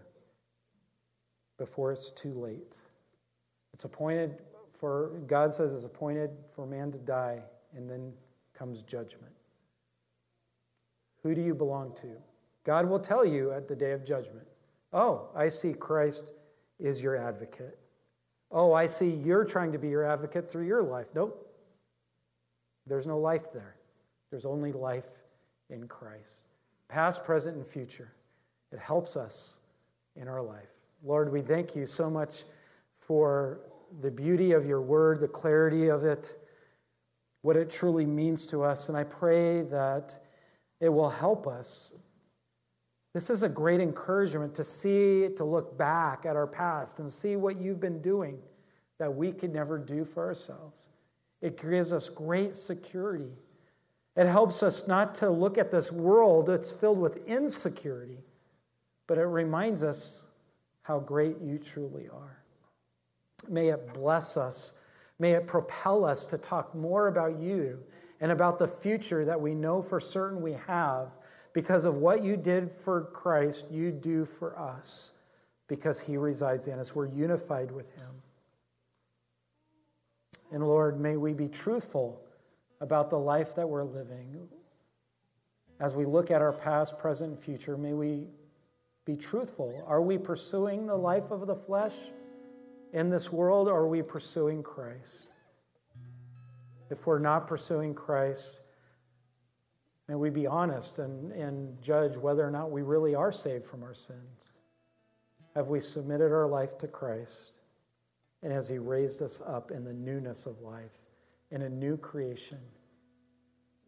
before 1.58 1.92
it's 1.92 2.10
too 2.10 2.32
late. 2.32 2.80
It's 3.74 3.84
appointed 3.84 4.40
for, 4.72 5.20
God 5.26 5.52
says 5.52 5.74
it's 5.74 5.84
appointed 5.84 6.30
for 6.54 6.66
man 6.66 6.90
to 6.92 6.98
die, 6.98 7.42
and 7.76 7.90
then 7.90 8.14
comes 8.54 8.82
judgment. 8.82 9.32
Who 11.22 11.34
do 11.34 11.42
you 11.42 11.54
belong 11.54 11.94
to? 11.96 12.16
God 12.64 12.88
will 12.88 13.00
tell 13.00 13.24
you 13.24 13.52
at 13.52 13.68
the 13.68 13.76
day 13.76 13.92
of 13.92 14.04
judgment. 14.04 14.46
Oh, 14.94 15.28
I 15.34 15.50
see 15.50 15.74
Christ 15.74 16.32
is 16.78 17.02
your 17.02 17.16
advocate. 17.16 17.78
Oh, 18.50 18.72
I 18.72 18.86
see 18.86 19.10
you're 19.10 19.44
trying 19.44 19.72
to 19.72 19.78
be 19.78 19.88
your 19.88 20.04
advocate 20.04 20.50
through 20.50 20.66
your 20.66 20.82
life. 20.82 21.08
Nope. 21.14 21.44
There's 22.88 23.06
no 23.06 23.18
life 23.18 23.52
there. 23.52 23.76
There's 24.30 24.46
only 24.46 24.72
life 24.72 25.22
in 25.70 25.86
Christ. 25.88 26.42
Past, 26.88 27.24
present, 27.24 27.56
and 27.56 27.66
future. 27.66 28.12
It 28.72 28.78
helps 28.78 29.16
us 29.16 29.58
in 30.16 30.28
our 30.28 30.42
life. 30.42 30.70
Lord, 31.04 31.30
we 31.32 31.40
thank 31.40 31.76
you 31.76 31.86
so 31.86 32.10
much 32.10 32.44
for 32.98 33.60
the 34.00 34.10
beauty 34.10 34.52
of 34.52 34.66
your 34.66 34.80
word, 34.80 35.20
the 35.20 35.28
clarity 35.28 35.88
of 35.88 36.04
it 36.04 36.36
what 37.42 37.56
it 37.56 37.70
truly 37.70 38.06
means 38.06 38.46
to 38.48 38.62
us. 38.62 38.88
And 38.88 38.98
I 38.98 39.04
pray 39.04 39.62
that 39.62 40.18
it 40.80 40.88
will 40.88 41.10
help 41.10 41.46
us. 41.46 41.94
This 43.14 43.30
is 43.30 43.42
a 43.42 43.48
great 43.48 43.80
encouragement 43.80 44.54
to 44.56 44.64
see, 44.64 45.28
to 45.36 45.44
look 45.44 45.78
back 45.78 46.26
at 46.26 46.36
our 46.36 46.46
past 46.46 46.98
and 46.98 47.10
see 47.10 47.36
what 47.36 47.60
you've 47.60 47.80
been 47.80 48.02
doing 48.02 48.38
that 48.98 49.14
we 49.14 49.32
could 49.32 49.52
never 49.52 49.78
do 49.78 50.04
for 50.04 50.26
ourselves. 50.26 50.88
It 51.40 51.60
gives 51.60 51.92
us 51.92 52.08
great 52.08 52.56
security. 52.56 53.32
It 54.16 54.26
helps 54.26 54.62
us 54.62 54.88
not 54.88 55.14
to 55.16 55.30
look 55.30 55.58
at 55.58 55.70
this 55.70 55.92
world 55.92 56.46
that's 56.46 56.72
filled 56.72 56.98
with 56.98 57.26
insecurity, 57.28 58.24
but 59.06 59.18
it 59.18 59.24
reminds 59.24 59.84
us 59.84 60.26
how 60.82 60.98
great 60.98 61.38
you 61.40 61.58
truly 61.58 62.08
are. 62.08 62.42
May 63.48 63.68
it 63.68 63.94
bless 63.94 64.36
us 64.36 64.80
May 65.18 65.32
it 65.32 65.46
propel 65.46 66.04
us 66.04 66.26
to 66.26 66.38
talk 66.38 66.74
more 66.74 67.08
about 67.08 67.38
you 67.38 67.82
and 68.20 68.30
about 68.30 68.58
the 68.58 68.68
future 68.68 69.24
that 69.24 69.40
we 69.40 69.54
know 69.54 69.82
for 69.82 69.98
certain 69.98 70.40
we 70.40 70.52
have 70.66 71.16
because 71.52 71.84
of 71.84 71.96
what 71.96 72.22
you 72.22 72.36
did 72.36 72.70
for 72.70 73.04
Christ, 73.06 73.72
you 73.72 73.90
do 73.90 74.24
for 74.24 74.58
us 74.58 75.14
because 75.66 76.00
he 76.00 76.16
resides 76.16 76.68
in 76.68 76.78
us. 76.78 76.94
We're 76.94 77.06
unified 77.06 77.70
with 77.72 77.92
him. 77.92 78.22
And 80.50 80.66
Lord, 80.66 81.00
may 81.00 81.16
we 81.16 81.34
be 81.34 81.48
truthful 81.48 82.22
about 82.80 83.10
the 83.10 83.18
life 83.18 83.54
that 83.56 83.68
we're 83.68 83.84
living. 83.84 84.48
As 85.80 85.94
we 85.94 86.04
look 86.04 86.30
at 86.30 86.42
our 86.42 86.52
past, 86.52 86.98
present, 86.98 87.30
and 87.30 87.38
future, 87.38 87.76
may 87.76 87.92
we 87.92 88.28
be 89.04 89.16
truthful. 89.16 89.84
Are 89.86 90.02
we 90.02 90.18
pursuing 90.18 90.86
the 90.86 90.96
life 90.96 91.30
of 91.30 91.46
the 91.46 91.54
flesh? 91.54 92.10
in 92.92 93.10
this 93.10 93.32
world, 93.32 93.68
or 93.68 93.80
are 93.80 93.88
we 93.88 94.02
pursuing 94.02 94.62
Christ? 94.62 95.30
If 96.90 97.06
we're 97.06 97.18
not 97.18 97.46
pursuing 97.46 97.94
Christ, 97.94 98.62
may 100.08 100.14
we 100.14 100.30
be 100.30 100.46
honest 100.46 100.98
and, 100.98 101.32
and 101.32 101.80
judge 101.82 102.16
whether 102.16 102.46
or 102.46 102.50
not 102.50 102.70
we 102.70 102.82
really 102.82 103.14
are 103.14 103.32
saved 103.32 103.64
from 103.64 103.82
our 103.82 103.94
sins. 103.94 104.52
Have 105.54 105.68
we 105.68 105.80
submitted 105.80 106.32
our 106.32 106.46
life 106.46 106.78
to 106.78 106.88
Christ? 106.88 107.57
And 108.42 108.52
as 108.52 108.68
He 108.68 108.78
raised 108.78 109.22
us 109.22 109.42
up 109.46 109.70
in 109.70 109.84
the 109.84 109.92
newness 109.92 110.46
of 110.46 110.60
life, 110.60 110.96
in 111.50 111.62
a 111.62 111.68
new 111.68 111.96
creation 111.96 112.60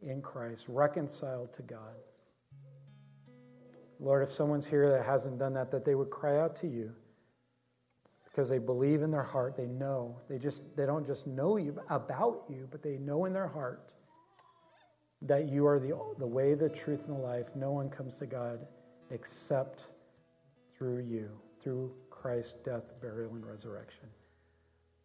in 0.02 0.22
Christ, 0.22 0.68
reconciled 0.68 1.52
to 1.54 1.62
God? 1.62 1.96
Lord, 3.98 4.22
if 4.22 4.30
someone's 4.30 4.66
here 4.66 4.90
that 4.90 5.04
hasn't 5.04 5.38
done 5.38 5.52
that, 5.54 5.70
that 5.72 5.84
they 5.84 5.94
would 5.94 6.10
cry 6.10 6.40
out 6.40 6.56
to 6.56 6.66
you 6.66 6.94
because 8.30 8.48
they 8.48 8.58
believe 8.58 9.02
in 9.02 9.10
their 9.10 9.22
heart 9.22 9.56
they 9.56 9.66
know 9.66 10.18
they 10.28 10.38
just 10.38 10.76
they 10.76 10.86
don't 10.86 11.06
just 11.06 11.26
know 11.26 11.56
you 11.56 11.78
about 11.88 12.44
you 12.48 12.68
but 12.70 12.82
they 12.82 12.96
know 12.98 13.24
in 13.24 13.32
their 13.32 13.48
heart 13.48 13.94
that 15.22 15.48
you 15.48 15.66
are 15.66 15.78
the, 15.78 15.92
the 16.18 16.26
way 16.26 16.54
the 16.54 16.68
truth 16.68 17.06
and 17.08 17.16
the 17.16 17.20
life 17.20 17.54
no 17.56 17.72
one 17.72 17.90
comes 17.90 18.16
to 18.16 18.26
god 18.26 18.66
except 19.10 19.92
through 20.68 21.00
you 21.00 21.28
through 21.60 21.92
christ's 22.08 22.62
death 22.62 23.00
burial 23.00 23.34
and 23.34 23.44
resurrection 23.44 24.08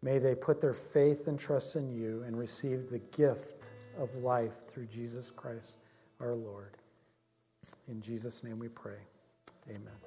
may 0.06 0.20
they 0.20 0.36
put 0.36 0.62
their 0.62 0.72
faith 0.72 1.28
and 1.28 1.40
trust 1.40 1.76
in 1.76 1.90
you 1.90 2.24
and 2.28 2.38
receive 2.38 2.88
the 2.90 3.00
gift 3.12 3.74
of 3.98 4.14
life 4.16 4.68
through 4.68 4.86
jesus 4.86 5.32
christ 5.32 5.80
our 6.22 6.36
lord. 6.36 6.78
In 7.90 8.00
jesus 8.00 8.44
name 8.44 8.60
we 8.60 8.70
pray. 8.70 9.00
Amen 9.68 10.05